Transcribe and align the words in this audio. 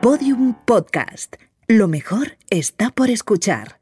Podium 0.00 0.54
Podcast. 0.64 1.34
Lo 1.66 1.88
mejor 1.88 2.38
está 2.50 2.90
por 2.90 3.10
escuchar. 3.10 3.80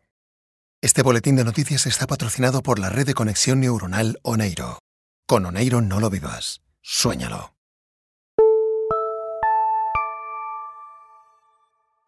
Este 0.81 1.03
boletín 1.03 1.37
de 1.37 1.45
noticias 1.45 1.87
está 1.87 2.07
patrocinado 2.07 2.63
por 2.63 2.79
la 2.79 2.89
red 2.89 3.05
de 3.05 3.13
conexión 3.13 3.61
neuronal 3.61 4.19
Oneiro. 4.23 4.79
Con 5.27 5.45
Oneiro 5.45 5.83
no 5.83 6.01
lo 6.01 6.09
vivas, 6.09 6.63
suéñalo. 6.81 7.55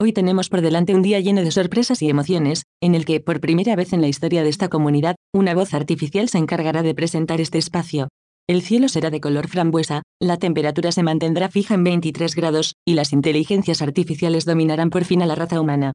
Hoy 0.01 0.15
tenemos 0.15 0.49
por 0.49 0.63
delante 0.63 0.95
un 0.95 1.03
día 1.03 1.21
lleno 1.21 1.43
de 1.43 1.51
sorpresas 1.51 2.01
y 2.01 2.09
emociones, 2.09 2.63
en 2.81 2.95
el 2.95 3.05
que, 3.05 3.21
por 3.21 3.41
primera 3.41 3.77
vez 3.77 3.93
en 3.93 4.01
la 4.01 4.09
historia 4.09 4.43
de 4.43 4.49
esta 4.49 4.69
comunidad, 4.69 5.17
una 5.35 5.55
voz 5.55 5.75
artificial 5.75 6.31
se 6.31 6.39
encargará 6.39 6.83
de 6.83 6.95
presentar 6.95 7.43
este 7.43 7.59
espacio. 7.59 8.09
El 8.49 8.63
cielo 8.63 8.89
será 8.89 9.11
de 9.11 9.21
color 9.21 9.47
frambuesa, 9.47 10.01
la 10.19 10.39
temperatura 10.39 10.91
se 10.91 11.03
mantendrá 11.03 11.51
fija 11.51 11.75
en 11.75 11.85
23 11.85 12.35
grados, 12.35 12.77
y 12.87 12.95
las 12.95 13.13
inteligencias 13.13 13.83
artificiales 13.83 14.47
dominarán 14.47 14.89
por 14.89 15.05
fin 15.05 15.21
a 15.21 15.27
la 15.27 15.35
raza 15.35 15.61
humana. 15.61 15.93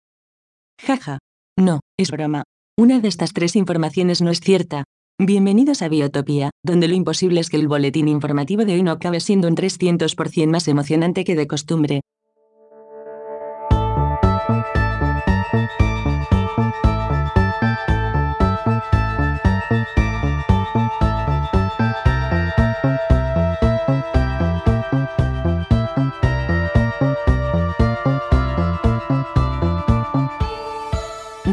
Jaja. 0.80 1.18
No, 1.58 1.80
es 1.98 2.12
broma. 2.12 2.44
Una 2.78 3.00
de 3.00 3.08
estas 3.08 3.34
tres 3.34 3.56
informaciones 3.56 4.22
no 4.22 4.30
es 4.30 4.40
cierta. 4.40 4.84
Bienvenidos 5.20 5.82
a 5.82 5.88
Biotopía, 5.88 6.52
donde 6.64 6.88
lo 6.88 6.94
imposible 6.94 7.40
es 7.40 7.50
que 7.50 7.58
el 7.58 7.68
boletín 7.68 8.08
informativo 8.08 8.66
de 8.66 8.74
hoy 8.74 8.84
no 8.84 8.92
acabe 8.92 9.20
siendo 9.20 9.48
un 9.48 9.56
300% 9.56 10.48
más 10.48 10.68
emocionante 10.68 11.24
que 11.24 11.36
de 11.36 11.48
costumbre. 11.48 12.02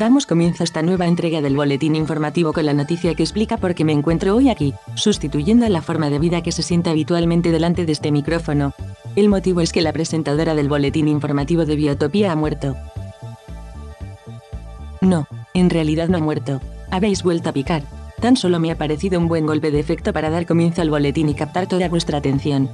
Damos 0.00 0.24
comienzo 0.24 0.62
a 0.62 0.64
esta 0.64 0.80
nueva 0.80 1.06
entrega 1.06 1.42
del 1.42 1.56
boletín 1.56 1.94
informativo 1.94 2.54
con 2.54 2.64
la 2.64 2.72
noticia 2.72 3.14
que 3.14 3.22
explica 3.22 3.58
por 3.58 3.74
qué 3.74 3.84
me 3.84 3.92
encuentro 3.92 4.34
hoy 4.34 4.48
aquí, 4.48 4.72
sustituyendo 4.94 5.66
a 5.66 5.68
la 5.68 5.82
forma 5.82 6.08
de 6.08 6.18
vida 6.18 6.42
que 6.42 6.52
se 6.52 6.62
siente 6.62 6.88
habitualmente 6.88 7.52
delante 7.52 7.84
de 7.84 7.92
este 7.92 8.10
micrófono. 8.10 8.72
El 9.14 9.28
motivo 9.28 9.60
es 9.60 9.74
que 9.74 9.82
la 9.82 9.92
presentadora 9.92 10.54
del 10.54 10.70
boletín 10.70 11.06
informativo 11.06 11.66
de 11.66 11.76
Biotopía 11.76 12.32
ha 12.32 12.34
muerto. 12.34 12.76
No, 15.02 15.26
en 15.52 15.68
realidad 15.68 16.08
no 16.08 16.16
ha 16.16 16.22
muerto. 16.22 16.62
Habéis 16.90 17.22
vuelto 17.22 17.50
a 17.50 17.52
picar. 17.52 17.82
Tan 18.22 18.38
solo 18.38 18.58
me 18.58 18.70
ha 18.70 18.78
parecido 18.78 19.20
un 19.20 19.28
buen 19.28 19.44
golpe 19.44 19.70
de 19.70 19.80
efecto 19.80 20.14
para 20.14 20.30
dar 20.30 20.46
comienzo 20.46 20.80
al 20.80 20.88
boletín 20.88 21.28
y 21.28 21.34
captar 21.34 21.66
toda 21.66 21.90
vuestra 21.90 22.16
atención. 22.16 22.70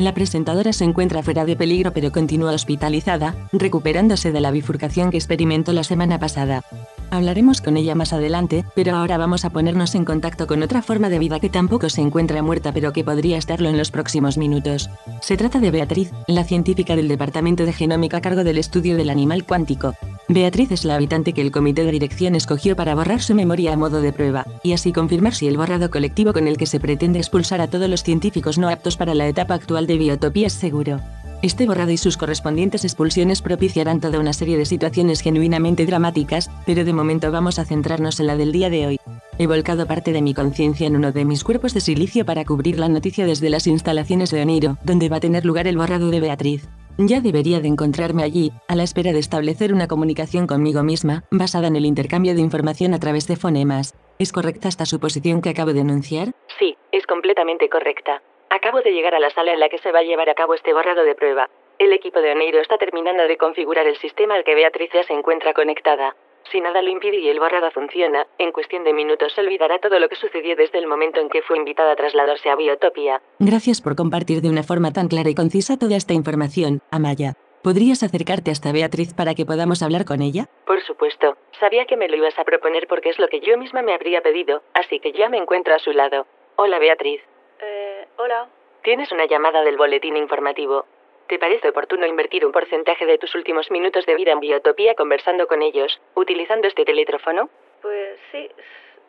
La 0.00 0.14
presentadora 0.14 0.72
se 0.72 0.84
encuentra 0.84 1.22
fuera 1.22 1.44
de 1.44 1.56
peligro 1.56 1.92
pero 1.92 2.10
continúa 2.10 2.52
hospitalizada, 2.52 3.34
recuperándose 3.52 4.32
de 4.32 4.40
la 4.40 4.50
bifurcación 4.50 5.10
que 5.10 5.18
experimentó 5.18 5.74
la 5.74 5.84
semana 5.84 6.18
pasada. 6.18 6.62
Hablaremos 7.10 7.60
con 7.60 7.76
ella 7.76 7.94
más 7.94 8.14
adelante, 8.14 8.64
pero 8.74 8.96
ahora 8.96 9.18
vamos 9.18 9.44
a 9.44 9.50
ponernos 9.50 9.94
en 9.94 10.06
contacto 10.06 10.46
con 10.46 10.62
otra 10.62 10.80
forma 10.80 11.10
de 11.10 11.18
vida 11.18 11.38
que 11.38 11.50
tampoco 11.50 11.90
se 11.90 12.00
encuentra 12.00 12.42
muerta 12.42 12.72
pero 12.72 12.94
que 12.94 13.04
podría 13.04 13.36
estarlo 13.36 13.68
en 13.68 13.76
los 13.76 13.90
próximos 13.90 14.38
minutos. 14.38 14.88
Se 15.20 15.36
trata 15.36 15.60
de 15.60 15.70
Beatriz, 15.70 16.12
la 16.26 16.44
científica 16.44 16.96
del 16.96 17.08
Departamento 17.08 17.66
de 17.66 17.74
Genómica 17.74 18.16
a 18.16 18.20
cargo 18.22 18.42
del 18.42 18.56
estudio 18.56 18.96
del 18.96 19.10
animal 19.10 19.44
cuántico. 19.44 19.94
Beatriz 20.32 20.70
es 20.70 20.84
la 20.84 20.94
habitante 20.94 21.32
que 21.32 21.40
el 21.40 21.50
comité 21.50 21.82
de 21.82 21.90
dirección 21.90 22.36
escogió 22.36 22.76
para 22.76 22.94
borrar 22.94 23.20
su 23.20 23.34
memoria 23.34 23.72
a 23.72 23.76
modo 23.76 24.00
de 24.00 24.12
prueba, 24.12 24.46
y 24.62 24.74
así 24.74 24.92
confirmar 24.92 25.34
si 25.34 25.48
el 25.48 25.56
borrado 25.56 25.90
colectivo 25.90 26.32
con 26.32 26.46
el 26.46 26.56
que 26.56 26.66
se 26.66 26.78
pretende 26.78 27.18
expulsar 27.18 27.60
a 27.60 27.66
todos 27.66 27.90
los 27.90 28.04
científicos 28.04 28.56
no 28.56 28.68
aptos 28.68 28.96
para 28.96 29.12
la 29.12 29.26
etapa 29.26 29.54
actual 29.54 29.88
de 29.88 29.98
biotopía 29.98 30.46
es 30.46 30.52
seguro. 30.52 31.00
Este 31.42 31.66
borrado 31.66 31.90
y 31.90 31.96
sus 31.96 32.16
correspondientes 32.16 32.84
expulsiones 32.84 33.42
propiciarán 33.42 33.98
toda 33.98 34.20
una 34.20 34.32
serie 34.32 34.56
de 34.56 34.66
situaciones 34.66 35.20
genuinamente 35.20 35.84
dramáticas, 35.84 36.48
pero 36.64 36.84
de 36.84 36.92
momento 36.92 37.32
vamos 37.32 37.58
a 37.58 37.64
centrarnos 37.64 38.20
en 38.20 38.28
la 38.28 38.36
del 38.36 38.52
día 38.52 38.70
de 38.70 38.86
hoy. 38.86 39.00
He 39.36 39.48
volcado 39.48 39.86
parte 39.86 40.12
de 40.12 40.22
mi 40.22 40.32
conciencia 40.32 40.86
en 40.86 40.94
uno 40.94 41.10
de 41.10 41.24
mis 41.24 41.42
cuerpos 41.42 41.74
de 41.74 41.80
silicio 41.80 42.24
para 42.24 42.44
cubrir 42.44 42.78
la 42.78 42.88
noticia 42.88 43.26
desde 43.26 43.50
las 43.50 43.66
instalaciones 43.66 44.30
de 44.30 44.42
Oniro, 44.42 44.78
donde 44.84 45.08
va 45.08 45.16
a 45.16 45.20
tener 45.20 45.44
lugar 45.44 45.66
el 45.66 45.76
borrado 45.76 46.08
de 46.08 46.20
Beatriz. 46.20 46.68
Ya 46.98 47.20
debería 47.20 47.60
de 47.60 47.68
encontrarme 47.68 48.22
allí, 48.22 48.52
a 48.68 48.76
la 48.76 48.82
espera 48.82 49.12
de 49.12 49.18
establecer 49.18 49.72
una 49.72 49.88
comunicación 49.88 50.46
conmigo 50.46 50.82
misma, 50.82 51.24
basada 51.30 51.68
en 51.68 51.76
el 51.76 51.86
intercambio 51.86 52.34
de 52.34 52.40
información 52.40 52.92
a 52.94 52.98
través 52.98 53.26
de 53.26 53.36
fonemas. 53.36 53.94
¿Es 54.18 54.32
correcta 54.32 54.68
esta 54.68 54.84
suposición 54.84 55.40
que 55.40 55.50
acabo 55.50 55.72
de 55.72 55.80
enunciar? 55.80 56.28
Sí, 56.58 56.76
es 56.92 57.06
completamente 57.06 57.68
correcta. 57.68 58.22
Acabo 58.50 58.80
de 58.82 58.92
llegar 58.92 59.14
a 59.14 59.20
la 59.20 59.30
sala 59.30 59.52
en 59.52 59.60
la 59.60 59.68
que 59.68 59.78
se 59.78 59.92
va 59.92 60.00
a 60.00 60.02
llevar 60.02 60.28
a 60.28 60.34
cabo 60.34 60.54
este 60.54 60.74
borrado 60.74 61.04
de 61.04 61.14
prueba. 61.14 61.48
El 61.78 61.92
equipo 61.92 62.20
de 62.20 62.32
Oneiro 62.32 62.60
está 62.60 62.76
terminando 62.76 63.22
de 63.26 63.38
configurar 63.38 63.86
el 63.86 63.96
sistema 63.96 64.34
al 64.34 64.44
que 64.44 64.54
Beatriz 64.54 64.90
ya 64.92 65.02
se 65.04 65.14
encuentra 65.14 65.54
conectada. 65.54 66.14
Si 66.50 66.60
nada 66.60 66.82
lo 66.82 66.90
impide 66.90 67.18
y 67.18 67.28
el 67.28 67.38
borrado 67.38 67.70
funciona, 67.70 68.26
en 68.38 68.50
cuestión 68.50 68.82
de 68.82 68.92
minutos 68.92 69.32
se 69.32 69.40
olvidará 69.40 69.78
todo 69.78 70.00
lo 70.00 70.08
que 70.08 70.16
sucedió 70.16 70.56
desde 70.56 70.78
el 70.78 70.88
momento 70.88 71.20
en 71.20 71.28
que 71.28 71.42
fue 71.42 71.56
invitada 71.56 71.92
a 71.92 71.96
trasladarse 71.96 72.50
a 72.50 72.56
Biotopia. 72.56 73.22
Gracias 73.38 73.80
por 73.80 73.94
compartir 73.94 74.40
de 74.40 74.50
una 74.50 74.64
forma 74.64 74.92
tan 74.92 75.08
clara 75.08 75.30
y 75.30 75.34
concisa 75.34 75.78
toda 75.78 75.96
esta 75.96 76.12
información, 76.12 76.80
Amaya. 76.90 77.34
¿Podrías 77.62 78.02
acercarte 78.02 78.50
hasta 78.50 78.72
Beatriz 78.72 79.14
para 79.14 79.34
que 79.34 79.44
podamos 79.44 79.82
hablar 79.82 80.04
con 80.04 80.22
ella? 80.22 80.46
Por 80.66 80.80
supuesto. 80.82 81.36
Sabía 81.60 81.84
que 81.84 81.96
me 81.96 82.08
lo 82.08 82.16
ibas 82.16 82.38
a 82.38 82.44
proponer 82.44 82.86
porque 82.88 83.10
es 83.10 83.18
lo 83.18 83.28
que 83.28 83.40
yo 83.40 83.56
misma 83.58 83.82
me 83.82 83.92
habría 83.92 84.22
pedido, 84.22 84.62
así 84.72 84.98
que 84.98 85.12
ya 85.12 85.28
me 85.28 85.36
encuentro 85.36 85.74
a 85.74 85.78
su 85.78 85.92
lado. 85.92 86.26
Hola, 86.56 86.78
Beatriz. 86.78 87.20
Eh, 87.60 88.08
hola. 88.16 88.48
Tienes 88.82 89.12
una 89.12 89.26
llamada 89.26 89.62
del 89.62 89.76
boletín 89.76 90.16
informativo. 90.16 90.86
¿Te 91.30 91.38
parece 91.38 91.68
oportuno 91.68 92.06
invertir 92.06 92.44
un 92.44 92.50
porcentaje 92.50 93.06
de 93.06 93.16
tus 93.16 93.36
últimos 93.36 93.70
minutos 93.70 94.04
de 94.04 94.16
vida 94.16 94.32
en 94.32 94.40
Biotopía 94.40 94.96
conversando 94.96 95.46
con 95.46 95.62
ellos, 95.62 96.00
utilizando 96.16 96.66
este 96.66 96.84
teléfono? 96.84 97.48
Pues 97.80 98.18
sí. 98.32 98.50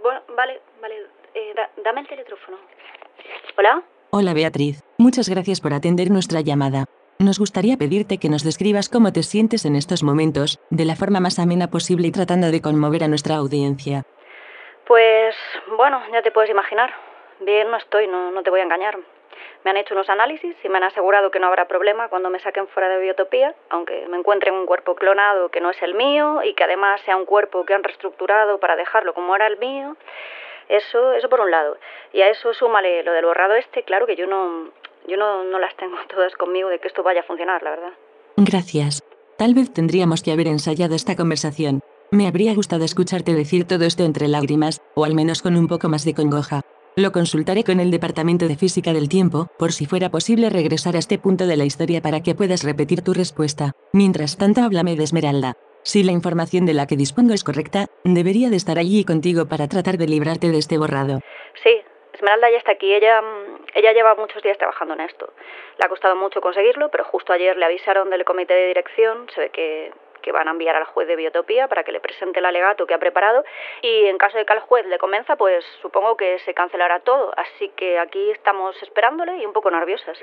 Bueno, 0.03 0.21
vale, 0.37 0.61
vale. 0.79 1.07
Eh, 1.33 1.55
dame 1.83 2.01
el 2.01 2.07
teléfono. 2.07 2.57
¿Hola? 3.57 3.81
Hola, 4.11 4.35
Beatriz. 4.35 4.83
Muchas 4.99 5.29
gracias 5.29 5.61
por 5.61 5.73
atender 5.73 6.11
nuestra 6.11 6.41
llamada. 6.41 6.85
Nos 7.17 7.39
gustaría 7.39 7.75
pedirte 7.75 8.19
que 8.19 8.29
nos 8.29 8.43
describas 8.43 8.87
cómo 8.87 9.11
te 9.11 9.23
sientes 9.23 9.65
en 9.65 9.75
estos 9.75 10.03
momentos, 10.03 10.59
de 10.69 10.85
la 10.85 10.95
forma 10.95 11.21
más 11.21 11.39
amena 11.39 11.71
posible 11.71 12.09
y 12.09 12.11
tratando 12.11 12.51
de 12.51 12.61
conmover 12.61 13.03
a 13.03 13.07
nuestra 13.07 13.37
audiencia. 13.37 14.03
Pues, 14.85 15.35
bueno, 15.75 15.99
ya 16.13 16.21
te 16.21 16.29
puedes 16.29 16.51
imaginar. 16.51 16.93
Bien, 17.39 17.71
no 17.71 17.77
estoy, 17.77 18.05
no, 18.05 18.29
no 18.29 18.43
te 18.43 18.51
voy 18.51 18.59
a 18.59 18.63
engañar. 18.63 18.99
Me 19.63 19.71
han 19.71 19.77
hecho 19.77 19.93
unos 19.93 20.09
análisis 20.09 20.55
y 20.63 20.69
me 20.69 20.77
han 20.77 20.83
asegurado 20.83 21.31
que 21.31 21.39
no 21.39 21.47
habrá 21.47 21.67
problema 21.67 22.09
cuando 22.09 22.29
me 22.29 22.39
saquen 22.39 22.67
fuera 22.67 22.89
de 22.89 22.99
biotopía, 22.99 23.55
aunque 23.69 24.07
me 24.07 24.17
encuentren 24.17 24.53
un 24.53 24.65
cuerpo 24.65 24.95
clonado 24.95 25.49
que 25.49 25.61
no 25.61 25.69
es 25.69 25.81
el 25.81 25.93
mío 25.93 26.41
y 26.43 26.53
que 26.53 26.63
además 26.63 27.01
sea 27.01 27.15
un 27.15 27.25
cuerpo 27.25 27.65
que 27.65 27.73
han 27.73 27.83
reestructurado 27.83 28.59
para 28.59 28.75
dejarlo 28.75 29.13
como 29.13 29.35
era 29.35 29.47
el 29.47 29.57
mío. 29.57 29.95
Eso, 30.69 31.13
eso 31.13 31.29
por 31.29 31.41
un 31.41 31.51
lado. 31.51 31.77
Y 32.13 32.21
a 32.21 32.29
eso 32.29 32.53
súmale 32.53 33.03
lo 33.03 33.11
del 33.11 33.25
borrado 33.25 33.55
este, 33.55 33.83
claro 33.83 34.05
que 34.07 34.15
yo 34.15 34.25
no, 34.27 34.69
yo 35.07 35.17
no, 35.17 35.43
no 35.43 35.59
las 35.59 35.75
tengo 35.75 35.97
todas 36.09 36.33
conmigo 36.35 36.69
de 36.69 36.79
que 36.79 36.87
esto 36.87 37.03
vaya 37.03 37.21
a 37.21 37.23
funcionar, 37.23 37.61
la 37.63 37.71
verdad. 37.71 37.93
Gracias. 38.37 39.03
Tal 39.37 39.53
vez 39.53 39.73
tendríamos 39.73 40.21
que 40.23 40.31
haber 40.31 40.47
ensayado 40.47 40.95
esta 40.95 41.15
conversación. 41.15 41.81
Me 42.11 42.27
habría 42.27 42.53
gustado 42.53 42.83
escucharte 42.83 43.33
decir 43.33 43.65
todo 43.65 43.85
esto 43.85 44.03
entre 44.03 44.27
lágrimas, 44.27 44.81
o 44.95 45.05
al 45.05 45.15
menos 45.15 45.41
con 45.41 45.55
un 45.55 45.67
poco 45.67 45.87
más 45.87 46.03
de 46.03 46.13
congoja. 46.13 46.61
Lo 46.97 47.13
consultaré 47.13 47.63
con 47.63 47.79
el 47.79 47.89
Departamento 47.89 48.49
de 48.49 48.57
Física 48.57 48.91
del 48.91 49.07
Tiempo, 49.07 49.47
por 49.57 49.71
si 49.71 49.85
fuera 49.85 50.09
posible 50.09 50.49
regresar 50.49 50.97
a 50.97 50.99
este 50.99 51.17
punto 51.17 51.47
de 51.47 51.55
la 51.55 51.63
historia 51.63 52.01
para 52.01 52.19
que 52.19 52.35
puedas 52.35 52.65
repetir 52.65 53.01
tu 53.01 53.13
respuesta. 53.13 53.71
Mientras 53.93 54.37
tanto, 54.37 54.59
háblame 54.59 54.97
de 54.97 55.03
Esmeralda. 55.05 55.53
Si 55.83 56.03
la 56.03 56.11
información 56.11 56.65
de 56.65 56.73
la 56.73 56.87
que 56.87 56.97
dispongo 56.97 57.33
es 57.33 57.45
correcta, 57.45 57.85
debería 58.03 58.49
de 58.49 58.57
estar 58.57 58.77
allí 58.77 59.05
contigo 59.05 59.47
para 59.47 59.69
tratar 59.69 59.97
de 59.97 60.07
librarte 60.07 60.51
de 60.51 60.57
este 60.57 60.77
borrado. 60.77 61.21
Sí, 61.63 61.81
Esmeralda 62.13 62.51
ya 62.51 62.57
está 62.57 62.73
aquí. 62.73 62.93
Ella, 62.93 63.21
ella 63.73 63.93
lleva 63.93 64.15
muchos 64.15 64.43
días 64.43 64.57
trabajando 64.57 64.93
en 64.95 64.99
esto. 64.99 65.31
Le 65.79 65.85
ha 65.85 65.87
costado 65.87 66.17
mucho 66.17 66.41
conseguirlo, 66.41 66.91
pero 66.91 67.05
justo 67.05 67.31
ayer 67.31 67.55
le 67.55 67.63
avisaron 67.63 68.09
del 68.09 68.25
comité 68.25 68.53
de 68.53 68.67
dirección. 68.67 69.27
Se 69.33 69.39
ve 69.39 69.49
que 69.49 69.93
que 70.21 70.31
van 70.31 70.47
a 70.47 70.51
enviar 70.51 70.75
al 70.75 70.85
juez 70.85 71.07
de 71.07 71.15
Biotopía 71.15 71.67
para 71.67 71.83
que 71.83 71.91
le 71.91 71.99
presente 71.99 72.39
el 72.39 72.45
alegato 72.45 72.85
que 72.85 72.93
ha 72.93 72.99
preparado 72.99 73.43
y 73.81 74.05
en 74.05 74.17
caso 74.17 74.37
de 74.37 74.45
que 74.45 74.53
al 74.53 74.61
juez 74.61 74.85
le 74.85 74.97
convenza, 74.97 75.35
pues 75.35 75.65
supongo 75.81 76.15
que 76.17 76.39
se 76.39 76.53
cancelará 76.53 76.99
todo. 77.01 77.33
Así 77.37 77.69
que 77.75 77.99
aquí 77.99 78.31
estamos 78.31 78.81
esperándole 78.81 79.37
y 79.37 79.45
un 79.45 79.53
poco 79.53 79.71
nerviosas. 79.71 80.17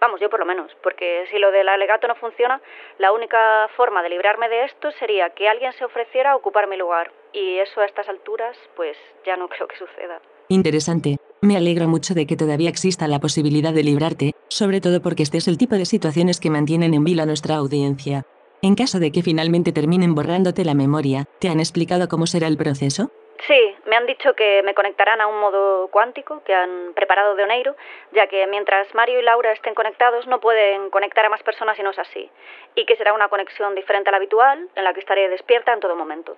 Vamos, 0.00 0.20
yo 0.20 0.28
por 0.28 0.40
lo 0.40 0.46
menos, 0.46 0.74
porque 0.82 1.26
si 1.30 1.38
lo 1.38 1.52
del 1.52 1.68
alegato 1.68 2.08
no 2.08 2.16
funciona, 2.16 2.60
la 2.98 3.12
única 3.12 3.68
forma 3.76 4.02
de 4.02 4.08
librarme 4.08 4.48
de 4.48 4.64
esto 4.64 4.90
sería 4.92 5.30
que 5.30 5.48
alguien 5.48 5.72
se 5.74 5.84
ofreciera 5.84 6.32
a 6.32 6.36
ocupar 6.36 6.66
mi 6.66 6.76
lugar. 6.76 7.12
Y 7.32 7.58
eso 7.58 7.80
a 7.80 7.86
estas 7.86 8.08
alturas, 8.08 8.56
pues 8.74 8.96
ya 9.24 9.36
no 9.36 9.48
creo 9.48 9.68
que 9.68 9.76
suceda. 9.76 10.20
Interesante. 10.48 11.18
Me 11.40 11.56
alegro 11.56 11.88
mucho 11.88 12.14
de 12.14 12.26
que 12.26 12.36
todavía 12.36 12.68
exista 12.68 13.08
la 13.08 13.20
posibilidad 13.20 13.72
de 13.72 13.84
librarte, 13.84 14.32
sobre 14.48 14.80
todo 14.80 15.00
porque 15.00 15.22
este 15.22 15.38
es 15.38 15.48
el 15.48 15.56
tipo 15.56 15.76
de 15.76 15.86
situaciones 15.86 16.40
que 16.40 16.50
mantienen 16.50 16.94
en 16.94 17.04
vilo 17.04 17.22
a 17.22 17.26
nuestra 17.26 17.56
audiencia. 17.56 18.26
En 18.64 18.76
caso 18.76 19.00
de 19.00 19.10
que 19.10 19.22
finalmente 19.22 19.72
terminen 19.72 20.14
borrándote 20.14 20.64
la 20.64 20.74
memoria, 20.74 21.24
¿te 21.40 21.48
han 21.48 21.58
explicado 21.58 22.06
cómo 22.06 22.26
será 22.26 22.46
el 22.46 22.56
proceso? 22.56 23.10
Sí, 23.48 23.74
me 23.86 23.96
han 23.96 24.06
dicho 24.06 24.34
que 24.34 24.62
me 24.62 24.72
conectarán 24.72 25.20
a 25.20 25.26
un 25.26 25.40
modo 25.40 25.88
cuántico 25.88 26.44
que 26.44 26.54
han 26.54 26.92
preparado 26.94 27.34
de 27.34 27.42
Oneiro, 27.42 27.74
ya 28.12 28.28
que 28.28 28.46
mientras 28.46 28.86
Mario 28.94 29.18
y 29.18 29.22
Laura 29.24 29.50
estén 29.50 29.74
conectados 29.74 30.28
no 30.28 30.38
pueden 30.38 30.90
conectar 30.90 31.24
a 31.24 31.28
más 31.28 31.42
personas 31.42 31.76
si 31.76 31.82
no 31.82 31.90
es 31.90 31.98
así, 31.98 32.30
y 32.76 32.86
que 32.86 32.94
será 32.94 33.12
una 33.12 33.28
conexión 33.28 33.74
diferente 33.74 34.10
a 34.10 34.12
la 34.12 34.18
habitual, 34.18 34.68
en 34.76 34.84
la 34.84 34.94
que 34.94 35.00
estaré 35.00 35.28
despierta 35.28 35.72
en 35.72 35.80
todo 35.80 35.96
momento. 35.96 36.36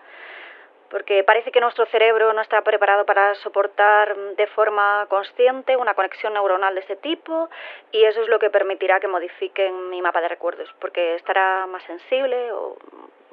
Porque 0.95 1.25
parece 1.25 1.51
que 1.51 1.61
nuestro 1.61 1.87
cerebro 1.87 2.33
no 2.35 2.41
está 2.41 2.63
preparado 2.63 3.05
para 3.05 3.35
soportar 3.43 4.17
de 4.37 4.47
forma 4.47 5.05
consciente 5.09 5.77
una 5.77 5.95
conexión 5.95 6.35
neuronal 6.35 6.73
de 6.73 6.83
este 6.83 6.95
tipo, 6.95 7.49
y 7.91 8.05
eso 8.05 8.23
es 8.23 8.29
lo 8.29 8.39
que 8.39 8.49
permitirá 8.49 9.01
que 9.01 9.09
modifiquen 9.09 9.91
mi 9.91 10.01
mapa 10.01 10.21
de 10.21 10.29
recuerdos, 10.29 10.69
porque 10.81 11.17
estará 11.17 11.67
más 11.67 11.83
sensible 11.83 12.53
o... 12.53 12.77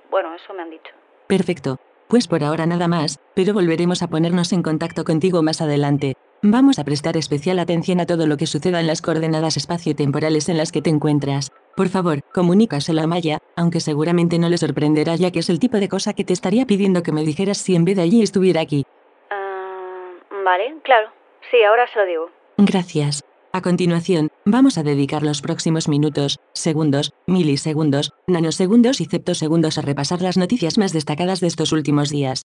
bueno, 0.09 0.33
eso 0.33 0.55
me 0.55 0.63
han 0.63 0.71
dicho. 0.71 0.91
Perfecto. 1.27 1.77
Pues 2.07 2.27
por 2.27 2.43
ahora 2.43 2.65
nada 2.65 2.87
más, 2.87 3.19
pero 3.35 3.53
volveremos 3.53 4.01
a 4.01 4.07
ponernos 4.07 4.53
en 4.53 4.63
contacto 4.63 5.03
contigo 5.03 5.43
más 5.43 5.61
adelante. 5.61 6.15
Vamos 6.41 6.79
a 6.79 6.83
prestar 6.83 7.15
especial 7.15 7.59
atención 7.59 7.99
a 7.99 8.07
todo 8.07 8.25
lo 8.25 8.37
que 8.37 8.47
suceda 8.47 8.79
en 8.79 8.87
las 8.87 9.03
coordenadas 9.03 9.55
espacio-temporales 9.55 10.49
en 10.49 10.57
las 10.57 10.71
que 10.71 10.81
te 10.81 10.89
encuentras. 10.89 11.51
Por 11.75 11.89
favor, 11.89 12.19
comunícaselo 12.33 13.01
a 13.01 13.07
Maya, 13.07 13.39
aunque 13.55 13.79
seguramente 13.79 14.39
no 14.39 14.49
le 14.49 14.57
sorprenderá 14.57 15.15
ya 15.15 15.31
que 15.31 15.39
es 15.39 15.49
el 15.49 15.59
tipo 15.59 15.77
de 15.77 15.89
cosa 15.89 16.13
que 16.13 16.23
te 16.23 16.33
estaría 16.33 16.65
pidiendo 16.65 17.03
que 17.03 17.11
me 17.11 17.23
dijeras 17.23 17.57
si 17.57 17.75
en 17.75 17.85
vez 17.85 17.95
de 17.95 18.03
allí 18.03 18.21
estuviera 18.21 18.61
aquí. 18.61 18.85
Ah, 19.29 20.11
vale, 20.43 20.75
claro. 20.83 21.09
Sí, 21.49 21.57
ahora 21.63 21.87
se 21.87 21.99
lo 21.99 22.05
digo. 22.05 22.29
Gracias. 22.57 23.23
A 23.53 23.61
continuación, 23.61 24.29
vamos 24.45 24.77
a 24.77 24.83
dedicar 24.83 25.23
los 25.23 25.41
próximos 25.41 25.89
minutos, 25.89 26.39
segundos, 26.53 27.11
milisegundos, 27.27 28.13
nanosegundos 28.25 29.01
y 29.01 29.05
septosegundos 29.05 29.77
a 29.77 29.81
repasar 29.81 30.21
las 30.21 30.37
noticias 30.37 30.77
más 30.77 30.93
destacadas 30.93 31.41
de 31.41 31.47
estos 31.47 31.73
últimos 31.73 32.09
días. 32.09 32.43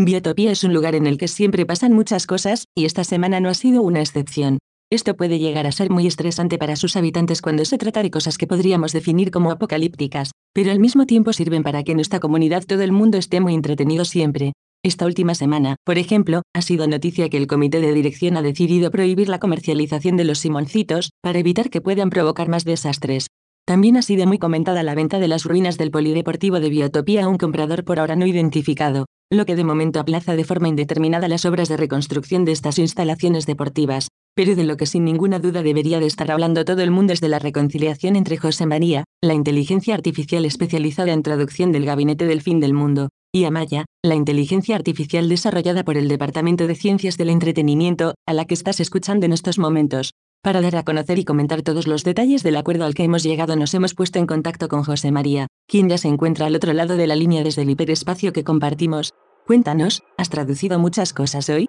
Biotopía 0.00 0.52
es 0.52 0.62
un 0.62 0.72
lugar 0.72 0.94
en 0.94 1.08
el 1.08 1.18
que 1.18 1.26
siempre 1.26 1.66
pasan 1.66 1.92
muchas 1.92 2.28
cosas, 2.28 2.66
y 2.76 2.84
esta 2.84 3.02
semana 3.02 3.40
no 3.40 3.48
ha 3.48 3.54
sido 3.54 3.82
una 3.82 3.98
excepción. 3.98 4.58
Esto 4.92 5.16
puede 5.16 5.40
llegar 5.40 5.66
a 5.66 5.72
ser 5.72 5.90
muy 5.90 6.06
estresante 6.06 6.56
para 6.56 6.76
sus 6.76 6.94
habitantes 6.94 7.42
cuando 7.42 7.64
se 7.64 7.78
trata 7.78 8.04
de 8.04 8.12
cosas 8.12 8.38
que 8.38 8.46
podríamos 8.46 8.92
definir 8.92 9.32
como 9.32 9.50
apocalípticas, 9.50 10.30
pero 10.54 10.70
al 10.70 10.78
mismo 10.78 11.04
tiempo 11.04 11.32
sirven 11.32 11.64
para 11.64 11.82
que 11.82 11.90
en 11.90 11.98
esta 11.98 12.20
comunidad 12.20 12.62
todo 12.64 12.82
el 12.82 12.92
mundo 12.92 13.18
esté 13.18 13.40
muy 13.40 13.54
entretenido 13.54 14.04
siempre. 14.04 14.52
Esta 14.84 15.04
última 15.04 15.34
semana, 15.34 15.74
por 15.84 15.98
ejemplo, 15.98 16.42
ha 16.54 16.62
sido 16.62 16.86
noticia 16.86 17.28
que 17.28 17.36
el 17.36 17.48
comité 17.48 17.80
de 17.80 17.92
dirección 17.92 18.36
ha 18.36 18.42
decidido 18.42 18.92
prohibir 18.92 19.28
la 19.28 19.40
comercialización 19.40 20.16
de 20.16 20.22
los 20.22 20.38
simoncitos 20.38 21.10
para 21.24 21.40
evitar 21.40 21.70
que 21.70 21.80
puedan 21.80 22.10
provocar 22.10 22.48
más 22.48 22.64
desastres. 22.64 23.26
También 23.66 23.96
ha 23.96 24.02
sido 24.02 24.28
muy 24.28 24.38
comentada 24.38 24.84
la 24.84 24.94
venta 24.94 25.18
de 25.18 25.26
las 25.26 25.44
ruinas 25.44 25.76
del 25.76 25.90
polideportivo 25.90 26.60
de 26.60 26.70
Biotopía 26.70 27.24
a 27.24 27.28
un 27.28 27.36
comprador 27.36 27.82
por 27.84 27.98
ahora 27.98 28.14
no 28.14 28.26
identificado, 28.26 29.06
lo 29.30 29.44
que 29.44 29.56
de 29.56 29.64
momento 29.64 30.00
aplaza 30.00 30.36
de 30.36 30.44
forma 30.44 30.68
indeterminada 30.68 31.28
las 31.28 31.44
obras 31.44 31.68
de 31.68 31.76
reconstrucción 31.76 32.44
de 32.44 32.52
estas 32.52 32.78
instalaciones 32.78 33.46
deportivas 33.46 34.08
pero 34.38 34.54
de 34.54 34.62
lo 34.62 34.76
que 34.76 34.86
sin 34.86 35.04
ninguna 35.04 35.40
duda 35.40 35.64
debería 35.64 35.98
de 35.98 36.06
estar 36.06 36.30
hablando 36.30 36.64
todo 36.64 36.80
el 36.82 36.92
mundo 36.92 37.12
es 37.12 37.20
de 37.20 37.28
la 37.28 37.40
reconciliación 37.40 38.14
entre 38.14 38.36
José 38.36 38.66
María, 38.66 39.02
la 39.20 39.34
inteligencia 39.34 39.96
artificial 39.96 40.44
especializada 40.44 41.12
en 41.12 41.24
traducción 41.24 41.72
del 41.72 41.84
Gabinete 41.84 42.24
del 42.24 42.40
Fin 42.40 42.60
del 42.60 42.72
Mundo, 42.72 43.08
y 43.34 43.46
Amaya, 43.46 43.84
la 44.04 44.14
inteligencia 44.14 44.76
artificial 44.76 45.28
desarrollada 45.28 45.82
por 45.82 45.96
el 45.96 46.06
Departamento 46.06 46.68
de 46.68 46.76
Ciencias 46.76 47.16
del 47.16 47.30
Entretenimiento, 47.30 48.14
a 48.28 48.32
la 48.32 48.44
que 48.44 48.54
estás 48.54 48.78
escuchando 48.78 49.26
en 49.26 49.32
estos 49.32 49.58
momentos. 49.58 50.12
Para 50.42 50.60
dar 50.60 50.76
a 50.76 50.84
conocer 50.84 51.18
y 51.18 51.24
comentar 51.24 51.62
todos 51.62 51.88
los 51.88 52.04
detalles 52.04 52.44
del 52.44 52.56
acuerdo 52.56 52.84
al 52.84 52.94
que 52.94 53.02
hemos 53.02 53.24
llegado 53.24 53.56
nos 53.56 53.74
hemos 53.74 53.94
puesto 53.94 54.20
en 54.20 54.26
contacto 54.26 54.68
con 54.68 54.84
José 54.84 55.10
María, 55.10 55.48
quien 55.66 55.88
ya 55.88 55.98
se 55.98 56.06
encuentra 56.06 56.46
al 56.46 56.54
otro 56.54 56.72
lado 56.72 56.96
de 56.96 57.08
la 57.08 57.16
línea 57.16 57.42
desde 57.42 57.62
el 57.62 57.70
hiperespacio 57.70 58.32
que 58.32 58.44
compartimos. 58.44 59.12
Cuéntanos, 59.46 60.04
¿has 60.16 60.30
traducido 60.30 60.78
muchas 60.78 61.12
cosas 61.12 61.48
hoy? 61.50 61.66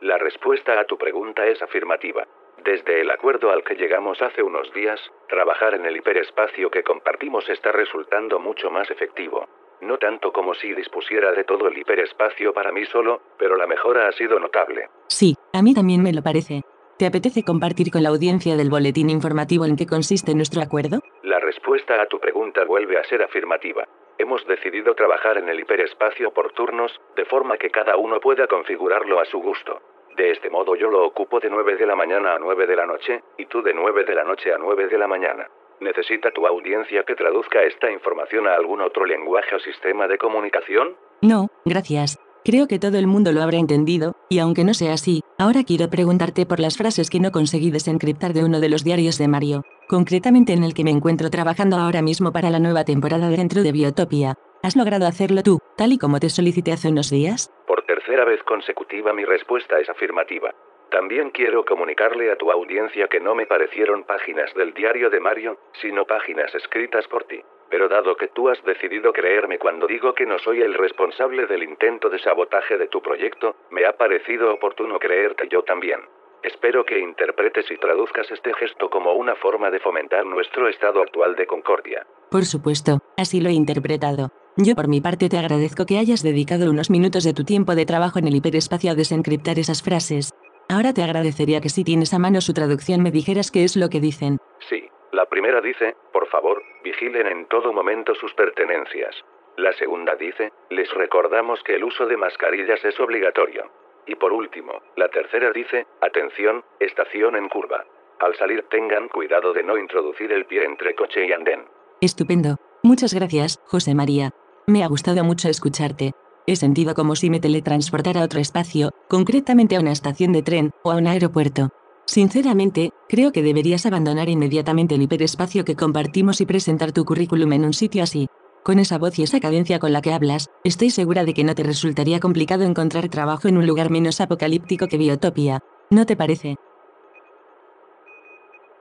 La 0.00 0.16
respuesta 0.16 0.78
a 0.80 0.84
tu 0.84 0.96
pregunta 0.96 1.44
es 1.46 1.60
afirmativa. 1.60 2.26
Desde 2.64 3.00
el 3.00 3.10
acuerdo 3.10 3.50
al 3.50 3.64
que 3.64 3.74
llegamos 3.74 4.22
hace 4.22 4.42
unos 4.42 4.72
días, 4.72 5.00
trabajar 5.28 5.74
en 5.74 5.84
el 5.84 5.96
hiperespacio 5.96 6.70
que 6.70 6.84
compartimos 6.84 7.48
está 7.48 7.72
resultando 7.72 8.38
mucho 8.38 8.70
más 8.70 8.88
efectivo. 8.90 9.46
No 9.80 9.98
tanto 9.98 10.32
como 10.32 10.54
si 10.54 10.72
dispusiera 10.72 11.32
de 11.32 11.44
todo 11.44 11.66
el 11.66 11.76
hiperespacio 11.76 12.54
para 12.54 12.70
mí 12.72 12.84
solo, 12.86 13.20
pero 13.38 13.56
la 13.56 13.66
mejora 13.66 14.08
ha 14.08 14.12
sido 14.12 14.38
notable. 14.38 14.88
Sí, 15.08 15.34
a 15.52 15.62
mí 15.62 15.74
también 15.74 16.02
me 16.02 16.12
lo 16.12 16.22
parece. 16.22 16.62
¿Te 16.98 17.06
apetece 17.06 17.44
compartir 17.44 17.92
con 17.92 18.02
la 18.02 18.08
audiencia 18.08 18.56
del 18.56 18.70
boletín 18.70 19.08
informativo 19.08 19.64
en 19.64 19.76
qué 19.76 19.86
consiste 19.86 20.34
nuestro 20.34 20.60
acuerdo? 20.60 20.98
La 21.22 21.38
respuesta 21.38 22.02
a 22.02 22.06
tu 22.06 22.18
pregunta 22.18 22.64
vuelve 22.64 22.98
a 22.98 23.04
ser 23.04 23.22
afirmativa. 23.22 23.86
Hemos 24.18 24.44
decidido 24.48 24.96
trabajar 24.96 25.38
en 25.38 25.48
el 25.48 25.60
hiperespacio 25.60 26.32
por 26.32 26.50
turnos, 26.54 26.90
de 27.14 27.24
forma 27.24 27.56
que 27.56 27.70
cada 27.70 27.96
uno 27.96 28.18
pueda 28.18 28.48
configurarlo 28.48 29.20
a 29.20 29.26
su 29.26 29.38
gusto. 29.38 29.80
De 30.16 30.32
este 30.32 30.50
modo 30.50 30.74
yo 30.74 30.90
lo 30.90 31.06
ocupo 31.06 31.38
de 31.38 31.48
9 31.48 31.76
de 31.76 31.86
la 31.86 31.94
mañana 31.94 32.34
a 32.34 32.38
9 32.40 32.66
de 32.66 32.74
la 32.74 32.86
noche, 32.86 33.22
y 33.36 33.46
tú 33.46 33.62
de 33.62 33.74
9 33.74 34.02
de 34.02 34.14
la 34.16 34.24
noche 34.24 34.52
a 34.52 34.58
9 34.58 34.88
de 34.88 34.98
la 34.98 35.06
mañana. 35.06 35.46
¿Necesita 35.78 36.32
tu 36.32 36.48
audiencia 36.48 37.04
que 37.04 37.14
traduzca 37.14 37.62
esta 37.62 37.92
información 37.92 38.48
a 38.48 38.54
algún 38.54 38.80
otro 38.80 39.04
lenguaje 39.04 39.54
o 39.54 39.60
sistema 39.60 40.08
de 40.08 40.18
comunicación? 40.18 40.96
No, 41.22 41.46
gracias. 41.64 42.18
Creo 42.48 42.66
que 42.66 42.78
todo 42.78 42.96
el 42.96 43.06
mundo 43.06 43.30
lo 43.30 43.42
habrá 43.42 43.58
entendido, 43.58 44.14
y 44.30 44.38
aunque 44.38 44.64
no 44.64 44.72
sea 44.72 44.94
así, 44.94 45.20
ahora 45.36 45.64
quiero 45.64 45.90
preguntarte 45.90 46.46
por 46.46 46.60
las 46.60 46.78
frases 46.78 47.10
que 47.10 47.20
no 47.20 47.30
conseguí 47.30 47.70
desencriptar 47.70 48.32
de 48.32 48.42
uno 48.42 48.58
de 48.58 48.70
los 48.70 48.84
diarios 48.84 49.18
de 49.18 49.28
Mario, 49.28 49.64
concretamente 49.86 50.54
en 50.54 50.64
el 50.64 50.72
que 50.72 50.82
me 50.82 50.90
encuentro 50.90 51.28
trabajando 51.28 51.76
ahora 51.76 52.00
mismo 52.00 52.32
para 52.32 52.48
la 52.48 52.58
nueva 52.58 52.84
temporada 52.84 53.28
dentro 53.28 53.62
de 53.62 53.72
Biotopia. 53.72 54.32
¿Has 54.62 54.76
logrado 54.76 55.06
hacerlo 55.06 55.42
tú, 55.42 55.58
tal 55.76 55.92
y 55.92 55.98
como 55.98 56.20
te 56.20 56.30
solicité 56.30 56.72
hace 56.72 56.88
unos 56.88 57.10
días? 57.10 57.52
Por 57.66 57.82
tercera 57.82 58.24
vez 58.24 58.42
consecutiva 58.44 59.12
mi 59.12 59.26
respuesta 59.26 59.78
es 59.78 59.90
afirmativa. 59.90 60.54
También 60.90 61.28
quiero 61.28 61.66
comunicarle 61.66 62.32
a 62.32 62.36
tu 62.36 62.50
audiencia 62.50 63.08
que 63.08 63.20
no 63.20 63.34
me 63.34 63.44
parecieron 63.44 64.04
páginas 64.04 64.54
del 64.54 64.72
diario 64.72 65.10
de 65.10 65.20
Mario, 65.20 65.58
sino 65.82 66.06
páginas 66.06 66.54
escritas 66.54 67.06
por 67.08 67.24
ti. 67.24 67.42
Pero 67.70 67.88
dado 67.88 68.16
que 68.16 68.28
tú 68.28 68.48
has 68.48 68.62
decidido 68.64 69.12
creerme 69.12 69.58
cuando 69.58 69.86
digo 69.86 70.14
que 70.14 70.26
no 70.26 70.38
soy 70.38 70.62
el 70.62 70.74
responsable 70.74 71.46
del 71.46 71.62
intento 71.62 72.08
de 72.08 72.18
sabotaje 72.18 72.78
de 72.78 72.88
tu 72.88 73.02
proyecto, 73.02 73.56
me 73.70 73.84
ha 73.84 73.92
parecido 73.96 74.52
oportuno 74.54 74.98
creerte 74.98 75.48
yo 75.50 75.62
también. 75.62 76.00
Espero 76.42 76.84
que 76.84 77.00
interpretes 77.00 77.70
y 77.70 77.76
traduzcas 77.78 78.30
este 78.30 78.54
gesto 78.54 78.88
como 78.88 79.12
una 79.14 79.34
forma 79.34 79.70
de 79.70 79.80
fomentar 79.80 80.24
nuestro 80.24 80.68
estado 80.68 81.02
actual 81.02 81.34
de 81.34 81.46
concordia. 81.46 82.06
Por 82.30 82.44
supuesto, 82.44 83.00
así 83.16 83.40
lo 83.40 83.48
he 83.48 83.52
interpretado. 83.52 84.30
Yo 84.56 84.74
por 84.74 84.88
mi 84.88 85.00
parte 85.00 85.28
te 85.28 85.38
agradezco 85.38 85.84
que 85.84 85.98
hayas 85.98 86.22
dedicado 86.22 86.70
unos 86.70 86.90
minutos 86.90 87.24
de 87.24 87.32
tu 87.32 87.44
tiempo 87.44 87.74
de 87.74 87.86
trabajo 87.86 88.18
en 88.18 88.28
el 88.28 88.36
hiperespacio 88.36 88.92
a 88.92 88.94
desencriptar 88.94 89.58
esas 89.58 89.82
frases. 89.82 90.30
Ahora 90.68 90.92
te 90.92 91.02
agradecería 91.02 91.60
que 91.60 91.70
si 91.70 91.82
tienes 91.82 92.12
a 92.14 92.18
mano 92.18 92.40
su 92.40 92.52
traducción 92.52 93.02
me 93.02 93.10
dijeras 93.10 93.50
qué 93.50 93.64
es 93.64 93.76
lo 93.76 93.88
que 93.88 94.00
dicen. 94.00 94.38
Sí, 94.68 94.88
la 95.12 95.26
primera 95.26 95.60
dice, 95.60 95.96
por 96.12 96.28
favor, 96.28 96.62
vigilen 96.84 97.26
en 97.26 97.46
todo 97.46 97.72
momento 97.72 98.14
sus 98.14 98.34
pertenencias. 98.34 99.14
La 99.56 99.72
segunda 99.72 100.14
dice, 100.14 100.52
les 100.70 100.92
recordamos 100.92 101.62
que 101.62 101.76
el 101.76 101.84
uso 101.84 102.06
de 102.06 102.16
mascarillas 102.16 102.84
es 102.84 102.98
obligatorio. 103.00 103.70
Y 104.06 104.14
por 104.14 104.32
último, 104.32 104.82
la 104.96 105.08
tercera 105.08 105.50
dice, 105.50 105.86
atención, 106.00 106.64
estación 106.78 107.36
en 107.36 107.48
curva. 107.48 107.84
Al 108.20 108.34
salir 108.36 108.64
tengan 108.70 109.08
cuidado 109.08 109.52
de 109.52 109.62
no 109.62 109.76
introducir 109.78 110.32
el 110.32 110.46
pie 110.46 110.64
entre 110.64 110.94
coche 110.94 111.26
y 111.26 111.32
andén. 111.32 111.64
Estupendo. 112.00 112.56
Muchas 112.82 113.12
gracias, 113.14 113.60
José 113.66 113.94
María. 113.94 114.30
Me 114.66 114.84
ha 114.84 114.88
gustado 114.88 115.24
mucho 115.24 115.48
escucharte. 115.48 116.12
He 116.46 116.56
sentido 116.56 116.94
como 116.94 117.16
si 117.16 117.28
me 117.28 117.40
teletransportara 117.40 118.20
a 118.20 118.24
otro 118.24 118.40
espacio, 118.40 118.90
concretamente 119.08 119.76
a 119.76 119.80
una 119.80 119.92
estación 119.92 120.32
de 120.32 120.42
tren 120.42 120.70
o 120.82 120.92
a 120.92 120.96
un 120.96 121.06
aeropuerto. 121.06 121.70
Sinceramente, 122.08 122.92
creo 123.06 123.32
que 123.32 123.42
deberías 123.42 123.84
abandonar 123.84 124.30
inmediatamente 124.30 124.94
el 124.94 125.02
hiperespacio 125.02 125.66
que 125.66 125.76
compartimos 125.76 126.40
y 126.40 126.46
presentar 126.46 126.90
tu 126.90 127.04
currículum 127.04 127.52
en 127.52 127.66
un 127.66 127.74
sitio 127.74 128.02
así. 128.02 128.28
Con 128.64 128.78
esa 128.78 128.96
voz 128.96 129.18
y 129.18 129.24
esa 129.24 129.40
cadencia 129.40 129.78
con 129.78 129.92
la 129.92 130.00
que 130.00 130.14
hablas, 130.14 130.48
estoy 130.64 130.88
segura 130.88 131.24
de 131.24 131.34
que 131.34 131.44
no 131.44 131.54
te 131.54 131.64
resultaría 131.64 132.18
complicado 132.18 132.64
encontrar 132.64 133.10
trabajo 133.10 133.46
en 133.46 133.58
un 133.58 133.66
lugar 133.66 133.90
menos 133.90 134.22
apocalíptico 134.22 134.86
que 134.88 134.96
Biotopia. 134.96 135.60
¿No 135.90 136.06
te 136.06 136.16
parece? 136.16 136.56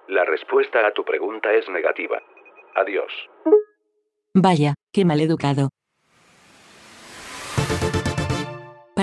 La 0.08 0.24
respuesta 0.24 0.88
a 0.88 0.94
tu 0.94 1.04
pregunta 1.04 1.52
es 1.52 1.68
negativa. 1.68 2.22
Adiós. 2.76 3.12
Vaya, 4.34 4.76
qué 4.94 5.04
mal 5.04 5.20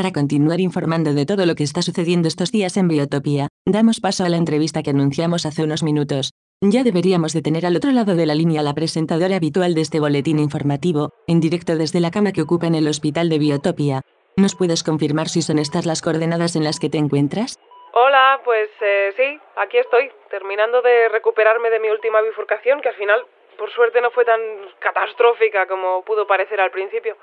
Para 0.04 0.12
continuar 0.12 0.60
informando 0.60 1.14
de 1.14 1.24
todo 1.24 1.46
lo 1.46 1.54
que 1.54 1.62
está 1.62 1.80
sucediendo 1.80 2.28
estos 2.28 2.52
días 2.52 2.76
en 2.76 2.88
Biotopía, 2.88 3.48
damos 3.64 4.00
paso 4.00 4.22
a 4.22 4.28
la 4.28 4.36
entrevista 4.36 4.82
que 4.82 4.90
anunciamos 4.90 5.46
hace 5.46 5.64
unos 5.64 5.82
minutos. 5.82 6.34
Ya 6.60 6.84
deberíamos 6.84 7.32
de 7.32 7.40
tener 7.40 7.64
al 7.64 7.74
otro 7.74 7.90
lado 7.90 8.14
de 8.14 8.26
la 8.26 8.34
línea 8.34 8.60
la 8.60 8.74
presentadora 8.74 9.36
habitual 9.36 9.72
de 9.72 9.80
este 9.80 10.00
boletín 10.00 10.40
informativo, 10.40 11.08
en 11.26 11.40
directo 11.40 11.76
desde 11.76 12.00
la 12.00 12.10
cama 12.10 12.32
que 12.32 12.42
ocupa 12.42 12.66
en 12.66 12.74
el 12.74 12.86
hospital 12.86 13.30
de 13.30 13.38
Biotopía. 13.38 14.02
¿Nos 14.36 14.54
puedes 14.54 14.82
confirmar 14.82 15.28
si 15.28 15.40
son 15.40 15.58
estas 15.58 15.86
las 15.86 16.02
coordenadas 16.02 16.54
en 16.54 16.64
las 16.64 16.78
que 16.78 16.90
te 16.90 16.98
encuentras? 16.98 17.56
Hola, 17.94 18.42
pues 18.44 18.68
eh, 18.82 19.14
sí, 19.16 19.40
aquí 19.56 19.78
estoy, 19.78 20.12
terminando 20.28 20.82
de 20.82 21.08
recuperarme 21.08 21.70
de 21.70 21.80
mi 21.80 21.88
última 21.88 22.20
bifurcación, 22.20 22.82
que 22.82 22.90
al 22.90 22.96
final, 22.96 23.24
por 23.56 23.70
suerte, 23.70 24.02
no 24.02 24.10
fue 24.10 24.26
tan 24.26 24.40
catastrófica 24.80 25.66
como 25.66 26.04
pudo 26.04 26.26
parecer 26.26 26.60
al 26.60 26.70
principio. 26.70 27.16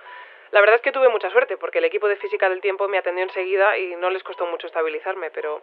La 0.52 0.60
verdad 0.60 0.76
es 0.76 0.82
que 0.82 0.92
tuve 0.92 1.10
mucha 1.10 1.30
suerte, 1.30 1.58
porque 1.58 1.80
el 1.80 1.86
equipo 1.86 2.08
de 2.08 2.18
física 2.18 2.50
del 2.50 2.62
tiempo 2.62 2.88
me 2.88 2.98
atendió 2.98 3.24
enseguida 3.24 3.78
y 3.78 3.96
no 3.96 4.10
les 4.10 4.24
costó 4.24 4.46
mucho 4.46 4.68
estabilizarme, 4.68 5.32
pero 5.32 5.62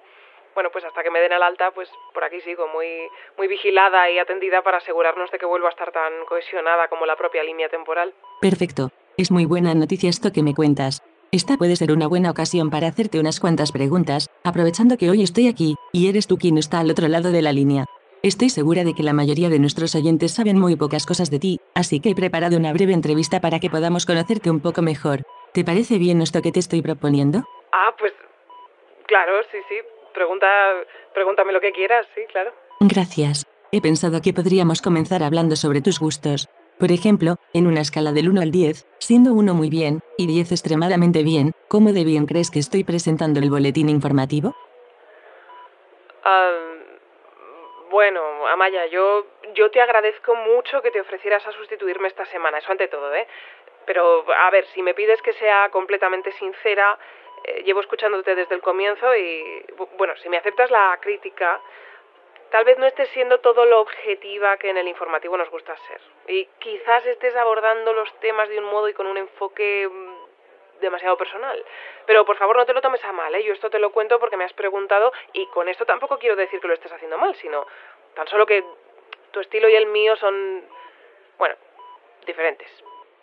bueno, 0.54 0.70
pues 0.70 0.84
hasta 0.84 1.02
que 1.02 1.10
me 1.10 1.20
den 1.20 1.32
al 1.32 1.42
alta, 1.42 1.70
pues 1.72 1.90
por 2.14 2.24
aquí 2.24 2.40
sigo, 2.40 2.66
muy, 2.68 3.08
muy 3.36 3.48
vigilada 3.48 4.10
y 4.10 4.18
atendida 4.18 4.62
para 4.62 4.78
asegurarnos 4.78 5.30
de 5.30 5.38
que 5.38 5.46
vuelvo 5.46 5.66
a 5.66 5.70
estar 5.70 5.92
tan 5.92 6.24
cohesionada 6.26 6.88
como 6.88 7.06
la 7.06 7.16
propia 7.16 7.44
línea 7.44 7.68
temporal. 7.68 8.14
Perfecto. 8.40 8.90
Es 9.16 9.30
muy 9.30 9.44
buena 9.44 9.74
noticia 9.74 10.08
esto 10.08 10.32
que 10.32 10.42
me 10.42 10.54
cuentas. 10.54 11.02
Esta 11.30 11.58
puede 11.58 11.76
ser 11.76 11.92
una 11.92 12.08
buena 12.08 12.30
ocasión 12.30 12.70
para 12.70 12.88
hacerte 12.88 13.20
unas 13.20 13.38
cuantas 13.38 13.70
preguntas, 13.70 14.28
aprovechando 14.42 14.96
que 14.96 15.10
hoy 15.10 15.22
estoy 15.22 15.48
aquí, 15.48 15.76
y 15.92 16.08
eres 16.08 16.26
tú 16.26 16.38
quien 16.38 16.56
está 16.56 16.80
al 16.80 16.90
otro 16.90 17.06
lado 17.06 17.30
de 17.30 17.42
la 17.42 17.52
línea. 17.52 17.84
Estoy 18.22 18.50
segura 18.50 18.82
de 18.82 18.94
que 18.94 19.04
la 19.04 19.12
mayoría 19.12 19.48
de 19.48 19.60
nuestros 19.60 19.94
oyentes 19.94 20.32
saben 20.32 20.58
muy 20.58 20.74
pocas 20.74 21.06
cosas 21.06 21.30
de 21.30 21.38
ti, 21.38 21.60
así 21.74 22.00
que 22.00 22.10
he 22.10 22.14
preparado 22.16 22.56
una 22.56 22.72
breve 22.72 22.92
entrevista 22.92 23.40
para 23.40 23.60
que 23.60 23.70
podamos 23.70 24.06
conocerte 24.06 24.50
un 24.50 24.58
poco 24.58 24.82
mejor. 24.82 25.22
¿Te 25.52 25.64
parece 25.64 25.98
bien 25.98 26.20
esto 26.20 26.42
que 26.42 26.50
te 26.50 26.58
estoy 26.58 26.82
proponiendo? 26.82 27.44
Ah, 27.70 27.94
pues 27.96 28.12
claro, 29.06 29.34
sí, 29.52 29.58
sí. 29.68 29.76
Pregunta, 30.12 30.48
pregúntame 31.14 31.52
lo 31.52 31.60
que 31.60 31.70
quieras, 31.70 32.06
sí, 32.16 32.22
claro. 32.32 32.50
Gracias. 32.80 33.46
He 33.70 33.80
pensado 33.80 34.20
que 34.20 34.32
podríamos 34.32 34.82
comenzar 34.82 35.22
hablando 35.22 35.54
sobre 35.54 35.80
tus 35.80 36.00
gustos. 36.00 36.48
Por 36.80 36.90
ejemplo, 36.90 37.36
en 37.52 37.68
una 37.68 37.82
escala 37.82 38.12
del 38.12 38.28
1 38.28 38.40
al 38.40 38.50
10, 38.50 38.84
siendo 38.98 39.32
1 39.32 39.54
muy 39.54 39.70
bien 39.70 40.00
y 40.16 40.26
10 40.26 40.50
extremadamente 40.50 41.22
bien, 41.22 41.52
¿cómo 41.68 41.92
de 41.92 42.02
bien 42.02 42.26
crees 42.26 42.50
que 42.50 42.58
estoy 42.58 42.82
presentando 42.82 43.38
el 43.38 43.50
boletín 43.50 43.88
informativo? 43.88 44.56
Ah, 46.24 46.50
bueno, 47.90 48.46
Amaya, 48.48 48.86
yo, 48.86 49.26
yo 49.54 49.70
te 49.70 49.80
agradezco 49.80 50.34
mucho 50.34 50.82
que 50.82 50.90
te 50.90 51.00
ofrecieras 51.00 51.46
a 51.46 51.52
sustituirme 51.52 52.08
esta 52.08 52.24
semana, 52.26 52.58
eso 52.58 52.70
ante 52.72 52.88
todo, 52.88 53.14
¿eh? 53.14 53.26
Pero, 53.86 54.24
a 54.34 54.50
ver, 54.50 54.66
si 54.66 54.82
me 54.82 54.94
pides 54.94 55.22
que 55.22 55.32
sea 55.32 55.68
completamente 55.70 56.30
sincera, 56.32 56.98
eh, 57.44 57.62
llevo 57.64 57.80
escuchándote 57.80 58.34
desde 58.34 58.54
el 58.54 58.60
comienzo 58.60 59.14
y, 59.16 59.64
bu- 59.76 59.88
bueno, 59.96 60.14
si 60.16 60.28
me 60.28 60.36
aceptas 60.36 60.70
la 60.70 60.98
crítica, 61.00 61.60
tal 62.50 62.64
vez 62.64 62.76
no 62.78 62.86
estés 62.86 63.08
siendo 63.10 63.40
todo 63.40 63.64
lo 63.64 63.80
objetiva 63.80 64.56
que 64.58 64.68
en 64.70 64.76
el 64.76 64.88
informativo 64.88 65.36
nos 65.36 65.48
gusta 65.50 65.74
ser. 65.76 66.00
Y 66.26 66.44
quizás 66.58 67.06
estés 67.06 67.34
abordando 67.36 67.92
los 67.94 68.12
temas 68.20 68.48
de 68.50 68.58
un 68.58 68.64
modo 68.64 68.88
y 68.88 68.94
con 68.94 69.06
un 69.06 69.16
enfoque 69.16 69.88
mm, 69.90 70.07
demasiado 70.80 71.16
personal. 71.16 71.62
Pero 72.06 72.24
por 72.24 72.36
favor 72.36 72.56
no 72.56 72.66
te 72.66 72.72
lo 72.72 72.80
tomes 72.80 73.04
a 73.04 73.12
mal, 73.12 73.34
¿eh? 73.34 73.44
Yo 73.44 73.52
esto 73.52 73.70
te 73.70 73.78
lo 73.78 73.92
cuento 73.92 74.18
porque 74.18 74.36
me 74.36 74.44
has 74.44 74.52
preguntado 74.52 75.12
y 75.32 75.46
con 75.46 75.68
esto 75.68 75.84
tampoco 75.84 76.18
quiero 76.18 76.36
decir 76.36 76.60
que 76.60 76.68
lo 76.68 76.74
estés 76.74 76.92
haciendo 76.92 77.18
mal, 77.18 77.34
sino 77.36 77.66
tan 78.14 78.26
solo 78.28 78.46
que 78.46 78.64
tu 79.30 79.40
estilo 79.40 79.68
y 79.68 79.74
el 79.74 79.86
mío 79.86 80.16
son, 80.16 80.62
bueno, 81.38 81.54
diferentes. 82.26 82.68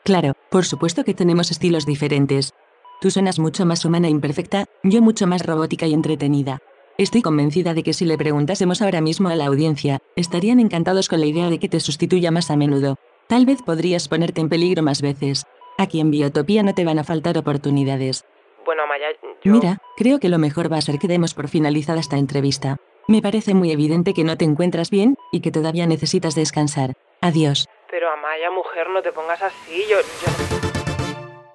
Claro, 0.04 0.34
por 0.50 0.66
supuesto 0.66 1.04
que 1.04 1.14
tenemos 1.14 1.52
estilos 1.52 1.86
diferentes. 1.86 2.54
Tú 3.02 3.10
suenas 3.12 3.40
mucho 3.40 3.66
más 3.66 3.84
humana 3.86 4.08
e 4.08 4.12
imperfecta, 4.12 4.66
yo 4.84 5.02
mucho 5.02 5.28
más 5.28 5.46
robótica 5.46 5.86
y 5.86 5.94
entretenida. 5.94 6.60
Estoy 6.98 7.22
convencida 7.22 7.74
de 7.74 7.84
que 7.84 7.94
si 7.94 8.06
le 8.06 8.18
preguntásemos 8.18 8.82
ahora 8.82 9.02
mismo 9.02 9.28
a 9.28 9.36
la 9.36 9.48
audiencia, 9.48 10.00
estarían 10.16 10.62
encantados 10.62 11.10
con 11.10 11.20
la 11.20 11.26
idea 11.26 11.50
de 11.50 11.60
que 11.60 11.68
te 11.68 11.82
sustituya 11.82 12.32
más 12.32 12.50
a 12.52 12.56
menudo. 12.56 12.96
Tal 13.28 13.46
vez 13.46 13.62
podrías 13.64 14.08
ponerte 14.08 14.40
en 14.40 14.48
peligro 14.48 14.82
más 14.82 15.02
veces. 15.02 15.46
Aquí 15.78 16.00
en 16.00 16.10
Biotopía 16.10 16.64
no 16.64 16.74
te 16.74 16.86
van 16.86 17.00
a 17.00 17.04
faltar 17.04 17.38
oportunidades. 17.38 18.26
Bueno, 18.66 18.84
Amaya, 18.84 19.08
yo... 19.44 19.52
Mira, 19.52 19.78
creo 19.98 20.20
que 20.20 20.30
lo 20.30 20.40
mejor 20.40 20.72
va 20.72 20.78
a 20.78 20.82
ser 20.82 21.00
que 21.00 21.08
demos 21.08 21.34
por 21.34 21.50
finalizada 21.50 22.00
esta 22.00 22.18
entrevista. 22.18 22.78
Me 23.08 23.22
parece 23.22 23.54
muy 23.54 23.72
evidente 23.72 24.14
que 24.14 24.24
no 24.24 24.38
te 24.38 24.46
encuentras 24.46 24.90
bien 24.90 25.18
y 25.32 25.42
que 25.42 25.52
todavía 25.52 25.86
necesitas 25.86 26.34
descansar. 26.34 26.94
Adiós. 27.22 27.68
Pero 27.92 28.10
Amaya, 28.10 28.50
mujer, 28.52 28.90
no 28.90 29.02
te 29.02 29.12
pongas 29.12 29.42
así, 29.42 29.84
yo... 29.90 29.98
yo... 29.98 30.56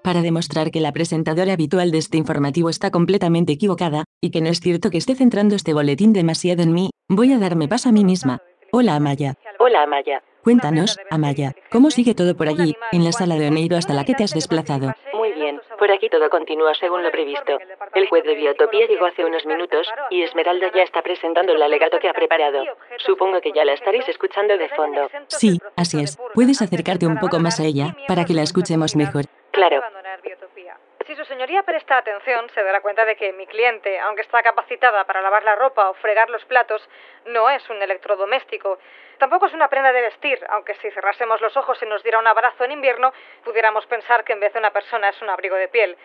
Para 0.02 0.22
demostrar 0.22 0.70
que 0.70 0.80
la 0.80 0.92
presentadora 0.92 1.52
habitual 1.52 1.90
de 1.90 1.98
este 1.98 2.16
informativo 2.16 2.70
está 2.70 2.90
completamente 2.90 3.52
equivocada, 3.52 4.04
y 4.20 4.30
que 4.30 4.40
no 4.40 4.48
es 4.48 4.60
cierto 4.60 4.90
que 4.90 4.98
esté 4.98 5.14
centrando 5.14 5.54
este 5.54 5.74
boletín 5.74 6.12
demasiado 6.12 6.62
en 6.62 6.72
mí, 6.72 6.90
voy 7.08 7.32
a 7.32 7.38
darme 7.38 7.68
paso 7.68 7.88
a 7.88 7.92
mí 7.92 8.04
misma. 8.04 8.38
Hola 8.72 8.96
Amaya. 8.96 9.34
Hola, 9.58 9.82
Amaya. 9.82 10.22
Cuéntanos, 10.42 10.98
Amaya, 11.10 11.52
¿cómo 11.70 11.90
sigue 11.90 12.14
todo 12.14 12.34
por 12.34 12.48
allí, 12.48 12.74
en 12.92 13.04
la 13.04 13.12
sala 13.12 13.34
de 13.36 13.48
Oneiro 13.48 13.76
hasta 13.76 13.92
la 13.92 14.04
que 14.04 14.14
te 14.14 14.24
has 14.24 14.32
desplazado? 14.32 14.92
Muy 15.12 15.32
bien, 15.32 15.60
por 15.78 15.90
aquí 15.90 16.08
todo 16.08 16.30
continúa 16.30 16.74
según 16.74 17.02
lo 17.02 17.10
previsto. 17.10 17.58
El 17.94 18.08
juez 18.08 18.24
de 18.24 18.34
Biotopía 18.34 18.86
llegó 18.86 19.06
hace 19.06 19.24
unos 19.24 19.44
minutos 19.44 19.86
y 20.08 20.22
Esmeralda 20.22 20.70
ya 20.74 20.82
está 20.82 21.02
presentando 21.02 21.52
el 21.52 21.62
alegato 21.62 21.98
que 21.98 22.08
ha 22.08 22.14
preparado. 22.14 22.64
Supongo 22.98 23.40
que 23.40 23.52
ya 23.52 23.64
la 23.64 23.74
estaréis 23.74 24.08
escuchando 24.08 24.56
de 24.56 24.68
fondo. 24.70 25.08
Sí, 25.28 25.58
así 25.76 26.00
es. 26.00 26.18
Puedes 26.34 26.62
acercarte 26.62 27.06
un 27.06 27.18
poco 27.18 27.38
más 27.38 27.60
a 27.60 27.64
ella, 27.64 27.96
para 28.08 28.24
que 28.24 28.32
la 28.32 28.42
escuchemos 28.42 28.96
mejor. 28.96 29.26
Claro. 29.52 29.82
Si 31.10 31.16
su 31.16 31.24
señoría 31.24 31.64
presta 31.64 31.96
atención, 31.96 32.48
se 32.50 32.62
dará 32.62 32.80
cuenta 32.80 33.04
de 33.04 33.16
que 33.16 33.32
mi 33.32 33.44
cliente, 33.48 33.98
aunque 33.98 34.22
está 34.22 34.44
capacitada 34.44 35.02
para 35.06 35.20
lavar 35.20 35.42
la 35.42 35.56
ropa 35.56 35.90
o 35.90 35.94
fregar 35.94 36.30
los 36.30 36.44
platos, 36.44 36.88
no 37.24 37.50
es 37.50 37.68
un 37.68 37.82
electrodoméstico. 37.82 38.78
Tampoco 39.18 39.46
es 39.46 39.52
una 39.52 39.66
prenda 39.66 39.92
de 39.92 40.02
vestir, 40.02 40.38
aunque 40.50 40.76
si 40.76 40.88
cerrásemos 40.92 41.40
los 41.40 41.56
ojos 41.56 41.82
y 41.82 41.86
nos 41.86 42.04
diera 42.04 42.20
un 42.20 42.28
abrazo 42.28 42.62
en 42.62 42.70
invierno, 42.70 43.12
pudiéramos 43.42 43.86
pensar 43.86 44.22
que 44.22 44.34
en 44.34 44.38
vez 44.38 44.52
de 44.52 44.60
una 44.60 44.70
persona 44.70 45.08
es 45.08 45.20
un 45.20 45.30
abrigo 45.30 45.56
de 45.56 45.66
piel. 45.66 45.98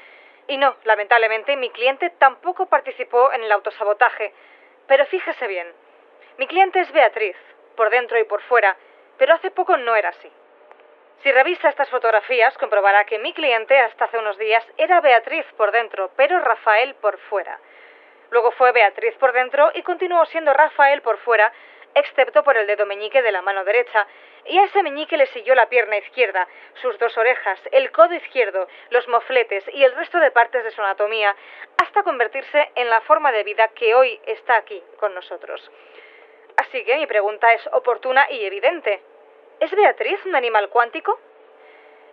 Y 0.47 0.57
no, 0.57 0.75
lamentablemente, 0.85 1.55
mi 1.55 1.69
cliente 1.69 2.09
tampoco 2.17 2.65
participó 2.65 3.31
en 3.31 3.43
el 3.43 3.51
autosabotaje. 3.51 4.33
Pero 4.88 5.05
fíjese 5.05 5.45
bien, 5.45 5.71
mi 6.39 6.47
cliente 6.47 6.79
es 6.79 6.91
Beatriz, 6.91 7.38
por 7.75 7.91
dentro 7.91 8.17
y 8.17 8.24
por 8.24 8.41
fuera, 8.41 8.75
pero 9.19 9.35
hace 9.35 9.51
poco 9.51 9.77
no 9.77 9.95
era 9.95 10.09
así. 10.09 10.31
Si 11.24 11.31
revisa 11.31 11.69
estas 11.69 11.89
fotografías, 11.89 12.57
comprobará 12.57 13.05
que 13.05 13.19
mi 13.19 13.34
cliente 13.34 13.77
hasta 13.79 14.05
hace 14.05 14.17
unos 14.17 14.38
días 14.38 14.63
era 14.77 15.01
Beatriz 15.01 15.45
por 15.57 15.72
dentro, 15.72 16.12
pero 16.15 16.39
Rafael 16.39 16.95
por 16.95 17.17
fuera. 17.17 17.60
Luego 18.29 18.51
fue 18.51 18.72
Beatriz 18.72 19.15
por 19.15 19.34
dentro 19.34 19.72
y 19.74 19.81
continuó 19.81 20.25
siendo 20.25 20.53
Rafael 20.53 21.01
por 21.01 21.17
fuera, 21.19 21.51
excepto 21.93 22.43
por 22.43 22.57
el 22.57 22.67
dedo 22.67 22.86
meñique 22.86 23.22
de 23.22 23.31
la 23.31 23.41
mano 23.41 23.63
derecha, 23.63 24.05
y 24.45 24.57
a 24.60 24.65
ese 24.65 24.84
meñique 24.84 25.17
le 25.17 25.25
siguió 25.27 25.55
la 25.55 25.69
pierna 25.69 25.98
izquierda, 25.98 26.48
sus 26.81 26.98
dos 27.00 27.17
orejas, 27.17 27.60
el 27.72 27.91
codo 27.91 28.13
izquierdo, 28.13 28.67
los 28.89 29.07
mofletes 29.07 29.63
y 29.74 29.84
el 29.84 29.95
resto 29.95 30.19
de 30.19 30.31
partes 30.31 30.63
de 30.63 30.72
su 30.72 30.81
anatomía, 30.81 31.36
hasta 31.81 32.03
convertirse 32.03 32.72
en 32.75 32.89
la 32.89 33.01
forma 33.01 33.31
de 33.31 33.43
vida 33.43 33.69
que 33.69 33.95
hoy 33.95 34.19
está 34.25 34.57
aquí 34.57 34.84
con 35.00 35.15
nosotros. 35.15 35.72
Así 36.57 36.84
que 36.84 36.98
mi 36.98 37.07
pregunta 37.07 37.51
es 37.53 37.67
oportuna 37.74 38.27
y 38.29 38.45
evidente. 38.45 39.01
¿Es 39.59 39.71
Beatriz 39.71 40.25
un 40.25 40.35
animal 40.35 40.69
cuántico? 40.69 41.17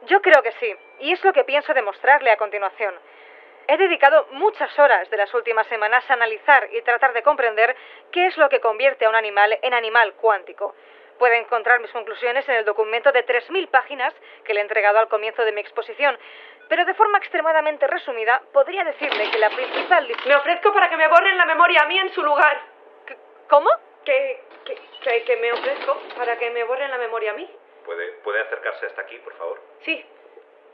Yo 0.06 0.20
creo 0.22 0.42
que 0.42 0.52
sí, 0.52 0.74
y 1.00 1.12
es 1.12 1.24
lo 1.24 1.32
que 1.32 1.44
pienso 1.44 1.74
demostrarle 1.74 2.30
a 2.30 2.36
continuación. 2.36 2.94
He 3.68 3.76
dedicado 3.76 4.26
muchas 4.32 4.76
horas 4.78 5.08
de 5.10 5.16
las 5.16 5.32
últimas 5.34 5.66
semanas 5.68 6.08
a 6.08 6.14
analizar 6.14 6.68
y 6.72 6.82
tratar 6.82 7.12
de 7.12 7.22
comprender 7.22 7.76
qué 8.10 8.26
es 8.26 8.36
lo 8.36 8.48
que 8.48 8.60
convierte 8.60 9.04
a 9.04 9.08
un 9.08 9.14
animal 9.14 9.58
en 9.62 9.74
animal 9.74 10.14
cuántico. 10.14 10.74
Puede 11.18 11.38
encontrar 11.38 11.80
mis 11.80 11.90
conclusiones 11.90 12.48
en 12.48 12.56
el 12.56 12.64
documento 12.64 13.12
de 13.12 13.24
3.000 13.24 13.68
páginas 13.68 14.12
que 14.44 14.54
le 14.54 14.60
he 14.60 14.62
entregado 14.62 14.98
al 14.98 15.08
comienzo 15.08 15.44
de 15.44 15.52
mi 15.52 15.60
exposición, 15.60 16.18
pero 16.68 16.84
de 16.84 16.94
forma 16.94 17.18
extremadamente 17.18 17.86
resumida 17.86 18.42
podría 18.52 18.82
decirle 18.84 19.30
que 19.30 19.38
la 19.38 19.50
principal... 19.50 20.08
Me 20.26 20.36
ofrezco 20.36 20.72
para 20.72 20.88
que 20.88 20.96
me 20.96 21.08
borren 21.08 21.36
la 21.36 21.44
memoria 21.44 21.82
a 21.82 21.86
mí 21.86 21.98
en 21.98 22.12
su 22.12 22.22
lugar. 22.22 22.60
¿Cómo? 23.48 23.70
Que, 24.04 24.40
que, 24.64 24.74
que, 25.02 25.24
que 25.24 25.36
me 25.36 25.52
ofrezco 25.52 25.96
para 26.16 26.38
que 26.38 26.50
me 26.50 26.64
borren 26.64 26.90
la 26.90 26.98
memoria 26.98 27.32
a 27.32 27.34
mí. 27.34 27.48
¿Puede, 27.84 28.12
¿Puede 28.24 28.40
acercarse 28.40 28.86
hasta 28.86 29.02
aquí, 29.02 29.16
por 29.18 29.34
favor? 29.34 29.60
Sí, 29.84 30.04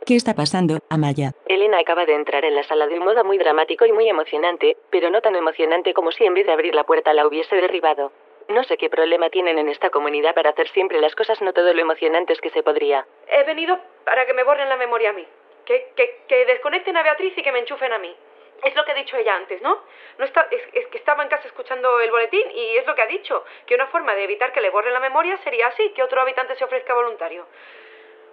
¿Qué 0.06 0.14
está 0.14 0.32
pasando, 0.34 0.78
Amaya? 0.88 1.32
Elena 1.46 1.80
acaba 1.80 2.06
de 2.06 2.14
entrar 2.14 2.44
en 2.44 2.54
la 2.54 2.62
sala 2.62 2.86
de 2.86 2.98
un 2.98 3.04
modo 3.04 3.24
muy 3.24 3.36
dramático 3.36 3.84
y 3.84 3.92
muy 3.92 4.08
emocionante, 4.08 4.76
pero 4.90 5.10
no 5.10 5.20
tan 5.20 5.36
emocionante 5.36 5.92
como 5.92 6.12
si 6.12 6.24
en 6.24 6.34
vez 6.34 6.46
de 6.46 6.52
abrir 6.52 6.74
la 6.74 6.84
puerta 6.84 7.12
la 7.12 7.26
hubiese 7.26 7.56
derribado. 7.56 8.12
No 8.48 8.64
sé 8.64 8.78
qué 8.78 8.88
problema 8.88 9.28
tienen 9.28 9.58
en 9.58 9.68
esta 9.68 9.90
comunidad 9.90 10.34
para 10.34 10.50
hacer 10.50 10.68
siempre 10.68 11.00
las 11.00 11.14
cosas 11.14 11.42
no 11.42 11.52
todo 11.52 11.74
lo 11.74 11.80
emocionantes 11.82 12.40
que 12.40 12.48
se 12.50 12.62
podría. 12.62 13.06
he 13.26 13.44
venido 13.44 13.78
para 14.04 14.24
que 14.24 14.32
me 14.32 14.44
borren 14.44 14.68
la 14.70 14.76
memoria 14.76 15.10
a 15.10 15.12
mí. 15.12 15.26
Que, 15.66 15.92
que, 15.94 16.22
que 16.26 16.46
desconecten 16.46 16.96
a 16.96 17.02
Beatriz 17.02 17.36
y 17.36 17.42
que 17.42 17.52
me 17.52 17.58
enchufen 17.58 17.92
a 17.92 17.98
mí. 17.98 18.16
Es 18.64 18.74
lo 18.74 18.84
que 18.84 18.92
ha 18.92 18.94
dicho 18.94 19.16
ella 19.16 19.36
antes, 19.36 19.62
¿no? 19.62 19.84
no 20.18 20.24
está, 20.24 20.48
es, 20.50 20.86
que 20.88 20.98
estaba 20.98 21.22
en 21.22 21.28
casa 21.28 21.46
escuchando 21.46 22.00
el 22.00 22.10
boletín 22.10 22.50
y 22.50 22.76
es 22.76 22.86
lo 22.86 22.94
que 22.94 23.02
ha 23.02 23.06
dicho, 23.06 23.44
que 23.66 23.74
una 23.74 23.86
forma 23.86 24.14
de 24.14 24.24
evitar 24.24 24.52
que 24.52 24.60
le 24.60 24.70
borren 24.70 24.92
la 24.92 25.00
memoria 25.00 25.36
sería 25.38 25.68
así, 25.68 25.90
que 25.90 26.02
otro 26.02 26.20
habitante 26.20 26.56
se 26.56 26.64
ofrezca 26.64 26.92
voluntario. 26.92 27.46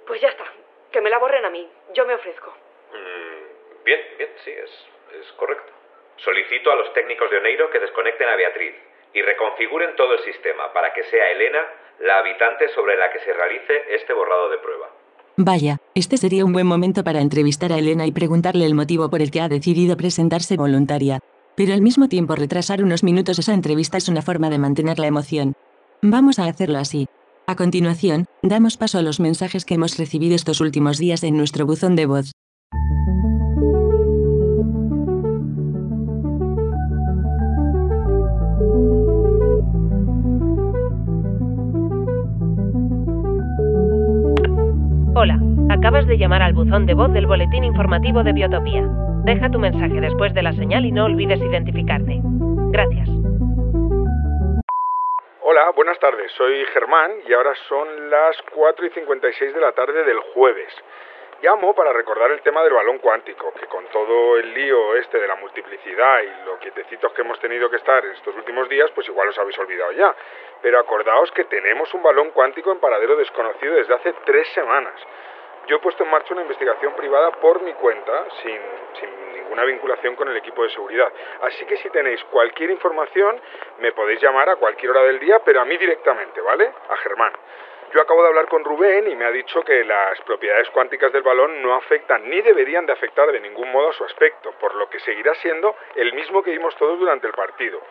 Pues 0.08 0.20
ya 0.20 0.30
está, 0.30 0.46
que 0.92 1.02
me 1.02 1.10
la 1.10 1.20
borren 1.20 1.46
a 1.46 1.50
mí, 1.50 1.70
yo 1.94 2.06
me 2.06 2.16
ofrezco. 2.16 2.52
Mm, 2.92 3.84
bien, 3.84 4.02
bien, 4.18 4.34
sí, 4.44 4.52
es, 4.52 4.88
es 5.20 5.32
correcto. 5.34 5.72
Solicito 6.18 6.72
a 6.72 6.76
los 6.76 6.92
técnicos 6.94 7.30
de 7.30 7.38
Oneiro 7.38 7.70
que 7.70 7.80
desconecten 7.80 8.28
a 8.28 8.36
Beatriz 8.36 8.76
y 9.14 9.22
reconfiguren 9.22 9.96
todo 9.96 10.14
el 10.14 10.20
sistema 10.20 10.74
para 10.74 10.92
que 10.94 11.04
sea 11.04 11.32
Elena 11.32 11.68
la 12.00 12.18
habitante 12.18 12.68
sobre 12.70 12.98
la 12.98 13.12
que 13.12 13.20
se 13.20 13.32
realice 13.32 13.86
este 13.90 14.14
borrado 14.14 14.50
de 14.50 14.58
prueba. 14.58 14.90
Vaya, 15.38 15.80
este 15.96 16.16
sería 16.18 16.46
un 16.46 16.54
buen 16.54 16.66
momento 16.66 17.04
para 17.04 17.20
entrevistar 17.20 17.74
a 17.74 17.78
Elena 17.78 18.08
y 18.08 18.14
preguntarle 18.14 18.66
el 18.66 18.74
motivo 18.74 19.10
por 19.10 19.22
el 19.22 19.32
que 19.32 19.42
ha 19.42 19.50
decidido 19.50 19.98
presentarse 19.98 20.56
voluntaria. 20.56 21.20
Pero 21.56 21.74
al 21.74 21.82
mismo 21.82 22.08
tiempo 22.08 22.36
retrasar 22.36 22.82
unos 22.82 23.04
minutos 23.04 23.40
esa 23.40 23.54
entrevista 23.54 23.98
es 23.98 24.08
una 24.08 24.22
forma 24.22 24.50
de 24.50 24.60
mantener 24.60 24.98
la 24.98 25.08
emoción. 25.08 25.54
Vamos 26.02 26.40
a 26.40 26.46
hacerlo 26.46 26.80
así. 26.80 27.08
A 27.48 27.56
continuación, 27.56 28.26
damos 28.44 28.78
paso 28.78 28.98
a 28.98 29.02
los 29.02 29.20
mensajes 29.20 29.66
que 29.66 29.76
hemos 29.76 29.98
recibido 29.98 30.36
estos 30.36 30.62
últimos 30.62 30.98
días 31.00 31.22
en 31.24 31.36
nuestro 31.36 31.66
buzón 31.66 31.96
de 31.96 32.06
voz. 32.06 32.35
Acabas 45.86 46.08
de 46.08 46.18
llamar 46.18 46.42
al 46.42 46.54
buzón 46.54 46.88
de 46.88 46.96
voz 46.96 47.14
del 47.14 47.28
boletín 47.28 47.64
informativo 47.64 48.24
de 48.24 48.34
Biotopía. 48.34 48.82
Deja 49.24 49.52
tu 49.52 49.60
mensaje 49.60 50.02
después 50.02 50.34
de 50.34 50.42
la 50.42 50.52
señal 50.54 50.84
y 50.84 50.92
no 50.92 51.06
olvides 51.06 51.40
identificarte. 51.40 52.22
Gracias. 52.74 53.08
Hola, 55.42 55.70
buenas 55.76 56.00
tardes. 56.00 56.32
Soy 56.32 56.66
Germán 56.74 57.12
y 57.28 57.34
ahora 57.34 57.54
son 57.70 58.10
las 58.10 58.36
4 58.56 58.84
y 58.88 58.90
56 58.90 59.54
de 59.54 59.62
la 59.62 59.74
tarde 59.74 60.04
del 60.06 60.18
jueves. 60.34 60.74
Llamo 61.44 61.76
para 61.76 61.94
recordar 61.94 62.32
el 62.32 62.42
tema 62.42 62.64
del 62.64 62.74
balón 62.74 62.98
cuántico, 62.98 63.54
que 63.54 63.68
con 63.68 63.86
todo 63.90 64.38
el 64.38 64.56
lío 64.56 64.96
este 64.96 65.20
de 65.20 65.28
la 65.28 65.36
multiplicidad 65.36 66.24
y 66.24 66.46
lo 66.48 66.58
quietecitos 66.58 67.14
que 67.14 67.22
hemos 67.22 67.40
tenido 67.40 67.70
que 67.70 67.76
estar 67.76 68.04
en 68.04 68.14
estos 68.14 68.36
últimos 68.36 68.68
días, 68.70 68.90
pues 68.96 69.08
igual 69.08 69.28
os 69.28 69.38
habéis 69.38 69.60
olvidado 69.60 69.92
ya. 69.92 70.16
Pero 70.64 70.80
acordaos 70.80 71.32
que 71.34 71.44
tenemos 71.44 71.94
un 71.94 72.02
balón 72.02 72.32
cuántico 72.32 72.72
en 72.72 72.80
paradero 72.80 73.16
desconocido 73.18 73.76
desde 73.76 73.94
hace 73.94 74.16
tres 74.26 74.48
semanas. 74.56 74.96
Yo 75.68 75.78
he 75.78 75.80
puesto 75.80 76.04
en 76.04 76.12
marcha 76.12 76.34
una 76.34 76.44
investigación 76.44 76.94
privada 76.94 77.32
por 77.32 77.62
mi 77.62 77.74
cuenta, 77.74 78.26
sin, 78.44 78.60
sin, 79.00 79.34
ninguna 79.34 79.66
vinculación 79.66 80.16
con 80.16 80.28
el 80.28 80.38
equipo 80.38 80.64
de 80.64 80.70
seguridad. 80.70 81.12
Así 81.42 81.66
que 81.66 81.78
si 81.78 81.90
tenéis 81.90 82.24
cualquier 82.26 82.72
información, 82.72 83.40
me 83.80 83.92
podéis 83.92 84.22
llamar 84.22 84.50
a 84.50 84.56
cualquier 84.58 84.92
hora 84.92 85.04
del 85.04 85.20
día, 85.20 85.40
pero 85.40 85.62
a 85.62 85.66
mí 85.66 85.78
directamente, 85.78 86.42
¿vale? 86.42 86.72
A 86.90 86.98
Germán. 86.98 87.34
Yo 87.94 88.02
acabo 88.02 88.22
de 88.24 88.28
hablar 88.28 88.48
con 88.48 88.64
Rubén 88.64 89.10
y 89.10 89.16
me 89.16 89.26
ha 89.26 89.32
dicho 89.32 89.64
que 89.64 89.84
las 89.86 90.20
propiedades 90.22 90.70
cuánticas 90.72 91.14
del 91.14 91.24
balón 91.24 91.62
no 91.62 91.76
afectan 91.76 92.30
ni 92.30 92.42
deberían 92.42 92.86
de 92.86 92.94
afectar 92.94 93.32
de 93.32 93.40
ningún 93.40 93.72
modo 93.72 93.90
a 93.90 93.94
su 93.94 94.04
aspecto, 94.04 94.52
por 94.60 94.76
lo 94.76 94.90
que 94.90 95.00
seguirá 95.00 95.34
siendo 95.36 95.76
el 95.96 96.14
mismo 96.14 96.44
que 96.44 96.52
vimos 96.52 96.76
todos 96.76 97.00
durante 97.00 97.28
el 97.28 97.34
partido 97.34 97.82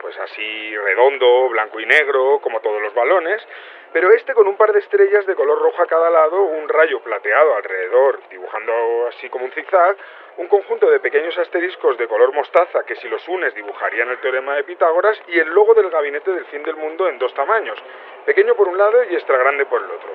pues 0.00 0.18
así 0.18 0.76
redondo, 0.76 1.48
blanco 1.48 1.80
y 1.80 1.86
negro, 1.86 2.38
como 2.40 2.60
todos 2.60 2.80
los 2.80 2.94
balones, 2.94 3.46
pero 3.92 4.12
este 4.12 4.34
con 4.34 4.46
un 4.46 4.56
par 4.56 4.72
de 4.72 4.80
estrellas 4.80 5.26
de 5.26 5.34
color 5.34 5.60
rojo 5.60 5.82
a 5.82 5.86
cada 5.86 6.10
lado, 6.10 6.42
un 6.42 6.68
rayo 6.68 7.00
plateado 7.00 7.56
alrededor, 7.56 8.20
dibujando 8.30 9.06
así 9.08 9.28
como 9.28 9.44
un 9.44 9.52
zigzag, 9.52 9.96
un 10.36 10.46
conjunto 10.46 10.88
de 10.90 11.00
pequeños 11.00 11.36
asteriscos 11.38 11.98
de 11.98 12.06
color 12.06 12.32
mostaza 12.32 12.84
que 12.84 12.96
si 12.96 13.08
los 13.08 13.26
unes 13.28 13.54
dibujarían 13.54 14.08
el 14.08 14.18
teorema 14.18 14.54
de 14.56 14.64
Pitágoras 14.64 15.20
y 15.28 15.38
el 15.38 15.48
logo 15.48 15.74
del 15.74 15.90
gabinete 15.90 16.32
del 16.32 16.44
fin 16.46 16.62
del 16.62 16.76
mundo 16.76 17.08
en 17.08 17.18
dos 17.18 17.34
tamaños, 17.34 17.78
pequeño 18.24 18.54
por 18.54 18.68
un 18.68 18.78
lado 18.78 19.02
y 19.04 19.14
extra 19.14 19.36
grande 19.38 19.66
por 19.66 19.82
el 19.82 19.90
otro. 19.90 20.10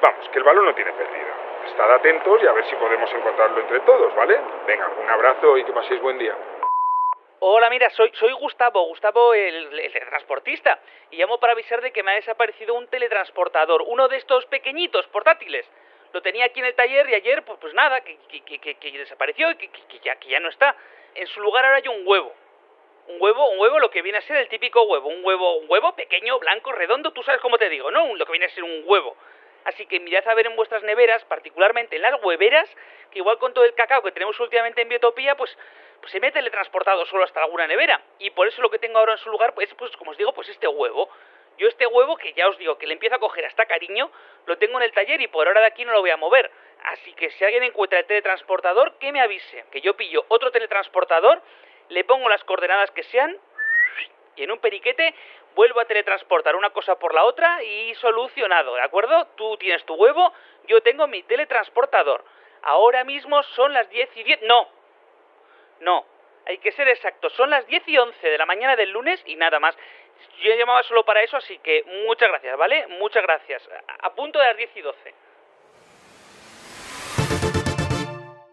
Vamos, 0.00 0.28
que 0.28 0.38
el 0.38 0.44
balón 0.44 0.66
no 0.66 0.74
tiene 0.74 0.92
pérdida. 0.92 1.34
Estad 1.66 1.92
atentos 1.94 2.42
y 2.42 2.46
a 2.46 2.52
ver 2.52 2.64
si 2.66 2.76
podemos 2.76 3.12
encontrarlo 3.12 3.60
entre 3.60 3.80
todos, 3.80 4.14
¿vale? 4.14 4.38
Venga, 4.66 4.88
un 5.02 5.10
abrazo 5.10 5.56
y 5.58 5.64
que 5.64 5.72
paséis 5.72 6.00
buen 6.00 6.18
día. 6.18 6.34
Hola, 7.38 7.68
mira, 7.68 7.90
soy, 7.90 8.10
soy 8.14 8.32
Gustavo, 8.32 8.82
Gustavo 8.86 9.34
el, 9.34 9.78
el, 9.78 9.92
teletransportista, 9.92 10.80
y 11.10 11.18
llamo 11.18 11.38
para 11.38 11.52
avisar 11.52 11.82
de 11.82 11.92
que 11.92 12.02
me 12.02 12.12
ha 12.12 12.14
desaparecido 12.14 12.72
un 12.72 12.88
teletransportador, 12.88 13.82
uno 13.82 14.08
de 14.08 14.16
estos 14.16 14.46
pequeñitos, 14.46 15.06
portátiles. 15.08 15.70
Lo 16.14 16.22
tenía 16.22 16.46
aquí 16.46 16.60
en 16.60 16.66
el 16.66 16.74
taller 16.74 17.10
y 17.10 17.14
ayer, 17.14 17.44
pues, 17.44 17.58
pues 17.60 17.74
nada, 17.74 18.00
que, 18.00 18.16
que, 18.28 18.58
que, 18.58 18.74
que 18.76 18.98
desapareció 18.98 19.50
y 19.50 19.56
que, 19.56 19.70
ya, 20.02 20.16
que 20.16 20.28
ya 20.28 20.40
no 20.40 20.48
está. 20.48 20.74
En 21.14 21.26
su 21.26 21.42
lugar 21.42 21.66
ahora 21.66 21.76
hay 21.76 21.88
un 21.88 22.06
huevo. 22.06 22.32
Un 23.08 23.20
huevo, 23.20 23.50
un 23.50 23.58
huevo, 23.58 23.80
lo 23.80 23.90
que 23.90 24.00
viene 24.00 24.16
a 24.16 24.22
ser 24.22 24.38
el 24.38 24.48
típico 24.48 24.82
huevo, 24.84 25.08
un 25.08 25.22
huevo, 25.22 25.58
un 25.58 25.66
huevo 25.68 25.94
pequeño, 25.94 26.38
blanco, 26.38 26.72
redondo, 26.72 27.12
tú 27.12 27.22
sabes 27.22 27.42
cómo 27.42 27.58
te 27.58 27.68
digo, 27.68 27.90
¿no? 27.90 28.16
Lo 28.16 28.24
que 28.24 28.32
viene 28.32 28.46
a 28.46 28.50
ser 28.50 28.64
un 28.64 28.82
huevo. 28.86 29.14
Así 29.64 29.84
que 29.86 30.00
mirad 30.00 30.26
a 30.26 30.34
ver 30.34 30.46
en 30.46 30.56
vuestras 30.56 30.82
neveras, 30.84 31.24
particularmente 31.24 31.96
en 31.96 32.02
las 32.02 32.22
hueveras, 32.22 32.68
que 33.10 33.18
igual 33.18 33.38
con 33.38 33.52
todo 33.52 33.64
el 33.64 33.74
cacao 33.74 34.02
que 34.02 34.12
tenemos 34.12 34.38
últimamente 34.40 34.80
en 34.80 34.88
Biotopía, 34.88 35.36
pues 35.36 35.56
pues 36.00 36.12
se 36.12 36.20
me 36.20 36.28
ha 36.28 36.32
teletransportado 36.32 37.04
solo 37.06 37.24
hasta 37.24 37.42
alguna 37.42 37.66
nevera. 37.66 38.00
Y 38.18 38.30
por 38.30 38.46
eso 38.46 38.62
lo 38.62 38.70
que 38.70 38.78
tengo 38.78 38.98
ahora 38.98 39.12
en 39.12 39.18
su 39.18 39.30
lugar, 39.30 39.54
pues, 39.54 39.72
pues 39.74 39.96
como 39.96 40.12
os 40.12 40.16
digo, 40.16 40.32
pues 40.32 40.48
este 40.48 40.68
huevo. 40.68 41.08
Yo 41.58 41.68
este 41.68 41.86
huevo, 41.86 42.16
que 42.16 42.34
ya 42.34 42.48
os 42.48 42.58
digo 42.58 42.76
que 42.76 42.86
le 42.86 42.92
empiezo 42.92 43.16
a 43.16 43.18
coger 43.18 43.46
hasta 43.46 43.64
cariño, 43.64 44.10
lo 44.44 44.58
tengo 44.58 44.76
en 44.78 44.84
el 44.84 44.92
taller 44.92 45.20
y 45.22 45.28
por 45.28 45.46
ahora 45.46 45.60
de 45.60 45.66
aquí 45.68 45.84
no 45.84 45.92
lo 45.92 46.00
voy 46.00 46.10
a 46.10 46.16
mover. 46.16 46.50
Así 46.84 47.14
que 47.14 47.30
si 47.30 47.44
alguien 47.44 47.62
encuentra 47.62 47.98
el 47.98 48.06
teletransportador, 48.06 48.98
que 48.98 49.10
me 49.10 49.20
avise, 49.20 49.64
que 49.70 49.80
yo 49.80 49.96
pillo 49.96 50.24
otro 50.28 50.50
teletransportador, 50.50 51.40
le 51.88 52.04
pongo 52.04 52.28
las 52.28 52.44
coordenadas 52.44 52.90
que 52.90 53.02
sean 53.04 53.38
y 54.36 54.44
en 54.44 54.50
un 54.50 54.58
periquete 54.58 55.14
vuelvo 55.54 55.80
a 55.80 55.86
teletransportar 55.86 56.54
una 56.54 56.70
cosa 56.70 56.98
por 56.98 57.14
la 57.14 57.24
otra 57.24 57.62
y 57.62 57.94
solucionado, 57.96 58.74
¿de 58.74 58.82
acuerdo? 58.82 59.26
Tú 59.36 59.56
tienes 59.56 59.84
tu 59.86 59.94
huevo, 59.94 60.32
yo 60.66 60.82
tengo 60.82 61.06
mi 61.06 61.22
teletransportador. 61.22 62.22
Ahora 62.62 63.04
mismo 63.04 63.42
son 63.42 63.72
las 63.72 63.88
10 63.88 64.16
y 64.16 64.24
10. 64.24 64.42
No, 64.42 64.68
no, 65.80 66.04
hay 66.46 66.58
que 66.58 66.72
ser 66.72 66.88
exacto. 66.88 67.28
Son 67.30 67.50
las 67.50 67.66
10 67.66 67.82
y 67.88 67.98
11 67.98 68.26
de 68.26 68.38
la 68.38 68.46
mañana 68.46 68.76
del 68.76 68.90
lunes 68.90 69.20
y 69.26 69.36
nada 69.36 69.58
más. 69.60 69.74
Yo 70.42 70.54
llamaba 70.58 70.82
solo 70.84 71.04
para 71.04 71.22
eso, 71.22 71.36
así 71.36 71.58
que 71.58 71.82
muchas 72.06 72.28
gracias, 72.28 72.56
¿vale? 72.56 72.86
Muchas 72.98 73.22
gracias. 73.22 73.62
A 74.02 74.14
punto 74.14 74.38
de 74.38 74.44
las 74.46 74.56
10 74.56 74.70
y 74.76 74.80
12. 74.80 75.14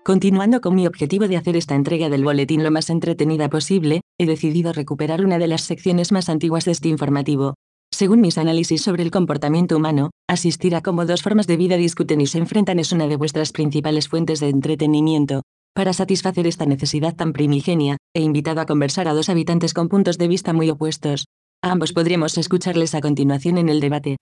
Continuando 0.04 0.60
con 0.60 0.76
mi 0.76 0.86
objetivo 0.86 1.30
de 1.30 1.38
hacer 1.38 1.56
esta 1.56 1.76
entrega 1.76 2.10
del 2.10 2.26
boletín 2.26 2.62
lo 2.62 2.72
más 2.72 2.90
entretenida 2.90 3.48
posible, 3.48 4.02
he 4.20 4.26
decidido 4.26 4.74
recuperar 4.74 5.24
una 5.24 5.40
de 5.40 5.48
las 5.48 5.62
secciones 5.62 6.12
más 6.12 6.28
antiguas 6.28 6.66
de 6.66 6.74
este 6.74 6.90
informativo. 6.90 7.54
Según 7.90 8.20
mis 8.20 8.38
análisis 8.38 8.82
sobre 8.82 9.04
el 9.04 9.12
comportamiento 9.12 9.78
humano, 9.78 10.10
asistir 10.28 10.76
a 10.76 10.82
cómo 10.82 11.06
dos 11.06 11.22
formas 11.22 11.48
de 11.48 11.56
vida 11.56 11.78
discuten 11.78 12.20
y 12.20 12.28
se 12.28 12.40
enfrentan 12.40 12.80
es 12.80 12.92
una 12.92 13.08
de 13.08 13.16
vuestras 13.16 13.54
principales 13.54 14.10
fuentes 14.10 14.42
de 14.42 14.50
entretenimiento. 14.50 15.44
Para 15.76 15.92
satisfacer 15.94 16.46
esta 16.46 16.68
necesidad 16.68 17.16
tan 17.16 17.34
primigenia, 17.34 17.98
he 18.14 18.22
invitado 18.22 18.62
a 18.62 18.68
conversar 18.68 19.08
a 19.08 19.14
dos 19.14 19.30
habitantes 19.30 19.74
con 19.74 19.90
puntos 19.90 20.20
de 20.20 20.28
vista 20.28 20.54
muy 20.54 20.70
opuestos. 20.70 21.26
Ambos 21.64 21.94
podremos 21.94 22.38
escucharles 22.38 22.94
a 22.94 23.02
continuación 23.02 23.58
en 23.58 23.70
el 23.70 23.80
debate. 23.80 24.18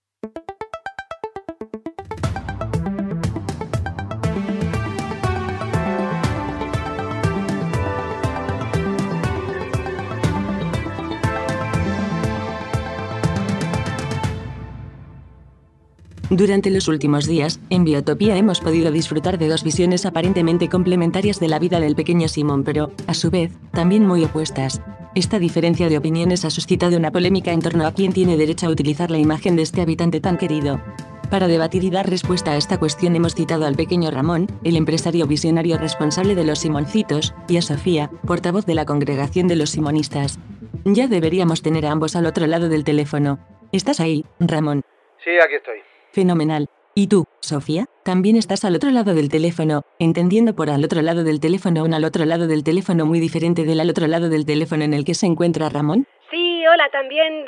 Durante 16.31 16.69
los 16.69 16.87
últimos 16.87 17.27
días, 17.27 17.59
en 17.69 17.83
Biotopía 17.83 18.37
hemos 18.37 18.61
podido 18.61 18.89
disfrutar 18.89 19.37
de 19.37 19.49
dos 19.49 19.65
visiones 19.65 20.05
aparentemente 20.05 20.69
complementarias 20.69 21.41
de 21.41 21.49
la 21.49 21.59
vida 21.59 21.81
del 21.81 21.93
pequeño 21.93 22.29
Simón, 22.29 22.63
pero, 22.63 22.93
a 23.05 23.13
su 23.13 23.29
vez, 23.29 23.51
también 23.73 24.07
muy 24.07 24.23
opuestas. 24.23 24.81
Esta 25.13 25.39
diferencia 25.39 25.89
de 25.89 25.97
opiniones 25.97 26.45
ha 26.45 26.49
suscitado 26.49 26.95
una 26.95 27.11
polémica 27.11 27.51
en 27.51 27.59
torno 27.61 27.85
a 27.85 27.91
quién 27.91 28.13
tiene 28.13 28.37
derecho 28.37 28.67
a 28.67 28.69
utilizar 28.69 29.11
la 29.11 29.17
imagen 29.17 29.57
de 29.57 29.63
este 29.63 29.81
habitante 29.81 30.21
tan 30.21 30.37
querido. 30.37 30.81
Para 31.29 31.49
debatir 31.49 31.83
y 31.83 31.89
dar 31.89 32.09
respuesta 32.09 32.51
a 32.51 32.57
esta 32.57 32.79
cuestión 32.79 33.13
hemos 33.17 33.35
citado 33.35 33.65
al 33.65 33.75
pequeño 33.75 34.09
Ramón, 34.09 34.47
el 34.63 34.77
empresario 34.77 35.27
visionario 35.27 35.77
responsable 35.77 36.33
de 36.33 36.45
los 36.45 36.59
Simoncitos, 36.59 37.33
y 37.49 37.57
a 37.57 37.61
Sofía, 37.61 38.09
portavoz 38.25 38.65
de 38.65 38.75
la 38.75 38.85
congregación 38.85 39.49
de 39.49 39.57
los 39.57 39.71
Simonistas. 39.71 40.39
Ya 40.85 41.09
deberíamos 41.09 41.61
tener 41.61 41.85
a 41.85 41.91
ambos 41.91 42.15
al 42.15 42.25
otro 42.25 42.47
lado 42.47 42.69
del 42.69 42.85
teléfono. 42.85 43.39
¿Estás 43.73 43.99
ahí, 43.99 44.23
Ramón? 44.39 44.81
Sí, 45.25 45.31
aquí 45.43 45.55
estoy. 45.55 45.90
Fenomenal. 46.11 46.67
¿Y 46.93 47.07
tú, 47.07 47.25
Sofía? 47.39 47.85
También 48.03 48.35
estás 48.35 48.65
al 48.65 48.75
otro 48.75 48.91
lado 48.91 49.13
del 49.13 49.29
teléfono, 49.29 49.83
entendiendo 49.97 50.55
por 50.55 50.69
al 50.69 50.83
otro 50.83 51.01
lado 51.01 51.23
del 51.23 51.39
teléfono 51.39 51.85
un 51.85 51.93
al 51.93 52.03
otro 52.03 52.25
lado 52.25 52.47
del 52.47 52.63
teléfono 52.63 53.05
muy 53.05 53.21
diferente 53.21 53.63
del 53.63 53.79
al 53.79 53.89
otro 53.89 54.07
lado 54.07 54.27
del 54.27 54.45
teléfono 54.45 54.83
en 54.83 54.93
el 54.93 55.05
que 55.05 55.13
se 55.13 55.25
encuentra 55.25 55.69
Ramón. 55.69 56.05
Sí, 56.29 56.63
hola, 56.67 56.89
también. 56.91 57.45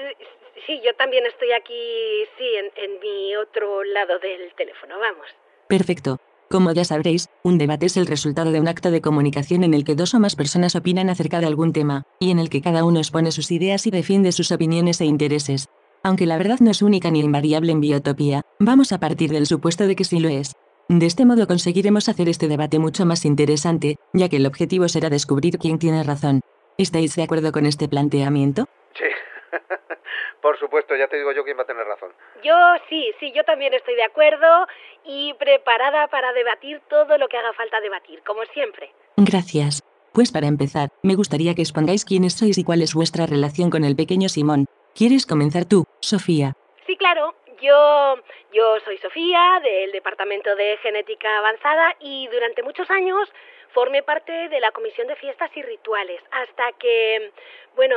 Sí, 0.66 0.80
yo 0.86 0.96
también 0.96 1.26
estoy 1.26 1.52
aquí, 1.52 1.74
sí, 2.38 2.46
en, 2.58 2.68
en 2.84 3.00
mi 3.02 3.36
otro 3.36 3.84
lado 3.84 4.18
del 4.20 4.54
teléfono, 4.56 4.98
vamos. 4.98 5.28
Perfecto. 5.68 6.20
Como 6.50 6.72
ya 6.72 6.86
sabréis, 6.86 7.28
un 7.44 7.58
debate 7.58 7.88
es 7.88 7.98
el 7.98 8.06
resultado 8.06 8.52
de 8.52 8.62
un 8.62 8.70
acto 8.70 8.92
de 8.92 9.02
comunicación 9.02 9.66
en 9.66 9.74
el 9.74 9.84
que 9.84 9.96
dos 9.96 10.14
o 10.14 10.20
más 10.20 10.38
personas 10.38 10.76
opinan 10.76 11.10
acerca 11.10 11.42
de 11.42 11.48
algún 11.48 11.74
tema, 11.74 12.04
y 12.20 12.32
en 12.32 12.40
el 12.40 12.50
que 12.50 12.62
cada 12.62 12.86
uno 12.86 13.00
expone 13.00 13.32
sus 13.32 13.52
ideas 13.52 13.88
y 13.88 13.92
defiende 13.92 14.32
sus 14.32 14.52
opiniones 14.52 15.02
e 15.02 15.06
intereses. 15.06 15.68
Aunque 16.06 16.26
la 16.26 16.38
verdad 16.38 16.60
no 16.60 16.70
es 16.70 16.82
única 16.82 17.10
ni 17.12 17.22
invariable 17.22 17.72
en 17.72 17.80
biotopía, 17.80 18.42
vamos 18.60 18.92
a 18.92 19.00
partir 19.00 19.32
del 19.32 19.46
supuesto 19.46 19.88
de 19.88 19.96
que 19.96 20.04
sí 20.04 20.20
lo 20.20 20.28
es. 20.28 20.52
De 20.90 21.06
este 21.06 21.24
modo 21.24 21.48
conseguiremos 21.48 22.10
hacer 22.10 22.28
este 22.28 22.50
debate 22.50 22.78
mucho 22.78 23.06
más 23.06 23.24
interesante, 23.24 23.96
ya 24.12 24.28
que 24.28 24.36
el 24.36 24.46
objetivo 24.46 24.90
será 24.90 25.10
descubrir 25.10 25.58
quién 25.58 25.80
tiene 25.80 26.04
razón. 26.04 26.42
¿Estáis 26.78 27.16
de 27.16 27.24
acuerdo 27.24 27.54
con 27.54 27.66
este 27.66 27.88
planteamiento? 27.88 28.66
Sí. 28.96 29.06
Por 30.42 30.60
supuesto, 30.60 30.94
ya 30.98 31.08
te 31.08 31.16
digo 31.16 31.32
yo 31.32 31.46
quién 31.46 31.58
va 31.58 31.64
a 31.64 31.68
tener 31.68 31.86
razón. 31.86 32.10
Yo 32.44 32.54
sí, 32.90 33.14
sí, 33.22 33.32
yo 33.34 33.46
también 33.46 33.74
estoy 33.74 33.96
de 33.96 34.04
acuerdo 34.04 34.68
y 35.06 35.34
preparada 35.36 36.10
para 36.10 36.34
debatir 36.34 36.82
todo 36.90 37.18
lo 37.18 37.30
que 37.30 37.38
haga 37.38 37.54
falta 37.54 37.80
debatir, 37.80 38.22
como 38.28 38.44
siempre. 38.54 38.92
Gracias. 39.16 39.82
Pues 40.12 40.34
para 40.34 40.48
empezar, 40.48 40.90
me 41.02 41.16
gustaría 41.16 41.56
que 41.56 41.62
expongáis 41.62 42.04
quiénes 42.04 42.34
sois 42.34 42.58
y 42.58 42.66
cuál 42.66 42.82
es 42.82 42.94
vuestra 42.94 43.26
relación 43.26 43.70
con 43.70 43.86
el 43.86 43.96
pequeño 43.96 44.28
Simón. 44.28 44.66
¿Quieres 44.96 45.26
comenzar 45.26 45.66
tú, 45.66 45.86
Sofía? 46.02 46.54
Sí, 46.86 46.96
claro. 46.98 47.34
Yo, 47.60 48.16
yo 48.52 48.80
soy 48.82 48.98
Sofía, 48.98 49.60
del 49.64 49.92
Departamento 49.92 50.56
de 50.56 50.78
Genética 50.84 51.38
Avanzada, 51.40 51.96
y 52.00 52.28
durante 52.28 52.62
muchos 52.62 52.90
años 52.92 53.28
formé 53.74 54.04
parte 54.04 54.50
de 54.50 54.60
la 54.60 54.72
Comisión 54.72 55.08
de 55.08 55.16
Fiestas 55.16 55.50
y 55.56 55.64
Rituales, 55.64 56.22
hasta 56.30 56.74
que, 56.74 57.32
bueno, 57.76 57.96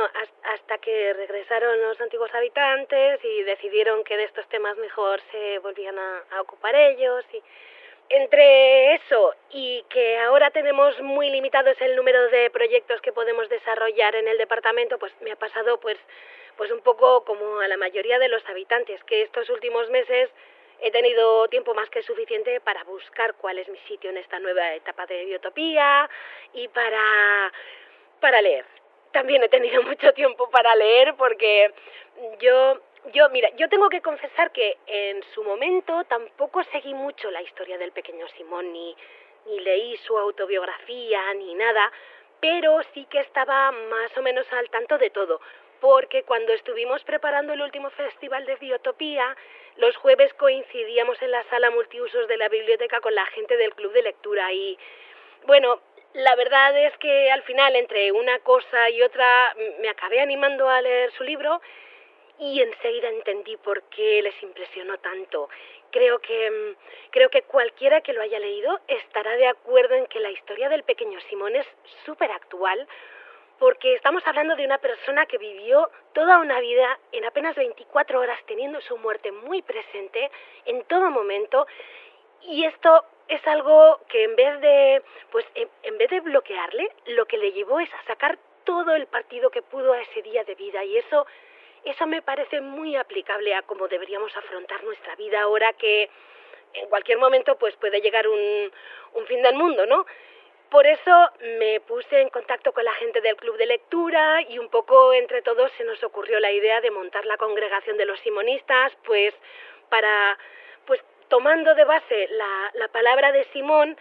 hasta 0.55 0.79
que 0.79 1.13
regresaron 1.13 1.79
los 1.81 2.01
antiguos 2.01 2.33
habitantes 2.33 3.19
y 3.23 3.43
decidieron 3.43 4.03
que 4.03 4.17
de 4.17 4.23
estos 4.23 4.47
temas 4.49 4.75
mejor 4.77 5.21
se 5.31 5.59
volvían 5.59 5.99
a, 5.99 6.23
a 6.31 6.41
ocupar 6.41 6.73
ellos. 6.75 7.23
Y 7.31 7.43
entre 8.09 8.95
eso 8.95 9.35
y 9.51 9.83
que 9.89 10.17
ahora 10.17 10.49
tenemos 10.49 10.99
muy 11.01 11.29
limitados 11.29 11.75
el 11.81 11.95
número 11.95 12.27
de 12.29 12.49
proyectos 12.49 13.01
que 13.01 13.11
podemos 13.11 13.49
desarrollar 13.49 14.15
en 14.15 14.27
el 14.27 14.37
departamento, 14.37 14.97
pues 14.97 15.13
me 15.21 15.31
ha 15.31 15.35
pasado 15.35 15.79
pues 15.79 15.97
pues 16.57 16.71
un 16.71 16.81
poco 16.81 17.23
como 17.23 17.59
a 17.59 17.67
la 17.67 17.77
mayoría 17.77 18.19
de 18.19 18.27
los 18.27 18.43
habitantes, 18.49 19.03
que 19.05 19.21
estos 19.21 19.49
últimos 19.49 19.89
meses 19.89 20.29
he 20.79 20.91
tenido 20.91 21.47
tiempo 21.47 21.73
más 21.73 21.89
que 21.89 22.03
suficiente 22.03 22.59
para 22.61 22.83
buscar 22.83 23.35
cuál 23.35 23.59
es 23.59 23.67
mi 23.69 23.77
sitio 23.87 24.09
en 24.09 24.17
esta 24.17 24.39
nueva 24.39 24.73
etapa 24.73 25.05
de 25.05 25.25
biotopía 25.25 26.09
y 26.53 26.67
para 26.67 27.51
para 28.19 28.41
leer. 28.41 28.65
También 29.11 29.43
he 29.43 29.49
tenido 29.49 29.81
mucho 29.83 30.13
tiempo 30.13 30.49
para 30.49 30.75
leer 30.75 31.15
porque 31.15 31.73
yo 32.39 32.81
yo, 33.13 33.29
mira, 33.29 33.49
yo 33.55 33.69
tengo 33.69 33.89
que 33.89 34.01
confesar 34.01 34.51
que 34.51 34.77
en 34.85 35.23
su 35.33 35.43
momento 35.43 36.03
tampoco 36.05 36.63
seguí 36.65 36.93
mucho 36.93 37.31
la 37.31 37.41
historia 37.41 37.77
del 37.77 37.91
pequeño 37.91 38.27
Simón, 38.29 38.73
ni, 38.73 38.95
ni 39.45 39.59
leí 39.61 39.95
su 39.97 40.17
autobiografía, 40.17 41.33
ni 41.35 41.53
nada, 41.55 41.91
pero 42.39 42.81
sí 42.93 43.05
que 43.05 43.19
estaba 43.19 43.71
más 43.71 44.17
o 44.17 44.21
menos 44.21 44.45
al 44.51 44.69
tanto 44.69 44.97
de 44.97 45.09
todo, 45.09 45.39
porque 45.79 46.23
cuando 46.23 46.53
estuvimos 46.53 47.03
preparando 47.03 47.53
el 47.53 47.61
último 47.61 47.89
festival 47.91 48.45
de 48.45 48.55
Biotopía, 48.55 49.35
los 49.77 49.95
jueves 49.97 50.33
coincidíamos 50.35 51.21
en 51.21 51.31
la 51.31 51.43
sala 51.49 51.69
multiusos 51.71 52.27
de 52.27 52.37
la 52.37 52.49
biblioteca 52.49 52.99
con 53.01 53.13
la 53.13 53.25
gente 53.27 53.57
del 53.57 53.73
club 53.75 53.91
de 53.93 54.03
lectura 54.03 54.51
y, 54.51 54.77
bueno, 55.45 55.81
la 56.13 56.35
verdad 56.35 56.75
es 56.85 56.97
que 56.97 57.31
al 57.31 57.43
final, 57.43 57.75
entre 57.75 58.11
una 58.11 58.39
cosa 58.39 58.89
y 58.89 59.01
otra, 59.03 59.55
me 59.79 59.89
acabé 59.89 60.19
animando 60.19 60.67
a 60.67 60.81
leer 60.81 61.11
su 61.11 61.23
libro 61.23 61.61
y 62.39 62.61
enseguida 62.61 63.09
entendí 63.09 63.57
por 63.57 63.83
qué 63.83 64.21
les 64.21 64.41
impresionó 64.41 64.97
tanto. 64.99 65.49
Creo 65.91 66.19
que 66.19 66.51
mm, 66.51 67.09
creo 67.11 67.29
que 67.29 67.43
cualquiera 67.43 68.01
que 68.01 68.13
lo 68.13 68.21
haya 68.21 68.39
leído 68.39 68.79
estará 68.87 69.35
de 69.37 69.47
acuerdo 69.47 69.95
en 69.95 70.07
que 70.07 70.19
la 70.19 70.31
historia 70.31 70.69
del 70.69 70.83
pequeño 70.83 71.19
Simón 71.29 71.55
es 71.55 71.65
súper 72.05 72.31
actual 72.31 72.87
porque 73.59 73.95
estamos 73.95 74.25
hablando 74.25 74.55
de 74.55 74.65
una 74.65 74.77
persona 74.77 75.25
que 75.25 75.37
vivió 75.37 75.89
toda 76.13 76.39
una 76.39 76.59
vida 76.59 76.99
en 77.11 77.25
apenas 77.25 77.55
24 77.55 78.19
horas 78.19 78.39
teniendo 78.45 78.79
su 78.81 78.97
muerte 78.97 79.31
muy 79.31 79.61
presente 79.61 80.29
en 80.65 80.83
todo 80.85 81.09
momento 81.09 81.67
y 82.41 82.65
esto 82.65 83.03
es 83.27 83.45
algo 83.47 83.99
que 84.09 84.23
en 84.23 84.35
vez 84.35 84.61
de 84.61 85.01
pues 85.31 85.45
en 85.55 85.97
vez 85.97 86.09
de 86.09 86.19
bloquearle 86.19 86.91
lo 87.07 87.25
que 87.25 87.37
le 87.37 87.51
llevó 87.51 87.79
es 87.79 87.93
a 87.93 88.03
sacar 88.03 88.37
todo 88.63 88.95
el 88.95 89.07
partido 89.07 89.49
que 89.49 89.61
pudo 89.61 89.93
a 89.93 90.01
ese 90.01 90.21
día 90.21 90.43
de 90.43 90.55
vida 90.55 90.83
y 90.83 90.97
eso 90.97 91.25
eso 91.83 92.05
me 92.05 92.21
parece 92.21 92.61
muy 92.61 92.95
aplicable 92.95 93.55
a 93.55 93.61
cómo 93.61 93.87
deberíamos 93.87 94.35
afrontar 94.35 94.83
nuestra 94.83 95.15
vida 95.15 95.41
ahora 95.41 95.73
que 95.73 96.09
en 96.73 96.87
cualquier 96.89 97.17
momento 97.17 97.57
pues 97.57 97.75
puede 97.77 98.01
llegar 98.01 98.27
un, 98.27 98.71
un 99.13 99.25
fin 99.25 99.41
del 99.41 99.55
mundo, 99.55 99.85
¿no? 99.85 100.05
Por 100.69 100.85
eso 100.85 101.29
me 101.59 101.79
puse 101.81 102.19
en 102.19 102.29
contacto 102.29 102.73
con 102.73 102.83
la 102.83 102.93
gente 102.95 103.21
del 103.21 103.37
club 103.37 103.57
de 103.57 103.65
lectura 103.65 104.41
y 104.41 104.59
un 104.59 104.69
poco 104.69 105.13
entre 105.13 105.41
todos 105.41 105.71
se 105.77 105.85
nos 105.85 106.03
ocurrió 106.03 106.39
la 106.39 106.51
idea 106.51 106.81
de 106.81 106.91
montar 106.91 107.25
la 107.25 107.37
congregación 107.37 107.97
de 107.97 108.05
los 108.05 108.19
simonistas, 108.19 108.91
pues 109.05 109.33
para, 109.89 110.37
pues 110.85 111.01
tomando 111.29 111.73
de 111.73 111.85
base 111.85 112.27
la, 112.31 112.71
la 112.73 112.87
palabra 112.89 113.31
de 113.31 113.45
Simón, 113.53 113.97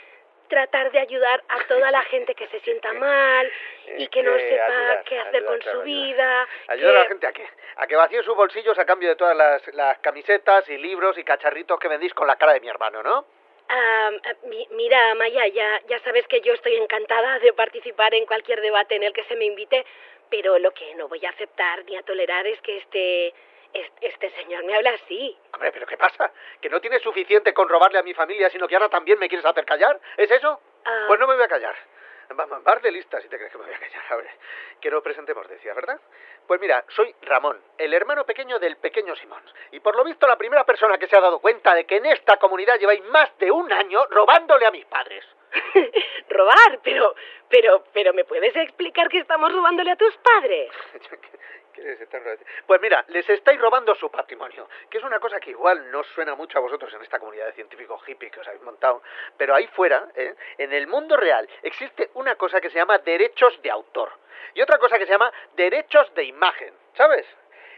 tratar 0.49 0.91
de 0.91 0.99
ayudar 0.99 1.43
a 1.49 1.65
toda 1.67 1.91
la 1.91 2.03
gente 2.03 2.35
que 2.35 2.47
se 2.49 2.61
sienta 2.61 2.93
mal 2.95 3.51
y 3.99 4.09
que 4.09 4.23
no 4.23 4.37
sepa 4.37 5.03
qué 5.05 5.19
hacer 5.19 5.45
con 5.45 5.61
su 5.63 5.83
vida. 5.83 6.47
Ayudar 6.69 6.97
a 6.97 6.99
la 7.01 7.07
gente 7.07 7.27
a 7.27 7.33
qué? 7.33 7.49
A 7.77 7.87
que 7.87 7.97
vacíe 7.97 8.23
sus 8.23 8.37
bolsillos 8.37 8.79
a 8.79 8.85
cambio 8.85 9.09
de 9.09 9.17
todas 9.17 9.37
las, 9.37 9.75
las 9.75 9.99
camisetas 9.99 10.69
y 10.69 10.79
libros 10.79 11.19
y 11.19 11.25
cacharritos 11.25 11.79
que 11.79 11.89
vendís 11.89 12.15
con 12.15 12.27
la 12.27 12.37
cara 12.37 12.55
de 12.55 12.61
mi 12.61 12.69
hermano, 12.69 13.03
¿no? 13.03 13.25
Ah, 13.69 14.11
mira, 14.71 15.15
Maya, 15.17 15.47
ya, 15.49 15.81
ya 15.89 15.99
sabes 16.01 16.27
que 16.29 16.41
yo 16.41 16.53
estoy 16.55 16.77
encantada 16.77 17.39
de 17.41 17.53
participar 17.53 18.15
en 18.15 18.27
cualquier 18.27 18.61
debate 18.61 18.95
en 18.95 19.03
el 19.03 19.13
que 19.13 19.25
se 19.25 19.35
me 19.37 19.45
invite, 19.45 19.85
pero 20.31 20.59
lo 20.59 20.73
que 20.73 20.95
no 20.95 21.09
voy 21.09 21.25
a 21.27 21.31
aceptar 21.31 21.85
ni 21.85 21.97
a 21.97 22.03
tolerar 22.03 22.47
es 22.47 22.61
que 22.61 22.79
este 22.79 23.35
este 24.01 24.31
señor 24.31 24.65
me 24.65 24.75
habla 24.75 24.91
así. 24.91 25.37
Hombre, 25.53 25.71
¿pero 25.73 25.87
qué 25.87 25.97
pasa? 25.99 26.33
¿Que 26.61 26.71
no 26.71 26.81
tienes 26.81 27.03
suficiente 27.03 27.53
con 27.53 27.69
robarle 27.69 27.99
a 27.99 28.03
mi 28.03 28.15
familia, 28.15 28.49
sino 28.49 28.67
que 28.67 28.75
ahora 28.75 28.89
también 28.89 29.19
me 29.19 29.29
quieres 29.29 29.45
hacer 29.45 29.67
callar? 29.67 30.01
¿Es 30.17 30.31
eso? 30.31 30.61
Ah. 30.85 31.05
Pues 31.09 31.21
no 31.21 31.27
me 31.27 31.35
voy 31.35 31.45
a 31.45 31.49
callar. 31.49 31.77
Vas 32.35 32.83
de 32.83 32.91
lista 32.91 33.21
si 33.21 33.29
te 33.29 33.37
crees 33.37 33.53
que 33.53 33.59
me 33.59 33.65
voy 33.65 33.75
a 33.75 33.79
callar. 33.79 34.05
A 34.11 34.17
ver, 34.17 34.31
que 34.81 34.91
nos 34.91 35.03
presentemos, 35.03 35.49
decía, 35.49 35.75
¿verdad? 35.75 36.01
Pues 36.47 36.61
mira, 36.61 36.85
soy 36.89 37.15
Ramón, 37.23 37.61
el 37.79 37.93
hermano 37.95 38.25
pequeño 38.25 38.59
del 38.59 38.77
pequeño 38.77 39.15
Simón. 39.17 39.43
Y 39.73 39.81
por 39.81 39.97
lo 39.97 40.05
visto 40.05 40.27
la 40.27 40.37
primera 40.37 40.65
persona 40.65 40.99
que 40.99 41.09
se 41.09 41.17
ha 41.17 41.21
dado 41.21 41.41
cuenta 41.41 41.75
de 41.75 41.85
que 41.85 41.97
en 41.97 42.07
esta 42.07 42.37
comunidad 42.37 42.79
lleváis 42.79 43.05
más 43.05 43.37
de 43.39 43.51
un 43.51 43.73
año 43.73 44.05
robándole 44.07 44.67
a 44.67 44.71
mis 44.71 44.85
padres. 44.87 45.25
¿Robar? 46.29 46.81
Pero, 46.83 47.15
pero, 47.49 47.85
pero, 47.93 48.13
¿me 48.13 48.25
puedes 48.25 48.55
explicar 48.57 49.09
que 49.09 49.19
estamos 49.19 49.53
robándole 49.53 49.91
a 49.93 49.97
tus 49.97 50.17
padres? 50.19 50.71
Pues 52.67 52.81
mira, 52.81 53.05
les 53.09 53.29
estáis 53.29 53.61
robando 53.61 53.95
su 53.95 54.11
patrimonio, 54.11 54.69
que 54.91 54.97
es 54.99 55.05
una 55.05 55.21
cosa 55.21 55.39
que 55.39 55.51
igual 55.51 55.91
no 55.91 56.03
suena 56.05 56.35
mucho 56.35 56.59
a 56.59 56.63
vosotros 56.63 56.93
en 56.95 57.03
esta 57.03 57.19
comunidad 57.19 57.47
de 57.47 57.53
científicos 57.53 58.03
hippies 58.05 58.33
que 58.33 58.41
os 58.41 58.49
habéis 58.49 58.63
montado, 58.63 59.03
pero 59.37 59.55
ahí 59.55 59.67
fuera, 59.69 60.09
¿eh? 60.15 60.35
en 60.59 60.73
el 60.73 60.87
mundo 60.87 61.17
real, 61.19 61.49
existe 61.63 62.11
una 62.15 62.37
cosa 62.37 62.61
que 62.61 62.71
se 62.71 62.79
llama 62.79 62.99
derechos 62.99 63.61
de 63.63 63.71
autor 63.71 64.11
y 64.55 64.63
otra 64.63 64.79
cosa 64.79 64.99
que 64.99 65.05
se 65.05 65.13
llama 65.13 65.33
derechos 65.55 66.13
de 66.15 66.25
imagen, 66.25 66.73
¿sabes? 66.95 67.27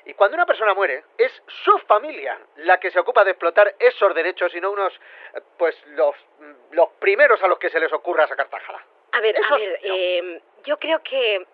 Y 0.09 0.15
cuando 0.15 0.37
una 0.37 0.47
persona 0.47 0.73
muere, 0.73 1.05
es 1.19 1.31
su 1.65 1.79
familia 1.81 2.39
la 2.57 2.81
que 2.81 2.91
se 2.91 2.99
ocupa 2.99 3.25
de 3.25 3.33
explotar 3.33 3.75
esos 3.79 4.15
derechos 4.15 4.55
y 4.55 4.61
no 4.61 4.71
unos, 4.71 4.91
eh, 5.35 5.41
pues, 5.59 5.77
los, 5.89 6.17
los 6.71 6.89
primeros 6.99 7.43
a 7.43 7.47
los 7.47 7.59
que 7.59 7.69
se 7.69 7.79
les 7.79 7.93
ocurra 7.93 8.27
sacar 8.27 8.49
tajada. 8.49 8.83
A 9.13 9.21
ver, 9.21 9.37
a 9.37 9.57
ver, 9.57 9.79
eh, 9.83 10.41
yo 10.65 10.79
creo 10.79 11.03
que 11.03 11.47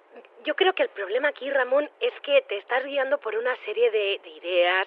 yo 0.44 0.54
creo 0.54 0.72
que 0.72 0.84
el 0.84 0.88
problema 0.90 1.28
aquí, 1.28 1.50
Ramón, 1.50 1.90
es 1.98 2.12
que 2.20 2.42
te 2.42 2.58
estás 2.58 2.84
guiando 2.84 3.18
por 3.18 3.34
una 3.34 3.56
serie 3.64 3.90
de, 3.90 4.20
ideas, 4.24 4.86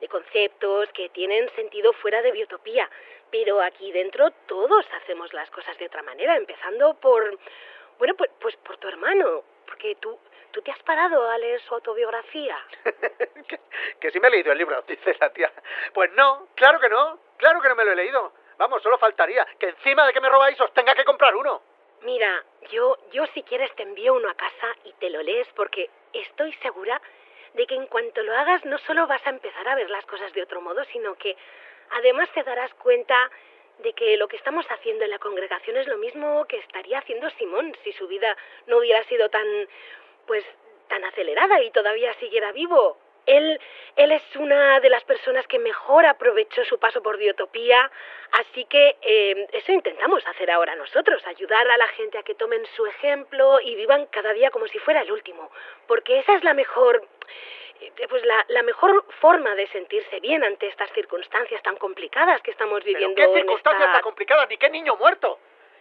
de 0.00 0.08
conceptos 0.08 0.88
que 0.92 1.08
tienen 1.10 1.48
sentido 1.54 1.92
fuera 1.92 2.20
de 2.20 2.32
biotopía. 2.32 2.90
Pero 3.30 3.60
aquí 3.60 3.92
dentro 3.92 4.32
todos 4.48 4.84
hacemos 5.02 5.32
las 5.32 5.48
cosas 5.50 5.78
de 5.78 5.86
otra 5.86 6.02
manera, 6.02 6.36
empezando 6.36 6.94
por, 6.94 7.38
bueno, 7.98 8.14
pues, 8.16 8.30
pues 8.40 8.56
por 8.56 8.76
tu 8.78 8.88
hermano, 8.88 9.44
porque 9.66 9.94
tú, 10.00 10.18
tú 10.54 10.62
te 10.62 10.70
has 10.70 10.82
parado 10.84 11.28
a 11.28 11.36
leer 11.36 11.60
su 11.62 11.74
autobiografía. 11.74 12.56
que, 13.48 13.60
que 14.00 14.10
sí 14.12 14.20
me 14.20 14.28
he 14.28 14.30
leído 14.30 14.52
el 14.52 14.58
libro, 14.58 14.80
dice 14.88 15.16
la 15.20 15.30
tía. 15.30 15.52
Pues 15.92 16.10
no, 16.12 16.48
claro 16.54 16.80
que 16.80 16.88
no, 16.88 17.18
claro 17.36 17.60
que 17.60 17.68
no 17.68 17.74
me 17.74 17.84
lo 17.84 17.92
he 17.92 17.96
leído. 17.96 18.32
Vamos, 18.56 18.82
solo 18.82 18.96
faltaría 18.98 19.44
que 19.58 19.68
encima 19.68 20.06
de 20.06 20.12
que 20.12 20.20
me 20.20 20.28
robáis 20.28 20.58
os 20.60 20.72
tenga 20.72 20.94
que 20.94 21.04
comprar 21.04 21.34
uno. 21.34 21.60
Mira, 22.02 22.44
yo, 22.70 22.96
yo 23.10 23.26
si 23.28 23.42
quieres 23.42 23.74
te 23.74 23.82
envío 23.82 24.14
uno 24.14 24.30
a 24.30 24.34
casa 24.34 24.76
y 24.84 24.92
te 24.94 25.10
lo 25.10 25.22
lees 25.22 25.48
porque 25.56 25.90
estoy 26.12 26.52
segura 26.54 27.00
de 27.54 27.66
que 27.66 27.74
en 27.74 27.86
cuanto 27.86 28.22
lo 28.22 28.36
hagas 28.36 28.64
no 28.64 28.78
solo 28.78 29.06
vas 29.06 29.26
a 29.26 29.30
empezar 29.30 29.66
a 29.68 29.74
ver 29.74 29.90
las 29.90 30.06
cosas 30.06 30.32
de 30.34 30.42
otro 30.42 30.60
modo, 30.60 30.84
sino 30.92 31.16
que 31.16 31.36
además 31.90 32.30
te 32.32 32.42
darás 32.44 32.72
cuenta 32.74 33.30
de 33.78 33.92
que 33.92 34.16
lo 34.16 34.28
que 34.28 34.36
estamos 34.36 34.66
haciendo 34.70 35.04
en 35.04 35.10
la 35.10 35.18
congregación 35.18 35.76
es 35.76 35.88
lo 35.88 35.96
mismo 35.96 36.44
que 36.46 36.58
estaría 36.58 36.98
haciendo 36.98 37.28
Simón 37.30 37.76
si 37.82 37.92
su 37.92 38.06
vida 38.06 38.36
no 38.66 38.78
hubiera 38.78 39.02
sido 39.04 39.28
tan, 39.30 39.46
pues, 40.26 40.44
tan 40.88 41.04
acelerada 41.04 41.62
y 41.62 41.70
todavía 41.70 42.12
siguiera 42.14 42.52
vivo. 42.52 42.98
Él, 43.26 43.58
él 43.96 44.12
es 44.12 44.22
una 44.36 44.80
de 44.80 44.90
las 44.90 45.02
personas 45.04 45.46
que 45.46 45.58
mejor 45.58 46.04
aprovechó 46.04 46.62
su 46.66 46.78
paso 46.78 47.02
por 47.02 47.16
Biotopía, 47.16 47.90
así 48.32 48.66
que 48.66 48.96
eh, 49.00 49.48
eso 49.52 49.72
intentamos 49.72 50.26
hacer 50.26 50.50
ahora 50.50 50.76
nosotros, 50.76 51.26
ayudar 51.26 51.70
a 51.70 51.78
la 51.78 51.88
gente 51.88 52.18
a 52.18 52.22
que 52.22 52.34
tomen 52.34 52.64
su 52.76 52.84
ejemplo 52.84 53.60
y 53.60 53.76
vivan 53.76 54.06
cada 54.06 54.34
día 54.34 54.50
como 54.50 54.66
si 54.66 54.78
fuera 54.78 55.00
el 55.00 55.10
último, 55.10 55.50
porque 55.86 56.18
esa 56.18 56.34
es 56.34 56.44
la 56.44 56.52
mejor, 56.52 57.02
eh, 57.80 57.92
pues 58.10 58.22
la, 58.26 58.44
la 58.48 58.62
mejor 58.62 59.06
forma 59.20 59.54
de 59.54 59.68
sentirse 59.68 60.20
bien 60.20 60.44
ante 60.44 60.66
estas 60.66 60.92
circunstancias 60.92 61.62
tan 61.62 61.76
complicadas 61.76 62.42
que 62.42 62.50
estamos 62.50 62.84
viviendo. 62.84 63.14
¿Pero 63.16 63.32
qué 63.32 63.38
circunstancias 63.38 63.90
tan 63.90 64.02
complicadas? 64.02 64.48
Ni 64.50 64.58
qué 64.58 64.68
niño 64.68 64.96
muerto. 64.96 65.38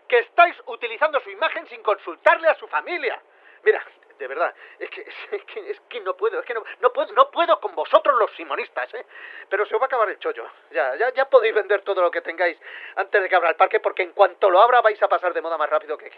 Que 0.08 0.19
estáis 0.19 0.56
utilizando 0.67 1.19
su 1.19 1.29
imagen 1.29 1.67
sin 1.67 1.82
consultarle 1.82 2.47
a 2.47 2.56
su 2.56 2.67
familia. 2.67 3.21
Mira, 3.63 3.84
de 4.23 4.27
verdad, 4.29 4.55
es 4.79 4.89
que, 4.89 5.01
es 5.31 5.43
que, 5.43 5.69
es 5.69 5.79
que 5.81 5.99
no 5.99 6.15
puedo, 6.15 6.39
es 6.39 6.45
que 6.45 6.53
no, 6.53 6.63
no, 6.79 6.93
puedo, 6.93 7.12
no 7.13 7.29
puedo 7.29 7.59
con 7.59 7.75
vosotros 7.75 8.17
los 8.17 8.31
simonistas, 8.36 8.93
¿eh? 8.93 9.05
Pero 9.49 9.65
se 9.65 9.75
os 9.75 9.81
va 9.81 9.86
a 9.86 9.88
acabar 9.88 10.09
el 10.09 10.17
chollo. 10.17 10.49
Ya, 10.71 10.95
ya, 10.95 11.13
ya 11.13 11.29
podéis 11.29 11.53
vender 11.53 11.81
todo 11.81 12.01
lo 12.01 12.09
que 12.09 12.21
tengáis 12.21 12.57
antes 12.95 13.21
de 13.21 13.27
que 13.27 13.36
abra 13.36 13.49
el 13.49 13.57
parque, 13.57 13.81
porque 13.81 14.03
en 14.03 14.13
cuanto 14.13 14.49
lo 14.49 14.62
abra 14.62 14.81
vais 14.81 15.01
a 15.03 15.09
pasar 15.09 15.33
de 15.33 15.41
moda 15.41 15.57
más 15.57 15.69
rápido 15.69 15.97
que, 15.97 16.09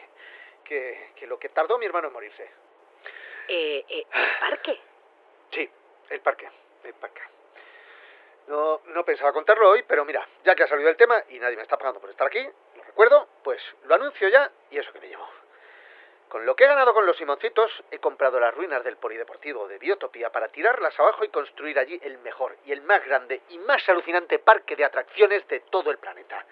que, 0.64 1.14
que 1.16 1.26
lo 1.26 1.40
que 1.40 1.50
tardó 1.50 1.80
mi 1.80 1.88
hermano 1.88 2.10
en 2.10 2.14
morirse. 2.14 2.44
Eh, 3.48 3.84
eh, 3.90 4.06
¿El 4.14 4.40
parque? 4.40 4.80
Sí, 5.52 5.70
el 6.12 6.22
parque, 6.22 6.50
el 6.84 6.94
parque. 6.94 7.22
No, 8.48 8.82
no 8.86 9.04
pensaba 9.04 9.34
contarlo 9.34 9.72
hoy, 9.72 9.84
pero 9.88 10.06
mira, 10.06 10.28
ya 10.44 10.54
que 10.54 10.62
ha 10.62 10.68
salido 10.68 10.90
el 10.90 10.98
tema 10.98 11.24
y 11.30 11.40
nadie 11.40 11.56
me 11.56 11.64
está 11.64 11.78
pagando 11.78 12.00
por 12.00 12.12
estar 12.12 12.28
aquí, 12.28 12.48
lo 12.76 12.84
recuerdo, 12.84 13.28
pues 13.44 13.60
lo 13.86 13.96
anuncio 13.96 14.30
ya 14.30 14.52
y 14.70 14.78
eso 14.78 14.94
que 14.94 15.00
me 15.00 15.08
llevo. 15.08 15.28
Con 16.30 16.46
lo 16.46 16.56
que 16.56 16.66
he 16.66 16.68
ganado 16.68 16.94
con 16.94 17.06
los 17.06 17.16
Simoncitos, 17.18 17.72
he 17.92 18.00
comprado 18.00 18.40
las 18.40 18.54
ruinas 18.54 18.84
del 18.84 18.98
Polideportivo 18.98 19.68
de 19.68 19.78
Biotopía 19.78 20.32
para 20.32 20.50
tirarlas 20.50 21.00
abajo 21.00 21.24
y 21.24 21.30
construir 21.30 21.80
allí 21.80 22.00
el 22.04 22.18
mejor 22.20 22.58
y 22.66 22.72
el 22.72 22.82
más 22.82 23.06
grande 23.06 23.42
y 23.50 23.58
más 23.60 23.88
alucinante 23.88 24.40
parque 24.40 24.76
de 24.76 24.84
atracciones 24.84 25.48
de 25.48 25.62
todo 25.62 25.92
el 25.92 25.98
planeta. 25.98 26.46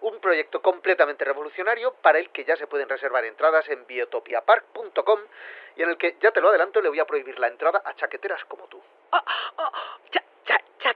Un 0.00 0.20
proyecto 0.20 0.62
completamente 0.62 1.24
revolucionario 1.24 1.94
para 1.94 2.18
el 2.18 2.30
que 2.30 2.44
ya 2.44 2.56
se 2.56 2.66
pueden 2.66 2.88
reservar 2.88 3.24
entradas 3.24 3.68
en 3.68 3.86
biotopiapark.com 3.86 5.20
y 5.76 5.82
en 5.82 5.90
el 5.90 5.98
que, 5.98 6.16
ya 6.20 6.30
te 6.30 6.40
lo 6.40 6.48
adelanto, 6.48 6.80
le 6.80 6.88
voy 6.88 7.00
a 7.00 7.04
prohibir 7.06 7.38
la 7.38 7.48
entrada 7.48 7.82
a 7.84 7.94
chaqueteras 7.94 8.44
como 8.46 8.66
tú. 8.68 8.82
Oh, 9.10 9.20
oh, 9.58 9.72
cha- 10.10 10.22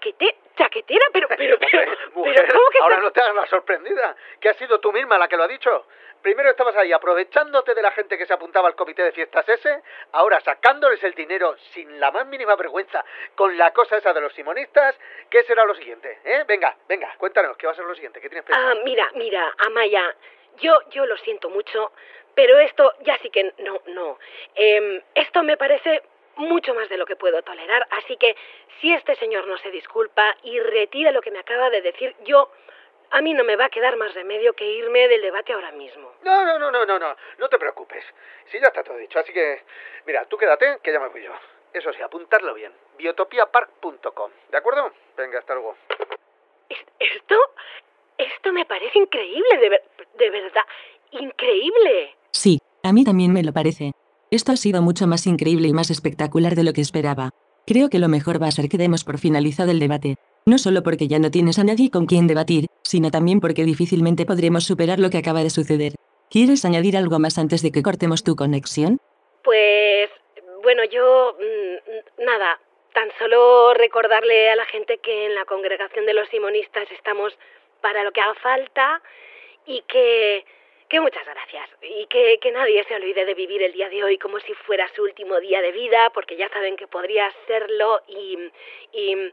cha- 0.01 0.11
chaquete- 0.11 0.37
chaquetera, 0.57 1.07
pero, 1.13 1.29
pero, 1.29 1.59
pero, 1.61 1.93
Mujer, 2.15 2.35
pero, 2.37 2.53
¿cómo 2.55 2.71
que 2.71 2.79
ahora 2.81 2.97
no 2.99 3.11
te 3.13 3.21
hagas 3.21 3.35
la 3.35 3.47
sorprendida, 3.47 4.17
que 4.41 4.49
has 4.49 4.57
sido 4.57 4.81
tú 4.81 4.93
misma 4.93 5.19
la 5.19 5.29
que 5.29 5.37
lo 5.37 5.45
ha 5.45 5.49
dicho. 5.49 5.87
Primero 6.23 6.51
estabas 6.51 6.77
ahí 6.77 6.93
aprovechándote 6.93 7.75
de 7.75 7.81
la 7.81 7.93
gente 7.93 8.19
que 8.19 8.27
se 8.27 8.35
apuntaba 8.35 8.69
al 8.69 8.75
comité 8.75 9.03
de 9.03 9.13
fiestas 9.13 9.49
ese, 9.49 9.83
ahora 10.13 10.39
sacándoles 10.41 11.03
el 11.03 11.15
dinero 11.15 11.57
sin 11.73 11.99
la 11.99 12.11
más 12.11 12.27
mínima 12.27 12.57
vergüenza 12.57 13.03
con 13.35 13.57
la 13.57 13.73
cosa 13.73 13.97
esa 13.97 14.13
de 14.13 14.21
los 14.21 14.33
simonistas. 14.35 14.99
¿Qué 15.31 15.43
será 15.45 15.65
lo 15.65 15.75
siguiente? 15.75 16.19
¿Eh? 16.25 16.45
Venga, 16.47 16.77
venga, 16.87 17.15
cuéntanos, 17.17 17.57
¿qué 17.57 17.67
va 17.67 17.73
a 17.73 17.77
ser 17.77 17.87
lo 17.87 17.95
siguiente? 17.95 18.21
¿Qué 18.21 18.29
tienes 18.29 18.45
pensado? 18.45 18.69
Ah, 18.71 18.75
mira, 18.85 19.11
mira, 19.15 19.55
Amaya, 19.65 20.15
yo, 20.59 20.79
yo 20.91 21.07
lo 21.07 21.17
siento 21.19 21.49
mucho, 21.49 21.91
pero 22.35 22.59
esto 22.59 22.93
ya 23.01 23.17
sí 23.23 23.31
que 23.31 23.55
no, 23.59 23.81
no. 23.87 24.19
Em, 24.55 25.01
esto 25.15 25.43
me 25.43 25.57
parece 25.57 26.03
mucho 26.37 26.75
más 26.75 26.89
de 26.89 26.97
lo 26.97 27.07
que 27.07 27.17
puedo 27.17 27.43
tolerar, 27.43 27.87
así 27.91 28.17
que 28.17 28.37
si 28.81 28.93
este 28.93 29.15
señor 29.17 29.47
no 29.47 29.59
se 29.59 29.71
disculpa 29.71 30.37
y 30.43 30.59
retira 30.61 31.13
lo 31.13 31.21
que 31.21 31.31
me 31.31 31.39
acaba 31.41 31.69
de 31.71 31.83
decir, 31.83 32.15
yo, 32.25 32.51
a 33.11 33.21
mí 33.21 33.35
no 33.35 33.45
me 33.45 33.57
va 33.57 33.67
a 33.67 33.71
quedar 33.71 33.97
más 33.97 34.15
remedio 34.15 34.53
que 34.55 34.65
irme 34.65 35.09
del 35.09 35.21
debate 35.23 35.53
ahora 35.53 35.73
mismo. 35.73 36.13
No, 36.23 36.45
no, 36.45 36.59
no, 36.59 36.71
no, 36.71 36.87
no, 36.87 36.99
no, 36.99 37.17
no 37.39 37.49
te 37.49 37.59
preocupes. 37.59 38.05
Si 38.47 38.59
ya 38.61 38.69
está 38.69 38.83
todo 38.85 38.97
dicho, 38.97 39.19
así 39.19 39.33
que, 39.33 39.63
mira, 40.07 40.25
tú 40.27 40.37
quédate, 40.39 40.79
que 40.83 40.93
ya 40.93 41.01
me 41.01 41.09
voy 41.09 41.23
yo. 41.25 41.33
Eso 41.73 41.93
sí, 41.93 42.01
apuntarlo 42.03 42.55
bien. 42.55 42.73
biotopiapark.com, 42.99 44.31
¿de 44.51 44.57
acuerdo? 44.59 44.93
Venga, 45.17 45.39
hasta 45.41 45.55
luego. 45.55 45.77
Esto, 46.99 47.37
esto 48.19 48.53
me 48.53 48.65
parece 48.65 48.99
increíble, 48.99 49.59
de, 49.59 49.69
ver- 49.69 49.85
de 50.15 50.31
verdad, 50.31 50.63
increíble. 51.13 52.17
Sí, 52.33 52.59
a 52.85 52.93
mí 52.93 53.05
también 53.05 53.33
me 53.33 53.43
lo 53.43 53.53
parece. 53.53 53.93
Esto 54.33 54.53
ha 54.53 54.57
sido 54.57 54.81
mucho 54.81 55.09
más 55.09 55.27
increíble 55.27 55.67
y 55.67 55.73
más 55.73 55.91
espectacular 55.91 56.55
de 56.55 56.63
lo 56.63 56.73
que 56.73 56.81
esperaba. 56.81 57.31
Creo 57.67 57.91
que 57.91 57.99
lo 57.99 58.09
mejor 58.09 58.41
va 58.41 58.47
a 58.47 58.53
ser 58.53 58.69
que 58.69 58.79
demos 58.79 59.03
por 59.03 59.19
finalizado 59.19 59.73
el 59.73 59.81
debate. 59.81 60.19
No 60.47 60.57
solo 60.59 60.85
porque 60.85 61.09
ya 61.09 61.19
no 61.19 61.33
tienes 61.33 61.59
a 61.59 61.65
nadie 61.65 61.91
con 61.91 62.07
quien 62.07 62.29
debatir, 62.29 62.67
sino 62.85 63.11
también 63.11 63.41
porque 63.41 63.65
difícilmente 63.65 64.27
podremos 64.27 64.63
superar 64.63 65.01
lo 65.01 65.11
que 65.11 65.19
acaba 65.19 65.43
de 65.43 65.51
suceder. 65.51 65.95
¿Quieres 66.31 66.65
añadir 66.65 66.97
algo 66.97 67.19
más 67.19 67.39
antes 67.39 67.61
de 67.61 67.73
que 67.73 67.83
cortemos 67.83 68.23
tu 68.23 68.37
conexión? 68.37 69.01
Pues, 69.43 70.09
bueno, 70.63 70.85
yo, 70.85 71.37
mm, 71.37 72.25
nada, 72.25 72.61
tan 72.95 73.09
solo 73.19 73.75
recordarle 73.75 74.51
a 74.51 74.55
la 74.55 74.67
gente 74.67 74.99
que 74.99 75.27
en 75.27 75.35
la 75.35 75.45
congregación 75.45 76.07
de 76.07 76.15
los 76.15 76.29
simonistas 76.29 76.89
estamos 76.93 77.37
para 77.81 78.05
lo 78.05 78.13
que 78.13 78.21
haga 78.21 78.35
falta 78.35 79.03
y 79.67 79.83
que, 79.89 80.45
que 80.91 81.01
muchas 81.01 81.25
gracias. 81.25 81.71
Y 81.83 82.07
que, 82.07 82.39
que 82.43 82.51
nadie 82.51 82.85
se 82.85 82.97
olvide 82.97 83.25
de 83.25 83.35
vivir 83.35 83.63
el 83.63 83.73
día 83.73 83.89
de 83.89 84.05
hoy 84.05 84.19
como 84.19 84.39
si 84.41 84.53
fuera 84.67 84.87
su 84.95 85.03
último 85.03 85.39
día 85.41 85.63
de 85.63 85.73
vida, 85.73 86.11
porque 86.13 86.37
ya 86.37 86.49
saben 86.51 86.77
que 86.77 86.89
podría 86.89 87.33
serlo 87.47 88.03
y, 88.09 88.37
y 88.93 89.33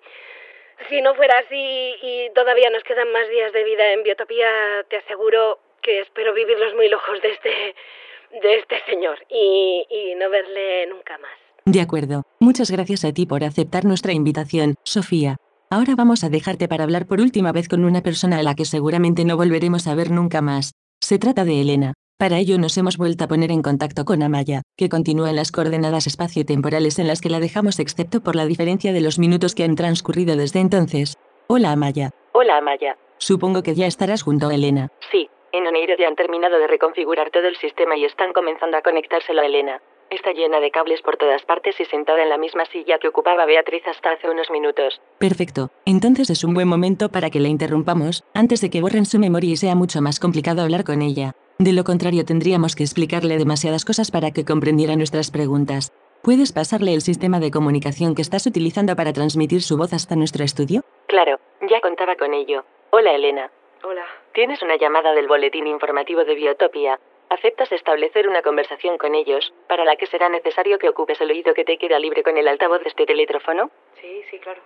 si 0.87 1.01
no 1.01 1.15
fuera 1.15 1.39
así 1.39 1.95
y 2.01 2.29
todavía 2.35 2.69
nos 2.69 2.83
quedan 2.83 3.11
más 3.11 3.27
días 3.29 3.51
de 3.51 3.63
vida 3.63 3.91
en 3.91 4.03
Biotopía, 4.03 4.85
te 4.87 4.97
aseguro 4.97 5.59
que 5.81 6.01
espero 6.01 6.33
vivirlos 6.33 6.75
muy 6.75 6.87
lejos 6.89 7.21
de 7.21 7.31
este, 7.31 7.75
de 8.41 8.55
este 8.59 8.83
señor 8.85 9.17
y, 9.27 9.85
y 9.89 10.15
no 10.15 10.29
verle 10.29 10.85
nunca 10.85 11.17
más. 11.17 11.31
De 11.65 11.81
acuerdo. 11.81 12.23
Muchas 12.39 12.69
gracias 12.71 13.03
a 13.03 13.11
ti 13.11 13.25
por 13.25 13.43
aceptar 13.43 13.83
nuestra 13.83 14.13
invitación, 14.13 14.75
Sofía. 14.83 15.37
Ahora 15.69 15.95
vamos 15.97 16.23
a 16.23 16.29
dejarte 16.29 16.69
para 16.69 16.83
hablar 16.83 17.07
por 17.07 17.19
última 17.19 17.51
vez 17.51 17.67
con 17.67 17.83
una 17.83 18.01
persona 18.01 18.37
a 18.39 18.43
la 18.43 18.55
que 18.55 18.63
seguramente 18.63 19.25
no 19.25 19.35
volveremos 19.35 19.87
a 19.87 19.95
ver 19.95 20.11
nunca 20.11 20.41
más. 20.41 20.71
Se 21.07 21.19
trata 21.19 21.45
de 21.45 21.61
Elena. 21.61 21.93
Para 22.19 22.37
ello 22.37 22.57
nos 22.57 22.77
hemos 22.77 22.97
vuelto 22.97 23.23
a 23.23 23.29
poner 23.29 23.49
en 23.49 23.61
contacto 23.61 24.03
con 24.03 24.21
Amaya, 24.21 24.63
que 24.75 24.89
continúa 24.89 25.29
en 25.29 25.37
las 25.37 25.53
coordenadas 25.53 26.05
espacio-temporales 26.05 26.99
en 26.99 27.07
las 27.07 27.21
que 27.21 27.29
la 27.29 27.39
dejamos 27.39 27.79
excepto 27.79 28.19
por 28.19 28.35
la 28.35 28.45
diferencia 28.45 28.91
de 28.91 28.99
los 28.99 29.17
minutos 29.17 29.55
que 29.55 29.63
han 29.63 29.77
transcurrido 29.77 30.35
desde 30.35 30.59
entonces. 30.59 31.15
Hola 31.47 31.71
Amaya. 31.71 32.09
Hola, 32.33 32.57
Amaya. 32.57 32.97
Supongo 33.19 33.63
que 33.63 33.73
ya 33.73 33.87
estarás 33.87 34.21
junto 34.21 34.49
a 34.49 34.55
Elena. 34.55 34.89
Sí, 35.09 35.29
en 35.53 35.65
Oneiro 35.65 35.95
ya 35.97 36.09
han 36.09 36.17
terminado 36.17 36.59
de 36.59 36.67
reconfigurar 36.67 37.31
todo 37.31 37.47
el 37.47 37.55
sistema 37.55 37.95
y 37.95 38.03
están 38.03 38.33
comenzando 38.33 38.75
a 38.75 38.81
conectárselo 38.81 39.39
a 39.39 39.45
Elena. 39.45 39.81
Está 40.09 40.31
llena 40.31 40.61
de 40.61 40.71
cables 40.71 41.01
por 41.01 41.17
todas 41.17 41.43
partes 41.43 41.77
y 41.79 41.85
sentada 41.85 42.23
en 42.23 42.29
la 42.29 42.37
misma 42.37 42.65
silla 42.65 42.97
que 42.97 43.09
ocupaba 43.09 43.45
Beatriz 43.45 43.85
hasta 43.87 44.11
hace 44.11 44.29
unos 44.29 44.49
minutos. 44.49 45.01
Perfecto. 45.17 45.69
Entonces 45.85 46.29
es 46.29 46.45
un 46.45 46.53
buen 46.53 46.67
momento 46.67 47.09
para 47.09 47.29
que 47.29 47.41
la 47.41 47.49
interrumpamos, 47.49 48.23
antes 48.33 48.61
de 48.61 48.69
que 48.69 48.81
borren 48.81 49.05
su 49.05 49.19
memoria 49.19 49.51
y 49.51 49.57
sea 49.57 49.75
mucho 49.75 50.01
más 50.01 50.19
complicado 50.19 50.61
hablar 50.61 50.85
con 50.85 51.01
ella. 51.01 51.33
De 51.59 51.73
lo 51.73 51.83
contrario 51.83 52.23
tendríamos 52.23 52.75
que 52.75 52.83
explicarle 52.83 53.37
demasiadas 53.37 53.83
cosas 53.83 54.09
para 54.09 54.31
que 54.31 54.45
comprendiera 54.45 54.95
nuestras 54.95 55.29
preguntas. 55.29 55.91
¿Puedes 56.23 56.53
pasarle 56.53 56.93
el 56.93 57.01
sistema 57.01 57.39
de 57.39 57.51
comunicación 57.51 58.15
que 58.15 58.21
estás 58.21 58.45
utilizando 58.47 58.95
para 58.95 59.11
transmitir 59.11 59.61
su 59.61 59.77
voz 59.77 59.91
hasta 59.91 60.15
nuestro 60.15 60.45
estudio? 60.45 60.83
Claro, 61.07 61.39
ya 61.69 61.81
contaba 61.81 62.15
con 62.15 62.33
ello. 62.33 62.63
Hola, 62.91 63.13
Elena. 63.13 63.51
Hola. 63.83 64.05
Tienes 64.33 64.61
una 64.61 64.77
llamada 64.77 65.13
del 65.13 65.27
boletín 65.27 65.67
informativo 65.67 66.23
de 66.23 66.35
Biotopia. 66.35 66.99
¿Aceptas 67.29 67.71
establecer 67.73 68.27
una 68.27 68.41
conversación 68.41 68.97
con 68.97 69.13
ellos, 69.13 69.53
para 69.67 69.83
la 69.83 69.97
que 69.97 70.05
será 70.07 70.29
necesario 70.29 70.79
que 70.79 70.87
ocupes 70.87 71.19
el 71.19 71.29
oído 71.29 71.53
que 71.53 71.65
te 71.65 71.77
queda 71.77 71.99
libre 71.99 72.23
con 72.23 72.37
el 72.37 72.47
altavoz 72.47 72.81
de 72.81 72.89
este 72.89 73.05
teléfono? 73.05 73.69
Sí, 73.99 74.21
sí, 74.31 74.39
claro. 74.39 74.61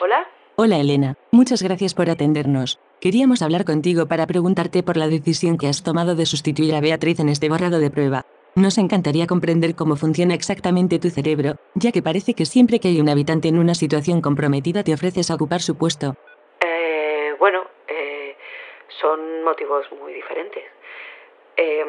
¿Hola? 0.00 0.28
Hola 0.56 0.78
Elena, 0.78 1.14
muchas 1.30 1.62
gracias 1.62 1.94
por 1.94 2.10
atendernos. 2.10 2.80
Queríamos 3.00 3.40
hablar 3.40 3.64
contigo 3.64 4.06
para 4.08 4.26
preguntarte 4.26 4.82
por 4.82 4.96
la 4.96 5.06
decisión 5.06 5.58
que 5.58 5.68
has 5.68 5.84
tomado 5.84 6.16
de 6.16 6.26
sustituir 6.26 6.74
a 6.74 6.80
Beatriz 6.80 7.20
en 7.20 7.28
este 7.28 7.48
borrado 7.48 7.78
de 7.78 7.90
prueba. 7.90 8.26
Nos 8.56 8.76
encantaría 8.76 9.28
comprender 9.28 9.76
cómo 9.76 9.94
funciona 9.94 10.34
exactamente 10.34 10.98
tu 10.98 11.08
cerebro, 11.08 11.54
ya 11.74 11.92
que 11.92 12.02
parece 12.02 12.34
que 12.34 12.46
siempre 12.46 12.80
que 12.80 12.88
hay 12.88 13.00
un 13.00 13.08
habitante 13.08 13.46
en 13.48 13.58
una 13.58 13.74
situación 13.74 14.20
comprometida 14.20 14.82
te 14.82 14.92
ofreces 14.92 15.30
a 15.30 15.36
ocupar 15.36 15.60
su 15.60 15.78
puesto. 15.78 16.16
Eh, 16.60 17.32
bueno, 17.38 17.62
eh, 17.88 18.36
son 19.00 19.44
motivos 19.44 19.86
muy 20.00 20.12
diferentes. 20.12 20.64
Eh, 21.62 21.84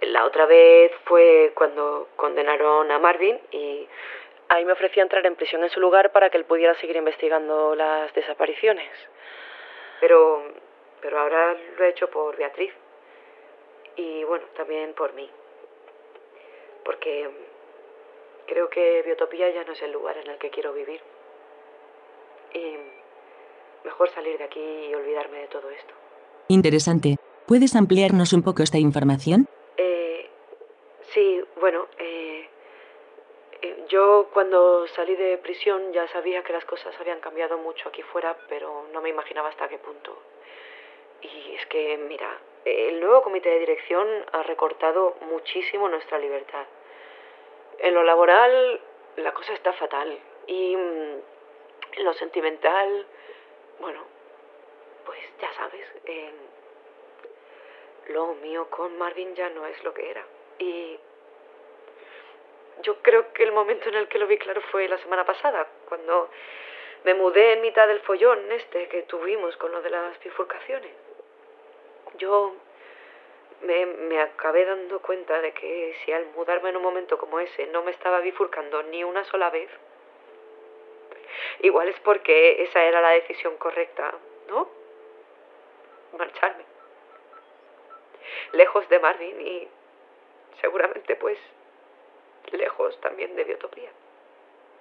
la 0.00 0.24
otra 0.24 0.44
vez 0.44 0.90
fue 1.04 1.52
cuando 1.54 2.08
condenaron 2.16 2.90
a 2.90 2.98
Marvin 2.98 3.38
y 3.52 3.86
ahí 4.48 4.64
me 4.64 4.72
ofrecí 4.72 4.98
a 4.98 5.04
entrar 5.04 5.24
en 5.24 5.36
prisión 5.36 5.62
en 5.62 5.70
su 5.70 5.78
lugar 5.78 6.10
para 6.10 6.30
que 6.30 6.36
él 6.36 6.46
pudiera 6.46 6.74
seguir 6.74 6.96
investigando 6.96 7.76
las 7.76 8.12
desapariciones. 8.12 8.90
Pero, 10.00 10.42
pero 11.00 11.20
ahora 11.20 11.56
lo 11.78 11.84
he 11.84 11.90
hecho 11.90 12.10
por 12.10 12.36
Beatriz 12.36 12.72
y 13.94 14.24
bueno, 14.24 14.44
también 14.56 14.94
por 14.94 15.12
mí. 15.12 15.30
Porque 16.84 17.30
creo 18.48 18.68
que 18.68 19.02
Biotopía 19.02 19.48
ya 19.50 19.62
no 19.62 19.74
es 19.74 19.82
el 19.82 19.92
lugar 19.92 20.18
en 20.18 20.28
el 20.28 20.38
que 20.38 20.50
quiero 20.50 20.72
vivir. 20.72 21.00
Y 22.52 22.76
mejor 23.84 24.10
salir 24.10 24.38
de 24.38 24.44
aquí 24.44 24.88
y 24.90 24.92
olvidarme 24.92 25.38
de 25.38 25.46
todo 25.46 25.70
esto. 25.70 25.94
Interesante. 26.48 27.16
¿Puedes 27.46 27.76
ampliarnos 27.76 28.32
un 28.32 28.42
poco 28.42 28.64
esta 28.64 28.78
información? 28.78 29.46
Eh, 29.76 30.28
sí, 31.14 31.44
bueno, 31.60 31.86
eh, 31.96 32.48
eh, 33.62 33.84
yo 33.88 34.30
cuando 34.32 34.88
salí 34.88 35.14
de 35.14 35.38
prisión 35.38 35.92
ya 35.92 36.08
sabía 36.08 36.42
que 36.42 36.52
las 36.52 36.64
cosas 36.64 36.92
habían 36.98 37.20
cambiado 37.20 37.56
mucho 37.58 37.88
aquí 37.88 38.02
fuera, 38.02 38.36
pero 38.48 38.86
no 38.92 39.00
me 39.00 39.10
imaginaba 39.10 39.50
hasta 39.50 39.68
qué 39.68 39.78
punto. 39.78 40.18
Y 41.22 41.54
es 41.54 41.64
que, 41.66 41.96
mira, 42.08 42.36
el 42.64 42.98
nuevo 42.98 43.22
comité 43.22 43.48
de 43.50 43.60
dirección 43.60 44.08
ha 44.32 44.42
recortado 44.42 45.14
muchísimo 45.30 45.88
nuestra 45.88 46.18
libertad. 46.18 46.66
En 47.78 47.94
lo 47.94 48.02
laboral, 48.02 48.80
la 49.18 49.32
cosa 49.32 49.52
está 49.54 49.72
fatal. 49.74 50.18
Y 50.48 50.76
mm, 50.76 51.14
en 51.92 52.04
lo 52.04 52.12
sentimental, 52.14 53.06
bueno, 53.78 54.00
pues 55.04 55.20
ya 55.40 55.52
sabes, 55.54 55.86
eh, 56.06 56.32
lo 58.08 58.34
mío 58.34 58.68
con 58.70 58.96
Marvin 58.98 59.34
ya 59.34 59.50
no 59.50 59.66
es 59.66 59.82
lo 59.84 59.92
que 59.92 60.10
era. 60.10 60.24
Y 60.58 60.98
yo 62.82 63.02
creo 63.02 63.32
que 63.32 63.42
el 63.42 63.52
momento 63.52 63.88
en 63.88 63.96
el 63.96 64.08
que 64.08 64.18
lo 64.18 64.26
vi 64.26 64.38
claro 64.38 64.60
fue 64.70 64.88
la 64.88 64.98
semana 64.98 65.24
pasada, 65.24 65.66
cuando 65.88 66.30
me 67.04 67.14
mudé 67.14 67.54
en 67.54 67.62
mitad 67.62 67.86
del 67.88 68.00
follón 68.00 68.50
este 68.52 68.88
que 68.88 69.02
tuvimos 69.02 69.56
con 69.56 69.72
lo 69.72 69.82
de 69.82 69.90
las 69.90 70.18
bifurcaciones. 70.22 70.92
Yo 72.18 72.54
me, 73.62 73.86
me 73.86 74.20
acabé 74.20 74.64
dando 74.64 75.00
cuenta 75.00 75.40
de 75.40 75.52
que 75.52 75.96
si 76.04 76.12
al 76.12 76.26
mudarme 76.34 76.70
en 76.70 76.76
un 76.76 76.82
momento 76.82 77.18
como 77.18 77.40
ese 77.40 77.66
no 77.68 77.82
me 77.82 77.90
estaba 77.90 78.20
bifurcando 78.20 78.82
ni 78.84 79.04
una 79.04 79.24
sola 79.24 79.50
vez, 79.50 79.70
igual 81.60 81.88
es 81.88 81.98
porque 82.00 82.62
esa 82.62 82.82
era 82.82 83.00
la 83.00 83.10
decisión 83.10 83.56
correcta, 83.56 84.14
¿no? 84.48 84.68
Marcharme. 86.18 86.75
Lejos 88.52 88.88
de 88.88 88.98
Marvin 88.98 89.40
y 89.40 89.68
seguramente 90.60 91.16
pues 91.16 91.38
lejos 92.52 93.00
también 93.00 93.34
de 93.36 93.44
Biotopía. 93.44 93.90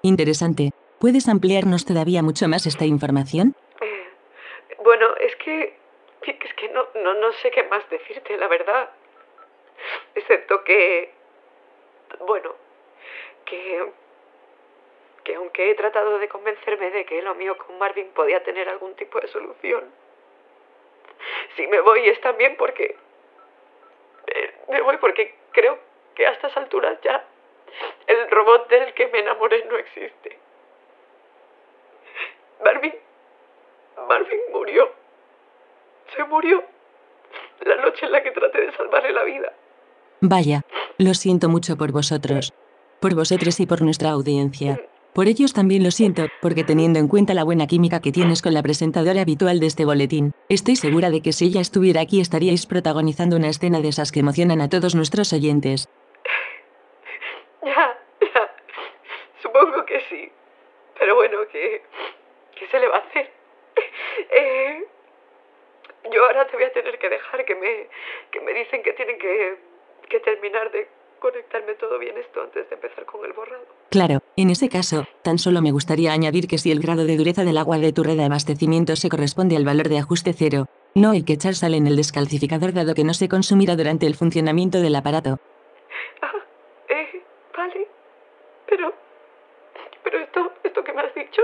Interesante. 0.02 0.72
¿Puedes 1.00 1.28
ampliarnos 1.28 1.86
todavía 1.86 2.22
mucho 2.22 2.48
más 2.48 2.66
esta 2.66 2.86
información? 2.86 3.56
Eh, 3.82 4.08
bueno, 4.84 5.16
es 5.18 5.36
que 5.38 5.86
es 6.32 6.54
que 6.56 6.70
no, 6.70 6.88
no, 6.96 7.14
no 7.16 7.32
sé 7.34 7.52
qué 7.52 7.64
más 7.64 7.88
decirte, 7.90 8.38
la 8.38 8.48
verdad. 8.48 8.90
Excepto 10.16 10.64
que, 10.64 11.12
bueno, 12.20 12.56
que, 13.46 13.92
que 15.24 15.36
aunque 15.36 15.70
he 15.70 15.76
tratado 15.76 16.18
de 16.18 16.28
convencerme 16.28 16.92
de 16.92 17.06
que 17.06 17.22
lo 17.22 17.36
mío 17.36 17.58
con 17.58 17.78
Marvin 17.78 18.10
podía 18.10 18.44
tener 18.44 18.70
algún 18.70 18.96
tipo 18.96 19.20
de 19.20 19.28
solución, 19.28 19.84
si 21.56 21.68
me 21.68 21.82
voy 21.82 22.08
es 22.08 22.20
también 22.22 22.56
porque, 22.58 22.96
eh, 24.28 24.54
me 24.70 24.82
voy 24.82 24.98
porque 24.98 25.36
creo 25.52 25.80
que 26.16 26.26
a 26.26 26.32
estas 26.32 26.56
alturas 26.58 26.98
ya 27.04 27.26
el 28.08 28.30
robot 28.32 28.70
del 28.70 28.94
que 28.94 29.08
me 29.08 29.20
enamoré 29.20 29.66
no 29.66 29.78
existe. 29.78 30.40
Marvin, 32.64 32.94
Marvin 34.08 34.40
murió. 34.52 34.92
Se 36.16 36.24
murió 36.24 36.64
la 37.62 37.76
noche 37.78 38.06
en 38.06 38.12
la 38.12 38.24
que 38.24 38.32
traté 38.32 38.62
de 38.62 38.72
salvarle 38.74 39.12
la 39.12 39.24
vida. 39.24 39.54
Vaya, 40.22 40.62
lo 40.98 41.14
siento 41.14 41.50
mucho 41.50 41.76
por 41.76 41.92
vosotros. 41.92 42.54
Por 43.00 43.16
vosotros 43.16 43.60
y 43.60 43.66
por 43.66 43.82
nuestra 43.82 44.12
audiencia. 44.12 44.80
Por 45.16 45.30
ellos 45.30 45.54
también 45.54 45.82
lo 45.82 45.92
siento, 45.92 46.24
porque 46.42 46.66
teniendo 46.66 47.00
en 47.00 47.08
cuenta 47.08 47.34
la 47.34 47.46
buena 47.46 47.68
química 47.68 48.02
que 48.02 48.12
tienes 48.12 48.42
con 48.42 48.54
la 48.54 48.62
presentadora 48.62 49.22
habitual 49.22 49.62
de 49.62 49.68
este 49.68 49.86
boletín, 49.86 50.34
estoy 50.50 50.76
segura 50.76 51.10
de 51.10 51.22
que 51.22 51.32
si 51.32 51.46
ella 51.46 51.62
estuviera 51.62 52.02
aquí 52.02 52.20
estaríais 52.20 52.66
protagonizando 52.66 53.38
una 53.38 53.48
escena 53.48 53.80
de 53.80 53.88
esas 53.88 54.12
que 54.12 54.20
emocionan 54.20 54.60
a 54.60 54.68
todos 54.68 54.94
nuestros 54.94 55.32
oyentes. 55.32 55.88
Ya, 57.64 57.98
ya. 58.34 58.56
Supongo 59.42 59.86
que 59.86 60.02
sí. 60.10 60.30
Pero 61.00 61.16
bueno, 61.16 61.38
¿qué, 61.50 61.82
qué 62.60 62.68
se 62.68 62.78
le 62.78 62.90
va 62.90 62.98
a 62.98 63.00
hacer? 63.08 63.32
Eh, 64.32 64.84
yo 66.12 66.26
ahora 66.26 66.46
te 66.48 66.58
voy 66.58 66.66
a 66.66 66.74
tener 66.74 66.98
que 67.00 67.10
dejar, 67.10 67.46
que 67.46 67.56
me, 67.56 67.88
que 68.32 68.42
me 68.42 68.54
dicen 68.54 68.84
que 68.84 68.92
tienen 68.94 69.18
que, 69.18 69.58
que 70.10 70.20
terminar 70.20 70.72
de 70.72 70.88
conectarme 71.26 71.74
todo 71.74 71.98
bien 71.98 72.16
esto 72.20 72.40
antes 72.40 72.70
de 72.70 72.76
empezar 72.76 73.04
con 73.06 73.26
el 73.26 73.34
borrado. 73.34 73.66
Claro, 73.90 74.20
en 74.36 74.52
ese 74.52 74.70
caso, 74.70 75.08
tan 75.24 75.40
solo 75.40 75.60
me 75.60 75.72
gustaría 75.72 76.14
añadir 76.14 76.48
que 76.48 76.60
si 76.60 76.72
el 76.72 76.80
grado 76.80 77.04
de 77.04 77.18
dureza 77.18 77.44
del 77.44 77.58
agua 77.58 77.80
de 77.80 77.92
tu 77.92 78.04
red 78.04 78.16
de 78.16 78.26
abastecimiento 78.26 78.96
se 78.96 79.10
corresponde 79.10 79.56
al 79.56 79.66
valor 79.66 79.90
de 79.90 79.98
ajuste 79.98 80.34
cero, 80.34 80.68
no 80.94 81.10
hay 81.10 81.24
que 81.24 81.34
echar 81.34 81.56
sal 81.56 81.74
en 81.74 81.88
el 81.88 81.96
descalcificador 81.96 82.74
dado 82.74 82.94
que 82.94 83.04
no 83.04 83.16
se 83.16 83.28
consumirá 83.28 83.76
durante 83.76 84.06
el 84.06 84.14
funcionamiento 84.14 84.82
del 84.82 84.96
aparato. 84.96 85.40
Ah, 86.22 86.32
eh, 86.90 87.24
vale. 87.58 87.88
Pero, 88.70 88.94
pero 90.04 90.20
esto, 90.20 90.52
esto 90.64 90.84
que 90.84 90.94
me 90.94 91.02
has 91.02 91.16
dicho 91.16 91.42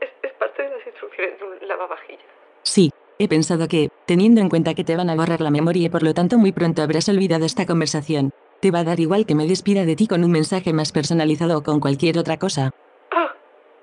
es, 0.00 0.08
es 0.22 0.32
parte 0.38 0.62
de 0.62 0.70
las 0.70 0.86
instrucciones 0.86 1.38
de 1.38 1.44
un 1.44 1.68
lavavajillas. 1.68 2.24
Sí, 2.62 2.90
He 3.20 3.26
pensado 3.26 3.66
que, 3.66 3.90
teniendo 4.06 4.40
en 4.40 4.48
cuenta 4.48 4.74
que 4.74 4.84
te 4.84 4.94
van 4.94 5.10
a 5.10 5.16
borrar 5.16 5.40
la 5.40 5.50
memoria 5.50 5.86
y 5.86 5.88
por 5.88 6.04
lo 6.04 6.14
tanto 6.14 6.38
muy 6.38 6.52
pronto 6.52 6.82
habrás 6.82 7.08
olvidado 7.08 7.44
esta 7.46 7.66
conversación, 7.66 8.32
te 8.60 8.70
va 8.70 8.80
a 8.80 8.84
dar 8.84 9.00
igual 9.00 9.26
que 9.26 9.34
me 9.34 9.46
despida 9.46 9.84
de 9.84 9.96
ti 9.96 10.06
con 10.06 10.24
un 10.24 10.30
mensaje 10.30 10.72
más 10.72 10.92
personalizado 10.92 11.58
o 11.58 11.62
con 11.62 11.80
cualquier 11.80 12.18
otra 12.18 12.38
cosa. 12.38 12.70
Ah, 13.10 13.34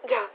ya. 0.03 0.29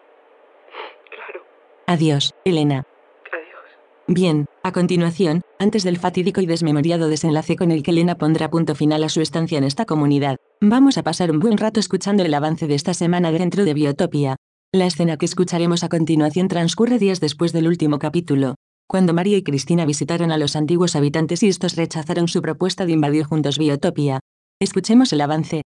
Claro. 1.10 1.44
Adiós, 1.86 2.34
Elena. 2.44 2.84
Adiós. 3.32 3.64
Bien, 4.06 4.46
a 4.62 4.72
continuación, 4.72 5.42
antes 5.58 5.84
del 5.84 5.98
fatídico 5.98 6.40
y 6.40 6.46
desmemoriado 6.46 7.08
desenlace 7.08 7.56
con 7.56 7.70
el 7.70 7.82
que 7.82 7.90
Elena 7.90 8.16
pondrá 8.16 8.50
punto 8.50 8.74
final 8.74 9.04
a 9.04 9.08
su 9.08 9.20
estancia 9.20 9.58
en 9.58 9.64
esta 9.64 9.84
comunidad, 9.84 10.36
vamos 10.60 10.98
a 10.98 11.02
pasar 11.02 11.30
un 11.30 11.38
buen 11.38 11.58
rato 11.58 11.80
escuchando 11.80 12.22
el 12.24 12.34
avance 12.34 12.66
de 12.66 12.74
esta 12.74 12.94
semana 12.94 13.32
dentro 13.32 13.64
de 13.64 13.74
Biotopia. 13.74 14.36
La 14.72 14.86
escena 14.86 15.16
que 15.16 15.26
escucharemos 15.26 15.82
a 15.82 15.88
continuación 15.88 16.48
transcurre 16.48 16.98
días 16.98 17.20
después 17.20 17.52
del 17.52 17.66
último 17.66 17.98
capítulo, 17.98 18.54
cuando 18.90 19.14
Mario 19.14 19.36
y 19.36 19.44
Cristina 19.44 19.84
visitaron 19.84 20.32
a 20.32 20.36
los 20.36 20.56
antiguos 20.56 20.96
habitantes 20.96 21.44
y 21.44 21.48
estos 21.48 21.76
rechazaron 21.76 22.26
su 22.26 22.42
propuesta 22.42 22.86
de 22.86 22.92
invadir 22.92 23.24
juntos 23.24 23.56
Biotopia. 23.56 24.18
Escuchemos 24.62 25.10
el 25.14 25.22
avance. 25.22 25.62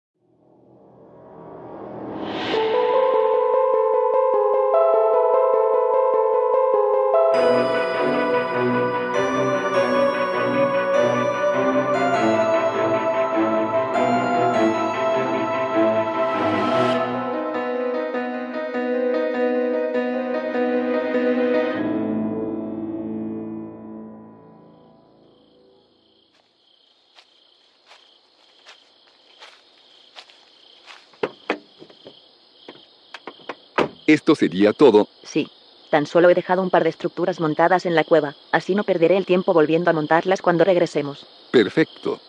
Esto 34.13 34.35
sería 34.35 34.73
todo. 34.73 35.07
Sí. 35.23 35.47
Tan 35.89 36.05
solo 36.05 36.29
he 36.29 36.35
dejado 36.35 36.61
un 36.61 36.69
par 36.69 36.83
de 36.83 36.91
estructuras 36.91 37.39
montadas 37.39 37.87
en 37.87 37.95
la 37.95 38.03
cueva, 38.03 38.35
así 38.51 38.75
no 38.75 38.83
perderé 38.83 39.17
el 39.17 39.25
tiempo 39.25 39.53
volviendo 39.53 39.89
a 39.89 39.93
montarlas 39.93 40.39
cuando 40.39 40.63
regresemos. 40.63 41.25
Perfecto. 41.49 42.19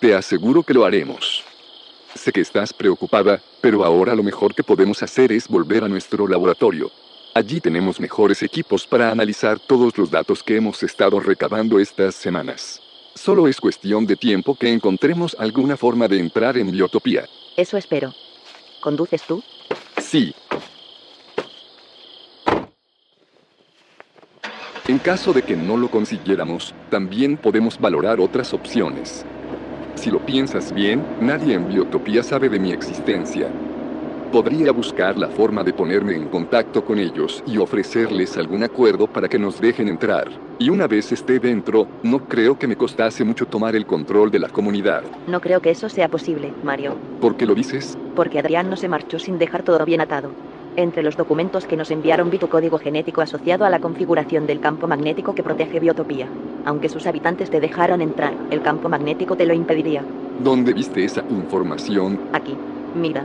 Te 0.00 0.14
aseguro 0.14 0.62
que 0.62 0.72
lo 0.72 0.86
haremos. 0.86 1.44
Sé 2.14 2.32
que 2.32 2.40
estás 2.40 2.72
preocupada, 2.72 3.42
pero 3.60 3.84
ahora 3.84 4.14
lo 4.14 4.22
mejor 4.22 4.54
que 4.54 4.62
podemos 4.62 5.02
hacer 5.02 5.30
es 5.30 5.46
volver 5.46 5.84
a 5.84 5.88
nuestro 5.88 6.26
laboratorio. 6.26 6.90
Allí 7.34 7.60
tenemos 7.60 8.00
mejores 8.00 8.42
equipos 8.42 8.86
para 8.86 9.10
analizar 9.10 9.58
todos 9.58 9.98
los 9.98 10.10
datos 10.10 10.42
que 10.42 10.56
hemos 10.56 10.82
estado 10.82 11.20
recabando 11.20 11.78
estas 11.78 12.14
semanas. 12.14 12.80
Solo 13.14 13.46
es 13.46 13.60
cuestión 13.60 14.06
de 14.06 14.16
tiempo 14.16 14.54
que 14.54 14.72
encontremos 14.72 15.36
alguna 15.38 15.76
forma 15.76 16.08
de 16.08 16.18
entrar 16.18 16.56
en 16.56 16.70
Biotopía. 16.70 17.28
Eso 17.58 17.76
espero. 17.76 18.14
¿Conduces 18.80 19.22
tú? 19.22 19.42
Sí, 19.98 20.34
En 24.88 24.98
caso 25.00 25.32
de 25.32 25.42
que 25.42 25.56
no 25.56 25.76
lo 25.76 25.90
consiguiéramos, 25.90 26.72
también 26.90 27.36
podemos 27.36 27.76
valorar 27.76 28.20
otras 28.20 28.54
opciones. 28.54 29.26
Si 29.96 30.12
lo 30.12 30.20
piensas 30.20 30.72
bien, 30.72 31.02
nadie 31.20 31.54
en 31.54 31.66
Biotopía 31.66 32.22
sabe 32.22 32.48
de 32.48 32.60
mi 32.60 32.70
existencia. 32.70 33.48
Podría 34.30 34.70
buscar 34.70 35.18
la 35.18 35.26
forma 35.28 35.64
de 35.64 35.72
ponerme 35.72 36.14
en 36.14 36.28
contacto 36.28 36.84
con 36.84 37.00
ellos 37.00 37.42
y 37.48 37.58
ofrecerles 37.58 38.36
algún 38.36 38.62
acuerdo 38.62 39.08
para 39.08 39.28
que 39.28 39.40
nos 39.40 39.60
dejen 39.60 39.88
entrar. 39.88 40.28
Y 40.60 40.70
una 40.70 40.86
vez 40.86 41.10
esté 41.10 41.40
dentro, 41.40 41.88
no 42.04 42.20
creo 42.28 42.56
que 42.56 42.68
me 42.68 42.76
costase 42.76 43.24
mucho 43.24 43.46
tomar 43.46 43.74
el 43.74 43.86
control 43.86 44.30
de 44.30 44.38
la 44.38 44.50
comunidad. 44.50 45.02
No 45.26 45.40
creo 45.40 45.60
que 45.60 45.70
eso 45.70 45.88
sea 45.88 46.08
posible, 46.08 46.52
Mario. 46.62 46.96
¿Por 47.20 47.36
qué 47.36 47.44
lo 47.44 47.56
dices? 47.56 47.98
Porque 48.14 48.38
Adrián 48.38 48.70
no 48.70 48.76
se 48.76 48.88
marchó 48.88 49.18
sin 49.18 49.36
dejar 49.38 49.64
todo 49.64 49.84
bien 49.84 50.00
atado. 50.00 50.30
Entre 50.76 51.02
los 51.02 51.16
documentos 51.16 51.64
que 51.64 51.76
nos 51.76 51.90
enviaron 51.90 52.28
vi 52.28 52.36
tu 52.36 52.48
código 52.48 52.78
genético 52.78 53.22
asociado 53.22 53.64
a 53.64 53.70
la 53.70 53.80
configuración 53.80 54.46
del 54.46 54.60
campo 54.60 54.86
magnético 54.86 55.34
que 55.34 55.42
protege 55.42 55.80
Biotopía. 55.80 56.28
Aunque 56.66 56.90
sus 56.90 57.06
habitantes 57.06 57.48
te 57.48 57.60
dejaron 57.60 58.02
entrar, 58.02 58.34
el 58.50 58.60
campo 58.60 58.90
magnético 58.90 59.36
te 59.36 59.46
lo 59.46 59.54
impediría. 59.54 60.04
¿Dónde 60.38 60.74
viste 60.74 61.02
esa 61.02 61.24
información? 61.30 62.20
Aquí. 62.34 62.54
Mira. 62.94 63.24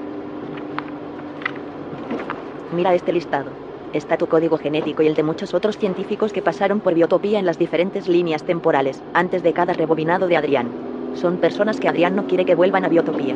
Mira 2.73 2.95
este 2.95 3.11
listado. 3.11 3.51
Está 3.91 4.15
tu 4.15 4.27
código 4.27 4.57
genético 4.57 5.03
y 5.03 5.07
el 5.07 5.15
de 5.15 5.23
muchos 5.23 5.53
otros 5.53 5.77
científicos 5.77 6.31
que 6.31 6.41
pasaron 6.41 6.79
por 6.79 6.93
Biotopía 6.93 7.37
en 7.37 7.45
las 7.45 7.59
diferentes 7.59 8.07
líneas 8.07 8.43
temporales, 8.43 9.01
antes 9.13 9.43
de 9.43 9.51
cada 9.51 9.73
rebobinado 9.73 10.29
de 10.29 10.37
Adrián. 10.37 10.69
Son 11.15 11.35
personas 11.35 11.81
que 11.81 11.89
Adrián 11.89 12.15
no 12.15 12.27
quiere 12.27 12.45
que 12.45 12.55
vuelvan 12.55 12.85
a 12.85 12.87
Biotopía. 12.87 13.35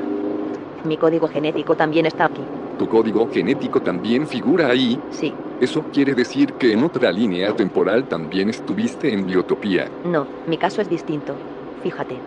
Mi 0.85 0.95
código 0.95 1.27
genético 1.27 1.75
también 1.75 2.05
está 2.05 2.25
aquí. 2.25 2.41
¿Tu 2.77 2.89
código 2.89 3.29
genético 3.31 3.81
también 3.81 4.27
figura 4.27 4.67
ahí? 4.67 4.99
Sí. 5.09 5.33
¿Eso 5.61 5.83
quiere 5.93 6.13
decir 6.13 6.53
que 6.53 6.73
en 6.73 6.83
otra 6.83 7.09
línea 7.11 7.55
temporal 7.55 8.03
también 8.09 8.49
estuviste 8.49 9.13
en 9.13 9.25
Biotopía? 9.25 9.89
No, 10.03 10.27
mi 10.47 10.57
caso 10.57 10.81
es 10.81 10.89
distinto. 10.89 11.35
Fíjate. 11.83 12.17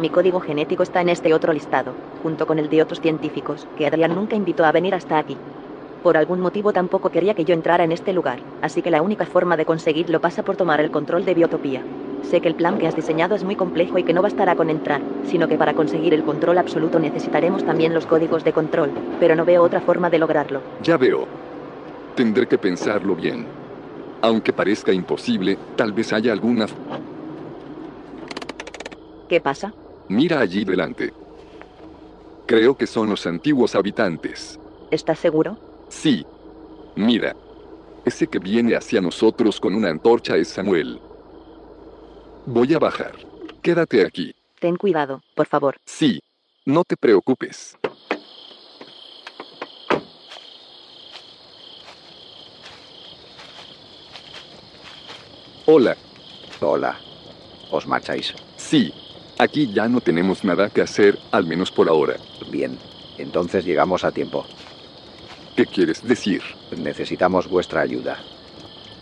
Mi 0.00 0.08
código 0.08 0.40
genético 0.40 0.82
está 0.82 1.02
en 1.02 1.10
este 1.10 1.34
otro 1.34 1.52
listado, 1.52 1.92
junto 2.22 2.46
con 2.46 2.58
el 2.58 2.70
de 2.70 2.80
otros 2.80 3.00
científicos, 3.00 3.66
que 3.76 3.86
Adrián 3.86 4.14
nunca 4.14 4.34
invitó 4.34 4.64
a 4.64 4.72
venir 4.72 4.94
hasta 4.94 5.18
aquí. 5.18 5.36
Por 6.02 6.16
algún 6.16 6.40
motivo 6.40 6.72
tampoco 6.72 7.10
quería 7.10 7.34
que 7.34 7.44
yo 7.44 7.52
entrara 7.52 7.84
en 7.84 7.92
este 7.92 8.14
lugar, 8.14 8.40
así 8.62 8.80
que 8.80 8.90
la 8.90 9.02
única 9.02 9.26
forma 9.26 9.58
de 9.58 9.66
conseguirlo 9.66 10.20
pasa 10.20 10.42
por 10.42 10.56
tomar 10.56 10.80
el 10.80 10.90
control 10.90 11.26
de 11.26 11.34
Biotopía. 11.34 11.82
Sé 12.22 12.40
que 12.40 12.48
el 12.48 12.54
plan 12.54 12.78
que 12.78 12.86
has 12.86 12.96
diseñado 12.96 13.34
es 13.34 13.44
muy 13.44 13.54
complejo 13.54 13.98
y 13.98 14.04
que 14.04 14.14
no 14.14 14.22
bastará 14.22 14.56
con 14.56 14.70
entrar, 14.70 15.02
sino 15.24 15.46
que 15.46 15.58
para 15.58 15.74
conseguir 15.74 16.14
el 16.14 16.24
control 16.24 16.56
absoluto 16.56 16.98
necesitaremos 16.98 17.64
también 17.64 17.92
los 17.92 18.06
códigos 18.06 18.44
de 18.44 18.52
control, 18.52 18.90
pero 19.18 19.34
no 19.34 19.44
veo 19.44 19.62
otra 19.62 19.80
forma 19.80 20.08
de 20.08 20.18
lograrlo. 20.18 20.62
Ya 20.82 20.96
veo. 20.96 21.26
Tendré 22.14 22.46
que 22.46 22.56
pensarlo 22.56 23.14
bien. 23.14 23.46
Aunque 24.22 24.52
parezca 24.52 24.92
imposible, 24.92 25.58
tal 25.76 25.92
vez 25.92 26.12
haya 26.12 26.32
alguna... 26.32 26.66
¿Qué 29.28 29.40
pasa? 29.40 29.72
Mira 30.08 30.40
allí 30.40 30.64
delante. 30.64 31.12
Creo 32.46 32.76
que 32.76 32.86
son 32.86 33.10
los 33.10 33.26
antiguos 33.26 33.74
habitantes. 33.74 34.58
¿Estás 34.90 35.18
seguro? 35.18 35.69
Sí. 35.90 36.24
Mira. 36.96 37.36
Ese 38.04 38.26
que 38.26 38.38
viene 38.38 38.74
hacia 38.74 39.02
nosotros 39.02 39.60
con 39.60 39.74
una 39.74 39.90
antorcha 39.90 40.36
es 40.36 40.48
Samuel. 40.48 40.98
Voy 42.46 42.72
a 42.72 42.78
bajar. 42.78 43.12
Quédate 43.60 44.06
aquí. 44.06 44.34
Ten 44.58 44.76
cuidado, 44.76 45.20
por 45.34 45.46
favor. 45.46 45.76
Sí. 45.84 46.20
No 46.64 46.84
te 46.84 46.96
preocupes. 46.96 47.76
Hola. 55.66 55.96
Hola. 56.60 56.98
¿Os 57.70 57.86
marcháis? 57.86 58.34
Sí. 58.56 58.92
Aquí 59.38 59.72
ya 59.72 59.88
no 59.88 60.00
tenemos 60.00 60.44
nada 60.44 60.68
que 60.70 60.82
hacer, 60.82 61.18
al 61.32 61.46
menos 61.46 61.70
por 61.70 61.88
ahora. 61.88 62.16
Bien. 62.50 62.78
Entonces 63.18 63.64
llegamos 63.64 64.04
a 64.04 64.12
tiempo. 64.12 64.46
¿Qué 65.60 65.66
quieres 65.66 66.02
decir? 66.02 66.40
Necesitamos 66.74 67.46
vuestra 67.46 67.82
ayuda. 67.82 68.16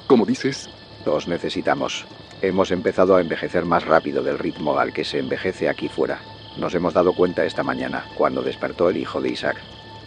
¿Cómo 0.08 0.26
dices? 0.26 0.68
Os 1.06 1.28
necesitamos. 1.28 2.04
Hemos 2.42 2.72
empezado 2.72 3.14
a 3.14 3.20
envejecer 3.20 3.64
más 3.64 3.84
rápido 3.84 4.24
del 4.24 4.40
ritmo 4.40 4.76
al 4.76 4.92
que 4.92 5.04
se 5.04 5.20
envejece 5.20 5.68
aquí 5.68 5.88
fuera. 5.88 6.18
Nos 6.56 6.74
hemos 6.74 6.94
dado 6.94 7.12
cuenta 7.12 7.44
esta 7.44 7.62
mañana, 7.62 8.06
cuando 8.16 8.42
despertó 8.42 8.90
el 8.90 8.96
hijo 8.96 9.20
de 9.20 9.28
Isaac. 9.28 9.58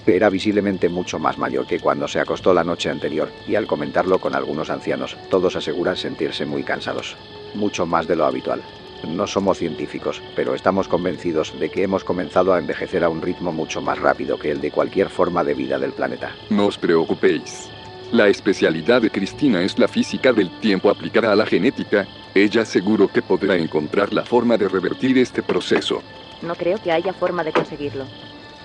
Era 0.05 0.29
visiblemente 0.29 0.89
mucho 0.89 1.19
más 1.19 1.37
mayor 1.37 1.65
que 1.67 1.79
cuando 1.79 2.05
se 2.09 2.19
acostó 2.19 2.53
la 2.53 2.65
noche 2.65 2.89
anterior, 2.89 3.31
y 3.47 3.55
al 3.55 3.65
comentarlo 3.65 4.19
con 4.19 4.35
algunos 4.35 4.69
ancianos, 4.69 5.15
todos 5.29 5.55
aseguran 5.55 5.95
sentirse 5.95 6.45
muy 6.45 6.63
cansados. 6.63 7.15
Mucho 7.55 7.85
más 7.85 8.09
de 8.09 8.17
lo 8.17 8.25
habitual. 8.25 8.61
No 9.07 9.27
somos 9.27 9.57
científicos, 9.57 10.21
pero 10.35 10.55
estamos 10.55 10.87
convencidos 10.87 11.57
de 11.59 11.69
que 11.69 11.83
hemos 11.83 12.03
comenzado 12.03 12.53
a 12.53 12.59
envejecer 12.59 13.03
a 13.03 13.09
un 13.09 13.21
ritmo 13.21 13.51
mucho 13.51 13.81
más 13.81 13.99
rápido 13.99 14.37
que 14.37 14.51
el 14.51 14.61
de 14.61 14.71
cualquier 14.71 15.09
forma 15.09 15.43
de 15.43 15.53
vida 15.53 15.79
del 15.79 15.93
planeta. 15.93 16.35
No 16.49 16.67
os 16.67 16.77
preocupéis. 16.77 17.69
La 18.11 18.27
especialidad 18.27 19.01
de 19.01 19.09
Cristina 19.09 19.61
es 19.63 19.79
la 19.79 19.87
física 19.87 20.33
del 20.33 20.59
tiempo 20.59 20.89
aplicada 20.89 21.31
a 21.31 21.35
la 21.35 21.45
genética. 21.45 22.05
Ella 22.35 22.65
seguro 22.65 23.07
que 23.07 23.21
podrá 23.21 23.55
encontrar 23.55 24.11
la 24.11 24.25
forma 24.25 24.57
de 24.57 24.67
revertir 24.67 25.17
este 25.17 25.41
proceso. 25.41 26.01
No 26.41 26.55
creo 26.55 26.77
que 26.77 26.91
haya 26.91 27.13
forma 27.13 27.43
de 27.43 27.53
conseguirlo. 27.53 28.05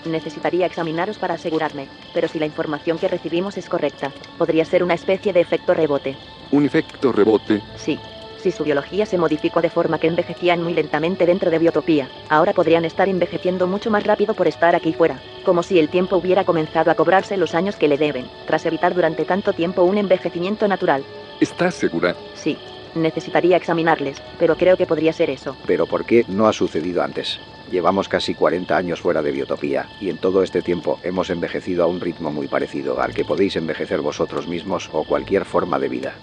Necesitaría 0.04 0.66
examinaros 0.66 1.18
para 1.18 1.34
asegurarme, 1.34 1.88
pero 2.12 2.28
si 2.28 2.38
la 2.38 2.46
información 2.46 2.98
que 2.98 3.08
recibimos 3.08 3.56
es 3.56 3.68
correcta, 3.68 4.12
podría 4.38 4.64
ser 4.64 4.82
una 4.82 4.94
especie 4.94 5.32
de 5.32 5.40
efecto 5.40 5.74
rebote. 5.74 6.16
¿Un 6.50 6.64
efecto 6.64 7.12
rebote? 7.12 7.62
Sí. 7.76 7.98
Si 8.46 8.52
su 8.52 8.62
biología 8.62 9.06
se 9.06 9.18
modificó 9.18 9.60
de 9.60 9.70
forma 9.70 9.98
que 9.98 10.06
envejecían 10.06 10.62
muy 10.62 10.72
lentamente 10.72 11.26
dentro 11.26 11.50
de 11.50 11.58
Biotopía, 11.58 12.08
ahora 12.28 12.52
podrían 12.52 12.84
estar 12.84 13.08
envejeciendo 13.08 13.66
mucho 13.66 13.90
más 13.90 14.04
rápido 14.04 14.34
por 14.34 14.46
estar 14.46 14.76
aquí 14.76 14.92
fuera, 14.92 15.18
como 15.44 15.64
si 15.64 15.80
el 15.80 15.88
tiempo 15.88 16.16
hubiera 16.16 16.44
comenzado 16.44 16.92
a 16.92 16.94
cobrarse 16.94 17.36
los 17.36 17.56
años 17.56 17.74
que 17.74 17.88
le 17.88 17.98
deben, 17.98 18.30
tras 18.46 18.64
evitar 18.64 18.94
durante 18.94 19.24
tanto 19.24 19.52
tiempo 19.52 19.82
un 19.82 19.98
envejecimiento 19.98 20.68
natural. 20.68 21.02
¿Estás 21.40 21.74
segura? 21.74 22.14
Sí. 22.36 22.56
Necesitaría 22.94 23.56
examinarles, 23.56 24.22
pero 24.38 24.54
creo 24.56 24.76
que 24.76 24.86
podría 24.86 25.12
ser 25.12 25.28
eso. 25.28 25.56
Pero 25.66 25.86
¿por 25.86 26.04
qué 26.04 26.24
no 26.28 26.46
ha 26.46 26.52
sucedido 26.52 27.02
antes? 27.02 27.40
Llevamos 27.72 28.08
casi 28.08 28.36
40 28.36 28.76
años 28.76 29.00
fuera 29.00 29.22
de 29.22 29.32
Biotopía, 29.32 29.88
y 30.00 30.08
en 30.08 30.18
todo 30.18 30.44
este 30.44 30.62
tiempo 30.62 31.00
hemos 31.02 31.30
envejecido 31.30 31.82
a 31.82 31.88
un 31.88 32.00
ritmo 32.00 32.30
muy 32.30 32.46
parecido 32.46 33.00
al 33.00 33.12
que 33.12 33.24
podéis 33.24 33.56
envejecer 33.56 34.02
vosotros 34.02 34.46
mismos 34.46 34.88
o 34.92 35.02
cualquier 35.02 35.44
forma 35.44 35.80
de 35.80 35.88
vida. 35.88 36.14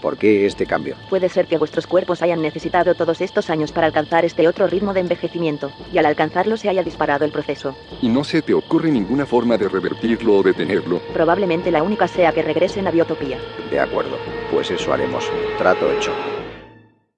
¿Por 0.00 0.18
qué 0.18 0.46
este 0.46 0.66
cambio? 0.66 0.96
Puede 1.08 1.28
ser 1.28 1.46
que 1.46 1.58
vuestros 1.58 1.86
cuerpos 1.86 2.22
hayan 2.22 2.42
necesitado 2.42 2.94
todos 2.94 3.20
estos 3.20 3.50
años 3.50 3.72
para 3.72 3.86
alcanzar 3.86 4.24
este 4.24 4.46
otro 4.48 4.66
ritmo 4.66 4.92
de 4.92 5.00
envejecimiento, 5.00 5.70
y 5.92 5.98
al 5.98 6.06
alcanzarlo 6.06 6.56
se 6.56 6.68
haya 6.68 6.82
disparado 6.82 7.24
el 7.24 7.32
proceso. 7.32 7.76
¿Y 8.02 8.08
no 8.08 8.24
se 8.24 8.42
te 8.42 8.54
ocurre 8.54 8.90
ninguna 8.90 9.26
forma 9.26 9.56
de 9.56 9.68
revertirlo 9.68 10.36
o 10.36 10.42
detenerlo? 10.42 11.00
Probablemente 11.12 11.70
la 11.70 11.82
única 11.82 12.08
sea 12.08 12.32
que 12.32 12.42
regresen 12.42 12.86
a 12.86 12.90
Biotopía. 12.90 13.38
De 13.70 13.80
acuerdo, 13.80 14.16
pues 14.50 14.70
eso 14.70 14.92
haremos. 14.92 15.24
Trato 15.58 15.90
hecho. 15.92 16.12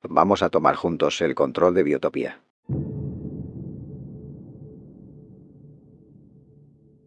Vamos 0.08 0.42
a 0.42 0.48
tomar 0.48 0.76
juntos 0.76 1.20
el 1.20 1.34
control 1.34 1.74
de 1.74 1.82
Biotopía. 1.82 2.40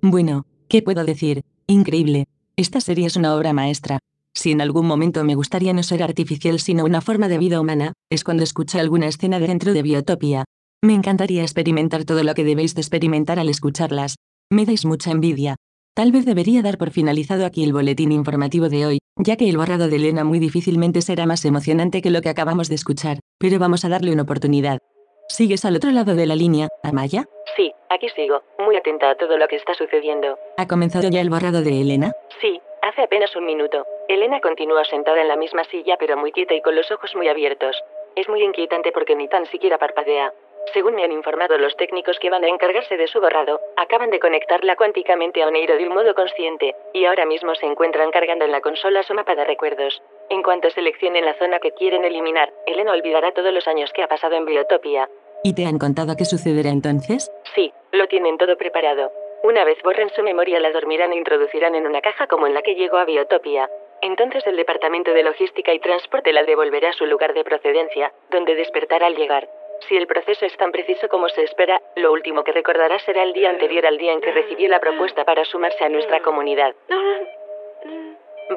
Bueno, 0.01 0.45
¿qué 0.67 0.81
puedo 0.81 1.05
decir? 1.05 1.43
Increíble. 1.67 2.25
Esta 2.55 2.81
serie 2.81 3.07
es 3.07 3.15
una 3.15 3.35
obra 3.35 3.53
maestra. 3.53 3.99
Si 4.33 4.51
en 4.51 4.61
algún 4.61 4.87
momento 4.87 5.23
me 5.23 5.35
gustaría 5.35 5.73
no 5.73 5.83
ser 5.83 6.03
artificial 6.03 6.59
sino 6.59 6.85
una 6.85 7.01
forma 7.01 7.27
de 7.27 7.37
vida 7.37 7.59
humana, 7.59 7.93
es 8.09 8.23
cuando 8.23 8.43
escucho 8.43 8.79
alguna 8.79 9.07
escena 9.07 9.39
dentro 9.39 9.73
de 9.73 9.81
Biotopia. 9.81 10.45
Me 10.81 10.93
encantaría 10.93 11.41
experimentar 11.43 12.05
todo 12.05 12.23
lo 12.23 12.33
que 12.33 12.43
debéis 12.43 12.73
de 12.73 12.81
experimentar 12.81 13.39
al 13.39 13.49
escucharlas. 13.49 14.15
Me 14.49 14.65
dais 14.65 14.85
mucha 14.85 15.11
envidia. 15.11 15.57
Tal 15.93 16.11
vez 16.11 16.25
debería 16.25 16.61
dar 16.61 16.77
por 16.77 16.91
finalizado 16.91 17.45
aquí 17.45 17.63
el 17.63 17.73
boletín 17.73 18.13
informativo 18.13 18.69
de 18.69 18.85
hoy, 18.85 18.99
ya 19.17 19.35
que 19.35 19.49
el 19.49 19.57
borrado 19.57 19.89
de 19.89 19.97
Elena 19.97 20.23
muy 20.23 20.39
difícilmente 20.39 21.01
será 21.01 21.25
más 21.25 21.43
emocionante 21.43 22.01
que 22.01 22.09
lo 22.09 22.21
que 22.21 22.29
acabamos 22.29 22.69
de 22.69 22.75
escuchar, 22.75 23.19
pero 23.37 23.59
vamos 23.59 23.83
a 23.83 23.89
darle 23.89 24.13
una 24.13 24.23
oportunidad. 24.23 24.79
¿Sigues 25.27 25.65
al 25.65 25.75
otro 25.75 25.91
lado 25.91 26.15
de 26.15 26.25
la 26.25 26.35
línea, 26.35 26.69
Amaya? 26.83 27.25
Sí, 27.57 27.71
aquí 27.89 28.07
sigo, 28.15 28.41
muy 28.65 28.77
atenta 28.77 29.11
a 29.11 29.15
todo 29.15 29.37
lo 29.37 29.47
que 29.47 29.57
está 29.57 29.73
sucediendo. 29.73 30.37
¿Ha 30.57 30.67
comenzado 30.67 31.09
ya 31.09 31.19
el 31.19 31.29
borrado 31.29 31.61
de 31.61 31.81
Elena? 31.81 32.13
Sí, 32.41 32.59
hace 32.81 33.03
apenas 33.03 33.35
un 33.35 33.45
minuto. 33.45 33.85
Elena 34.07 34.39
continúa 34.41 34.83
sentada 34.85 35.21
en 35.21 35.27
la 35.27 35.35
misma 35.35 35.63
silla 35.65 35.97
pero 35.99 36.17
muy 36.17 36.31
quieta 36.31 36.53
y 36.53 36.61
con 36.61 36.75
los 36.75 36.91
ojos 36.91 37.15
muy 37.15 37.27
abiertos. 37.27 37.81
Es 38.15 38.27
muy 38.27 38.43
inquietante 38.43 38.91
porque 38.91 39.15
ni 39.15 39.27
tan 39.27 39.45
siquiera 39.45 39.77
parpadea. 39.77 40.33
Según 40.73 40.95
me 40.95 41.03
han 41.03 41.11
informado 41.11 41.57
los 41.57 41.75
técnicos 41.75 42.19
que 42.19 42.29
van 42.29 42.43
a 42.43 42.47
encargarse 42.47 42.95
de 42.95 43.07
su 43.07 43.19
borrado, 43.19 43.59
acaban 43.77 44.11
de 44.11 44.19
conectarla 44.19 44.75
cuánticamente 44.75 45.41
a 45.41 45.47
Oneiro 45.47 45.75
de 45.75 45.87
un 45.87 45.93
modo 45.93 46.13
consciente, 46.13 46.75
y 46.93 47.05
ahora 47.05 47.25
mismo 47.25 47.55
se 47.55 47.65
encuentran 47.65 48.11
cargando 48.11 48.45
en 48.45 48.51
la 48.51 48.61
consola 48.61 49.03
su 49.03 49.13
mapa 49.13 49.35
de 49.35 49.43
recuerdos. 49.43 50.01
En 50.29 50.43
cuanto 50.43 50.69
seleccionen 50.69 51.25
la 51.25 51.33
zona 51.33 51.59
que 51.59 51.71
quieren 51.71 52.05
eliminar, 52.05 52.53
Elena 52.67 52.91
olvidará 52.91 53.31
todos 53.31 53.53
los 53.53 53.67
años 53.67 53.91
que 53.91 54.03
ha 54.03 54.07
pasado 54.07 54.35
en 54.35 54.45
Biotopia. 54.45 55.09
¿Y 55.43 55.55
te 55.55 55.65
han 55.65 55.79
contado 55.79 56.15
qué 56.15 56.25
sucederá 56.25 56.69
entonces? 56.69 57.31
Sí, 57.55 57.73
lo 57.91 58.07
tienen 58.07 58.37
todo 58.37 58.55
preparado. 58.55 59.11
Una 59.43 59.63
vez 59.63 59.81
borren 59.81 60.09
su 60.11 60.21
memoria 60.21 60.59
la 60.59 60.71
dormirán 60.71 61.13
e 61.13 61.17
introducirán 61.17 61.73
en 61.73 61.87
una 61.87 62.01
caja 62.01 62.27
como 62.27 62.45
en 62.45 62.53
la 62.53 62.61
que 62.61 62.75
llegó 62.75 62.97
a 62.97 63.05
Biotopia. 63.05 63.69
Entonces 64.01 64.45
el 64.45 64.55
Departamento 64.55 65.13
de 65.13 65.23
Logística 65.23 65.73
y 65.73 65.79
Transporte 65.79 66.31
la 66.31 66.43
devolverá 66.43 66.89
a 66.89 66.93
su 66.93 67.05
lugar 67.05 67.33
de 67.33 67.43
procedencia, 67.43 68.11
donde 68.29 68.55
despertará 68.55 69.07
al 69.07 69.15
llegar. 69.15 69.49
Si 69.87 69.97
el 69.97 70.05
proceso 70.05 70.45
es 70.45 70.55
tan 70.57 70.71
preciso 70.71 71.07
como 71.09 71.27
se 71.29 71.43
espera, 71.43 71.81
lo 71.95 72.11
último 72.11 72.43
que 72.43 72.51
recordará 72.51 72.99
será 72.99 73.23
el 73.23 73.33
día 73.33 73.49
anterior 73.49 73.85
al 73.87 73.97
día 73.97 74.13
en 74.13 74.21
que 74.21 74.31
recibió 74.31 74.69
la 74.69 74.79
propuesta 74.79 75.25
para 75.25 75.43
sumarse 75.45 75.83
a 75.83 75.89
nuestra 75.89 76.21
comunidad. 76.21 76.75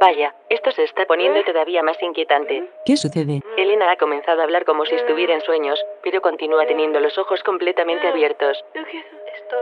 Vaya, 0.00 0.34
esto 0.48 0.70
se 0.72 0.82
está 0.82 1.06
poniendo 1.06 1.42
todavía 1.44 1.82
más 1.82 2.02
inquietante. 2.02 2.64
¿Qué 2.84 2.96
sucede? 2.96 3.42
Elena 3.56 3.92
ha 3.92 3.96
comenzado 3.96 4.40
a 4.40 4.44
hablar 4.44 4.64
como 4.64 4.84
si 4.84 4.96
estuviera 4.96 5.34
en 5.34 5.40
sueños, 5.40 5.82
pero 6.02 6.20
continúa 6.20 6.66
teniendo 6.66 6.98
los 7.00 7.16
ojos 7.16 7.42
completamente 7.44 8.08
abiertos. 8.08 8.64
Esto, 8.74 9.56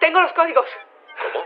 Tengo 0.00 0.20
los 0.20 0.32
códigos. 0.32 0.66
¿Cómo? 1.32 1.44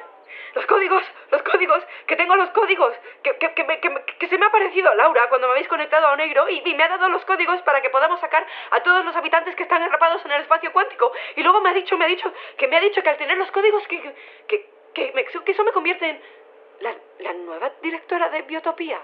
Los 0.53 0.66
códigos, 0.66 1.03
los 1.30 1.43
códigos, 1.45 1.84
que 2.09 2.16
tengo 2.16 2.34
los 2.34 2.51
códigos, 2.51 2.93
que, 3.22 3.36
que, 3.38 3.55
que, 3.55 3.62
me- 3.64 3.78
que 3.78 3.88
me- 3.88 4.05
que 4.05 4.26
se 4.26 4.36
me 4.36 4.47
ha 4.47 4.51
parecido 4.51 4.93
Laura 4.97 5.28
cuando 5.28 5.47
me 5.47 5.53
habéis 5.53 5.68
conectado 5.68 6.09
a 6.09 6.12
Onegro 6.12 6.49
y, 6.49 6.61
y 6.64 6.74
me 6.74 6.82
ha 6.82 6.88
dado 6.88 7.09
los 7.09 7.24
códigos 7.24 7.62
para 7.62 7.80
que 7.80 7.88
podamos 7.91 8.18
sacar 8.20 8.45
a 8.72 8.80
todos 8.82 9.05
los 9.05 9.14
habitantes 9.14 9.55
que 9.55 9.62
están 9.62 9.80
atrapados 9.84 10.24
en 10.24 10.32
el 10.32 10.41
espacio 10.43 10.72
cuántico. 10.72 11.12
Y 11.36 11.43
luego 11.45 11.61
me 11.61 11.70
ha 11.70 11.72
dicho, 11.72 11.97
me 11.97 12.05
ha 12.05 12.09
dicho, 12.09 12.32
que 12.59 12.66
me 12.66 12.76
ha 12.76 12.80
dicho 12.80 13.01
que 13.01 13.09
al 13.11 13.16
tener 13.16 13.38
los 13.38 13.49
códigos 13.53 13.86
que, 13.86 14.03
que, 14.49 14.68
que, 14.93 15.12
me- 15.14 15.24
que 15.24 15.53
eso 15.53 15.62
me 15.62 15.70
convierte 15.72 16.09
en 16.11 16.20
la, 16.81 16.95
la 17.22 17.33
nueva 17.35 17.70
directora 17.83 18.31
de 18.31 18.43
Biotopía. 18.43 18.99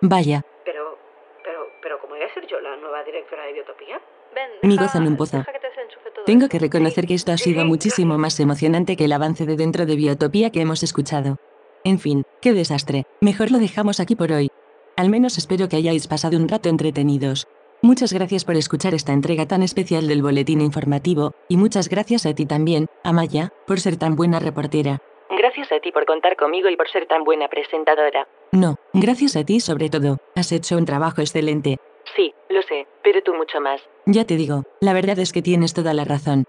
Vaya, 0.00 0.42
Pero, 0.64 0.98
pero, 1.42 1.66
pero, 1.82 1.98
¿cómo 2.00 2.14
voy 2.14 2.22
a 2.22 2.32
ser 2.34 2.46
yo 2.46 2.60
la 2.60 2.76
nueva 2.76 3.02
directora 3.04 3.44
de 3.46 3.52
Biotopía? 3.54 4.00
Ven, 4.34 4.50
mi 4.62 4.76
deja 4.76 5.00
que 5.00 5.58
te 5.58 6.10
todo 6.14 6.24
Tengo 6.24 6.48
que 6.48 6.58
reconocer 6.58 7.06
que 7.06 7.14
esto 7.14 7.32
ha 7.32 7.38
sido 7.38 7.64
muchísimo 7.64 8.18
más 8.18 8.38
emocionante 8.40 8.96
que 8.96 9.06
el 9.06 9.12
avance 9.12 9.46
de 9.46 9.56
dentro 9.56 9.86
de 9.86 9.96
Biotopía 9.96 10.50
que 10.50 10.60
hemos 10.60 10.82
escuchado. 10.82 11.38
En 11.84 11.98
fin, 11.98 12.24
qué 12.42 12.52
desastre. 12.52 13.04
Mejor 13.20 13.50
lo 13.50 13.58
dejamos 13.58 14.00
aquí 14.00 14.16
por 14.16 14.32
hoy. 14.32 14.50
Al 14.96 15.08
menos 15.08 15.38
espero 15.38 15.68
que 15.68 15.76
hayáis 15.76 16.08
pasado 16.08 16.36
un 16.36 16.48
rato 16.48 16.68
entretenidos. 16.68 17.46
Muchas 17.82 18.12
gracias 18.12 18.44
por 18.44 18.56
escuchar 18.56 18.94
esta 18.94 19.12
entrega 19.12 19.46
tan 19.46 19.62
especial 19.62 20.08
del 20.08 20.22
Boletín 20.22 20.60
Informativo, 20.60 21.34
y 21.48 21.56
muchas 21.56 21.88
gracias 21.88 22.26
a 22.26 22.34
ti 22.34 22.46
también, 22.46 22.88
Amaya, 23.04 23.52
por 23.66 23.80
ser 23.80 23.96
tan 23.96 24.16
buena 24.16 24.40
reportera. 24.40 25.00
Gracias 25.36 25.70
a 25.70 25.80
ti 25.80 25.92
por 25.92 26.06
contar 26.06 26.34
conmigo 26.34 26.70
y 26.70 26.76
por 26.76 26.88
ser 26.88 27.06
tan 27.06 27.22
buena 27.22 27.48
presentadora. 27.48 28.26
No, 28.52 28.76
gracias 28.94 29.36
a 29.36 29.44
ti 29.44 29.60
sobre 29.60 29.90
todo, 29.90 30.16
has 30.34 30.50
hecho 30.50 30.78
un 30.78 30.86
trabajo 30.86 31.20
excelente. 31.20 31.76
Sí, 32.16 32.32
lo 32.48 32.62
sé, 32.62 32.86
pero 33.02 33.20
tú 33.22 33.34
mucho 33.34 33.60
más. 33.60 33.82
Ya 34.06 34.24
te 34.24 34.36
digo, 34.36 34.62
la 34.80 34.94
verdad 34.94 35.18
es 35.18 35.32
que 35.32 35.42
tienes 35.42 35.74
toda 35.74 35.92
la 35.92 36.04
razón. 36.04 36.44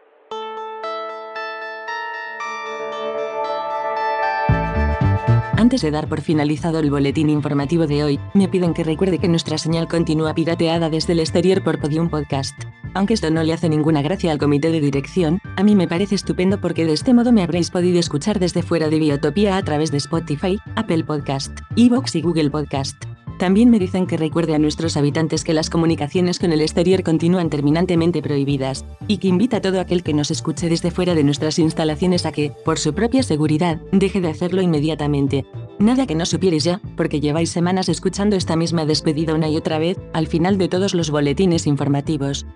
Antes 5.67 5.81
de 5.81 5.91
dar 5.91 6.07
por 6.07 6.21
finalizado 6.21 6.79
el 6.79 6.89
boletín 6.89 7.29
informativo 7.29 7.87
de 7.87 8.01
hoy, 8.01 8.19
me 8.33 8.47
piden 8.47 8.73
que 8.73 8.85
recuerde 8.85 9.19
que 9.19 9.27
nuestra 9.27 9.57
señal 9.57 9.89
continúa 9.89 10.33
pirateada 10.33 10.89
desde 10.89 11.11
el 11.11 11.19
exterior 11.19 11.61
por 11.61 11.77
Podium 11.77 12.07
Podcast. 12.07 12.57
Aunque 12.93 13.15
esto 13.15 13.29
no 13.31 13.43
le 13.43 13.51
hace 13.51 13.67
ninguna 13.67 14.01
gracia 14.01 14.31
al 14.31 14.37
comité 14.37 14.71
de 14.71 14.79
dirección, 14.79 15.41
a 15.57 15.63
mí 15.63 15.75
me 15.75 15.89
parece 15.89 16.15
estupendo 16.15 16.61
porque 16.61 16.85
de 16.85 16.93
este 16.93 17.13
modo 17.13 17.33
me 17.33 17.43
habréis 17.43 17.69
podido 17.69 17.99
escuchar 17.99 18.39
desde 18.39 18.63
fuera 18.63 18.87
de 18.87 18.97
Biotopía 18.97 19.57
a 19.57 19.61
través 19.61 19.91
de 19.91 19.97
Spotify, 19.97 20.57
Apple 20.77 21.03
Podcast, 21.03 21.59
Evox 21.75 22.15
y 22.15 22.21
Google 22.21 22.49
Podcast. 22.49 23.16
También 23.37 23.69
me 23.69 23.77
dicen 23.77 24.07
que 24.07 24.17
recuerde 24.17 24.55
a 24.55 24.59
nuestros 24.59 24.97
habitantes 24.97 25.43
que 25.43 25.53
las 25.53 25.69
comunicaciones 25.69 26.39
con 26.39 26.51
el 26.51 26.61
exterior 26.61 27.03
continúan 27.03 27.51
terminantemente 27.51 28.21
prohibidas, 28.23 28.83
y 29.07 29.19
que 29.19 29.27
invita 29.27 29.57
a 29.57 29.61
todo 29.61 29.79
aquel 29.79 30.01
que 30.01 30.13
nos 30.13 30.31
escuche 30.31 30.69
desde 30.69 30.89
fuera 30.89 31.13
de 31.13 31.23
nuestras 31.23 31.59
instalaciones 31.59 32.25
a 32.25 32.31
que, 32.31 32.51
por 32.65 32.79
su 32.79 32.93
propia 32.93 33.21
seguridad, 33.21 33.79
deje 33.91 34.21
de 34.21 34.29
hacerlo 34.29 34.63
inmediatamente. 34.63 35.45
Nada 35.77 36.07
que 36.07 36.15
no 36.15 36.25
supierais 36.25 36.63
ya, 36.63 36.81
porque 36.95 37.19
lleváis 37.19 37.51
semanas 37.51 37.89
escuchando 37.89 38.35
esta 38.35 38.55
misma 38.55 38.85
despedida 38.85 39.35
una 39.35 39.49
y 39.49 39.57
otra 39.57 39.77
vez, 39.77 39.97
al 40.13 40.25
final 40.25 40.57
de 40.57 40.67
todos 40.67 40.95
los 40.95 41.11
boletines 41.11 41.67
informativos. 41.67 42.47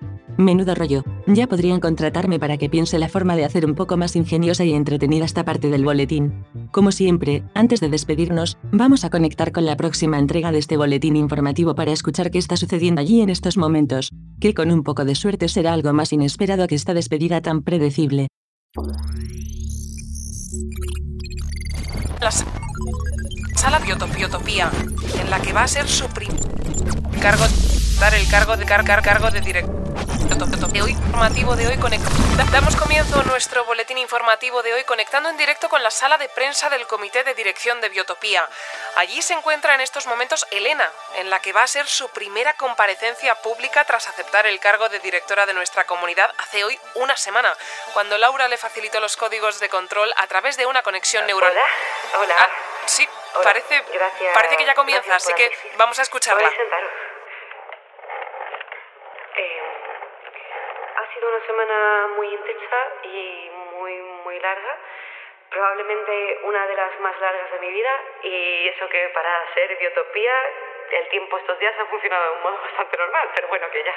Menudo 0.41 0.75
rollo. 0.75 1.03
Ya 1.27 1.47
podrían 1.47 1.79
contratarme 1.79 2.39
para 2.39 2.57
que 2.57 2.69
piense 2.69 2.97
la 2.97 3.09
forma 3.09 3.35
de 3.35 3.45
hacer 3.45 3.65
un 3.65 3.75
poco 3.75 3.95
más 3.95 4.15
ingeniosa 4.15 4.63
y 4.65 4.73
entretenida 4.73 5.25
esta 5.25 5.45
parte 5.45 5.69
del 5.69 5.85
boletín. 5.85 6.43
Como 6.71 6.91
siempre, 6.91 7.43
antes 7.53 7.79
de 7.79 7.89
despedirnos, 7.89 8.57
vamos 8.71 9.05
a 9.05 9.09
conectar 9.09 9.51
con 9.51 9.65
la 9.65 9.77
próxima 9.77 10.17
entrega 10.19 10.51
de 10.51 10.57
este 10.57 10.77
boletín 10.77 11.15
informativo 11.15 11.75
para 11.75 11.91
escuchar 11.91 12.31
qué 12.31 12.39
está 12.39 12.57
sucediendo 12.57 13.01
allí 13.01 13.21
en 13.21 13.29
estos 13.29 13.57
momentos, 13.57 14.09
que 14.39 14.53
con 14.53 14.71
un 14.71 14.83
poco 14.83 15.05
de 15.05 15.15
suerte 15.15 15.47
será 15.47 15.73
algo 15.73 15.93
más 15.93 16.11
inesperado 16.11 16.67
que 16.67 16.75
esta 16.75 16.93
despedida 16.93 17.41
tan 17.41 17.61
predecible. 17.61 18.27
La 22.19 22.31
sala 22.31 23.79
Biotopía, 23.79 24.71
en 25.21 25.29
la 25.29 25.39
que 25.39 25.53
va 25.53 25.63
a 25.63 25.67
ser 25.67 25.87
su 25.87 26.07
prim... 26.07 26.31
cargo... 27.21 27.45
dar 28.01 28.15
el 28.15 28.27
cargo 28.31 28.57
de 28.57 28.65
car, 28.65 28.83
car 28.83 29.03
cargo 29.03 29.29
de 29.29 29.41
director 29.41 29.79
de 30.71 30.81
hoy 30.81 30.91
informativo 30.91 31.55
de 31.55 31.67
hoy 31.67 31.77
damos 32.51 32.75
comienzo 32.75 33.19
a 33.19 33.23
nuestro 33.25 33.63
boletín 33.65 33.99
informativo 33.99 34.63
de 34.63 34.73
hoy 34.73 34.83
conectando 34.85 35.29
en 35.29 35.37
directo 35.37 35.69
con 35.69 35.83
la 35.83 35.91
sala 35.91 36.17
de 36.17 36.27
prensa 36.29 36.67
del 36.71 36.87
comité 36.87 37.23
de 37.23 37.35
dirección 37.35 37.79
de 37.79 37.89
Biotopía. 37.89 38.49
Allí 38.95 39.21
se 39.21 39.33
encuentra 39.33 39.75
en 39.75 39.81
estos 39.81 40.07
momentos 40.07 40.47
Elena, 40.49 40.89
en 41.17 41.29
la 41.29 41.41
que 41.41 41.53
va 41.53 41.61
a 41.61 41.67
ser 41.67 41.85
su 41.85 42.09
primera 42.09 42.53
comparecencia 42.53 43.35
pública 43.35 43.85
tras 43.85 44.07
aceptar 44.07 44.47
el 44.47 44.59
cargo 44.59 44.89
de 44.89 44.97
directora 44.99 45.45
de 45.45 45.53
nuestra 45.53 45.85
comunidad 45.85 46.33
hace 46.39 46.63
hoy 46.63 46.79
una 46.95 47.15
semana, 47.17 47.55
cuando 47.93 48.17
Laura 48.17 48.47
le 48.47 48.57
facilitó 48.57 48.99
los 48.99 49.15
códigos 49.15 49.59
de 49.59 49.69
control 49.69 50.11
a 50.17 50.25
través 50.25 50.57
de 50.57 50.65
una 50.65 50.81
conexión 50.81 51.27
neuronal. 51.27 51.53
Hola. 51.53 52.23
Hola. 52.23 52.35
Ah, 52.39 52.49
sí, 52.87 53.07
parece, 53.43 53.83
Gracias. 53.93 54.33
parece 54.33 54.57
que 54.57 54.65
ya 54.65 54.73
comienza, 54.73 55.13
así 55.15 55.33
que 55.35 55.51
vamos 55.77 55.99
a 55.99 56.01
escucharla. 56.01 56.41
Podéis 56.41 56.57
sentaros. 56.57 56.91
Eh, 59.37 59.61
ha 60.97 61.00
sido 61.13 61.27
una 61.29 61.45
semana 61.45 62.07
muy 62.15 62.27
intensa 62.27 62.77
y 63.03 63.49
muy, 63.75 63.93
muy 64.23 64.39
larga. 64.39 64.77
Probablemente 65.49 66.39
una 66.43 66.65
de 66.67 66.75
las 66.75 66.99
más 67.01 67.19
largas 67.19 67.51
de 67.51 67.59
mi 67.59 67.71
vida. 67.71 68.01
Y 68.23 68.67
eso 68.69 68.87
que 68.89 69.09
para 69.09 69.53
ser 69.53 69.75
biotopía, 69.77 70.33
el 70.91 71.07
tiempo 71.09 71.37
estos 71.37 71.59
días 71.59 71.73
ha 71.79 71.85
funcionado 71.85 72.23
de 72.23 72.37
un 72.37 72.43
modo 72.43 72.57
bastante 72.63 72.97
normal. 72.97 73.29
Pero 73.35 73.47
bueno, 73.49 73.69
que 73.71 73.83
ya, 73.83 73.93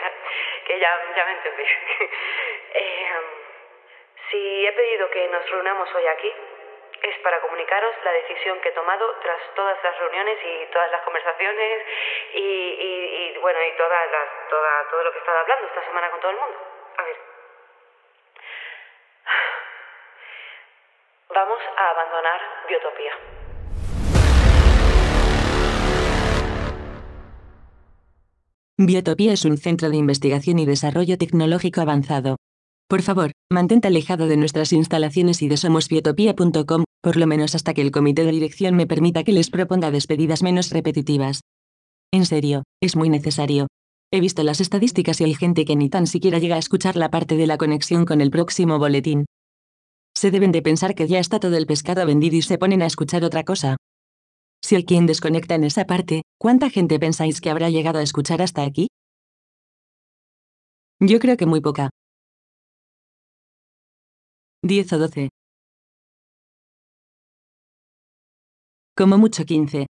que 0.67 0.79
ya, 0.79 1.13
ya 1.17 1.25
me 1.25 1.33
entendéis. 1.33 1.71
Eh, 2.77 3.09
si 4.31 4.67
he 4.67 4.73
pedido 4.73 5.09
que 5.11 5.29
nos 5.29 5.49
reunamos 5.49 5.95
hoy 5.95 6.07
aquí, 6.09 6.33
es 7.03 7.19
para 7.19 7.41
comunicaros 7.41 7.95
la 8.03 8.13
decisión 8.13 8.59
que 8.61 8.71
he 8.71 8.73
tomado 8.73 9.15
tras 9.23 9.39
todas 9.55 9.79
las 9.85 9.97
reuniones 9.99 10.39
y 10.43 10.67
todas 10.73 10.91
las 10.91 11.03
conversaciones 11.03 11.83
y, 12.33 12.39
y- 12.41 13.33
y, 13.35 13.39
bueno, 13.39 13.63
y 13.63 13.71
todas 13.77 14.11
las, 14.11 14.49
toda, 14.49 14.89
todo 14.91 15.05
lo 15.05 15.13
que 15.13 15.19
he 15.19 15.21
estado 15.21 15.39
hablando 15.39 15.67
esta 15.69 15.85
semana 15.85 16.11
con 16.11 16.21
todo 16.21 16.31
el 16.33 16.37
mundo. 16.39 16.59
A 16.99 17.03
ver. 17.03 17.17
Vamos 21.35 21.63
a 21.77 21.91
abandonar 21.91 22.41
Biotopía. 22.69 23.13
Biotopía 28.77 29.33
es 29.33 29.45
un 29.45 29.57
centro 29.57 29.89
de 29.89 29.97
investigación 29.97 30.59
y 30.59 30.67
desarrollo 30.67 31.17
tecnológico 31.17 31.81
avanzado. 31.81 32.37
Por 32.89 33.03
favor, 33.03 33.33
mantente 33.51 33.89
alejado 33.89 34.27
de 34.27 34.37
nuestras 34.37 34.73
instalaciones 34.73 35.43
y 35.43 35.49
de 35.49 35.57
somosbiotopía.com, 35.57 36.85
por 37.01 37.17
lo 37.17 37.27
menos 37.27 37.55
hasta 37.55 37.73
que 37.73 37.83
el 37.83 37.91
comité 37.91 38.25
de 38.25 38.33
dirección 38.33 38.77
me 38.77 38.87
permita 38.87 39.25
que 39.25 39.33
les 39.33 39.51
proponga 39.51 39.91
despedidas 39.91 40.43
menos 40.43 40.71
repetitivas. 40.71 41.41
En 42.13 42.27
serio, 42.27 42.65
es 42.81 42.95
muy 42.95 43.09
necesario. 43.09 43.67
He 44.15 44.21
visto 44.21 44.45
las 44.45 44.61
estadísticas 44.61 45.21
y 45.21 45.25
hay 45.25 45.35
gente 45.35 45.65
que 45.65 45.75
ni 45.75 45.91
tan 45.91 46.07
siquiera 46.07 46.39
llega 46.39 46.55
a 46.55 46.61
escuchar 46.61 46.95
la 46.95 47.11
parte 47.11 47.37
de 47.37 47.49
la 47.49 47.59
conexión 47.59 48.05
con 48.05 48.21
el 48.21 48.31
próximo 48.31 48.79
boletín. 48.79 49.27
Se 50.17 50.31
deben 50.31 50.53
de 50.53 50.63
pensar 50.63 50.95
que 50.95 51.09
ya 51.09 51.19
está 51.19 51.41
todo 51.41 51.57
el 51.57 51.67
pescado 51.67 52.07
vendido 52.07 52.37
y 52.37 52.43
se 52.43 52.57
ponen 52.57 52.81
a 52.83 52.87
escuchar 52.87 53.25
otra 53.25 53.43
cosa. 53.43 53.77
Si 54.63 54.77
alguien 54.77 55.07
desconecta 55.07 55.57
en 55.57 55.65
esa 55.65 55.85
parte, 55.85 56.23
¿cuánta 56.39 56.71
gente 56.71 57.01
pensáis 57.01 57.41
que 57.41 57.51
habrá 57.51 57.71
llegado 57.71 57.99
a 57.99 58.03
escuchar 58.03 58.41
hasta 58.41 58.63
aquí? 58.63 58.87
Yo 61.01 61.19
creo 61.19 61.37
que 61.37 61.47
muy 61.47 61.61
poca. 61.61 61.91
10 64.63 64.93
o 64.93 64.99
12. 64.99 65.29
Como 68.97 69.19
mucho 69.19 69.45
15. 69.45 69.87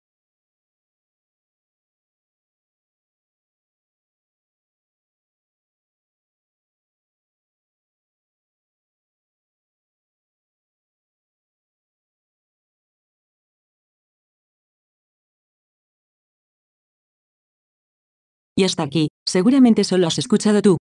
Y 18.62 18.64
hasta 18.64 18.84
aquí, 18.84 19.08
seguramente 19.26 19.84
solo 19.84 20.06
has 20.06 20.20
escuchado 20.20 20.62
tú, 20.62 20.78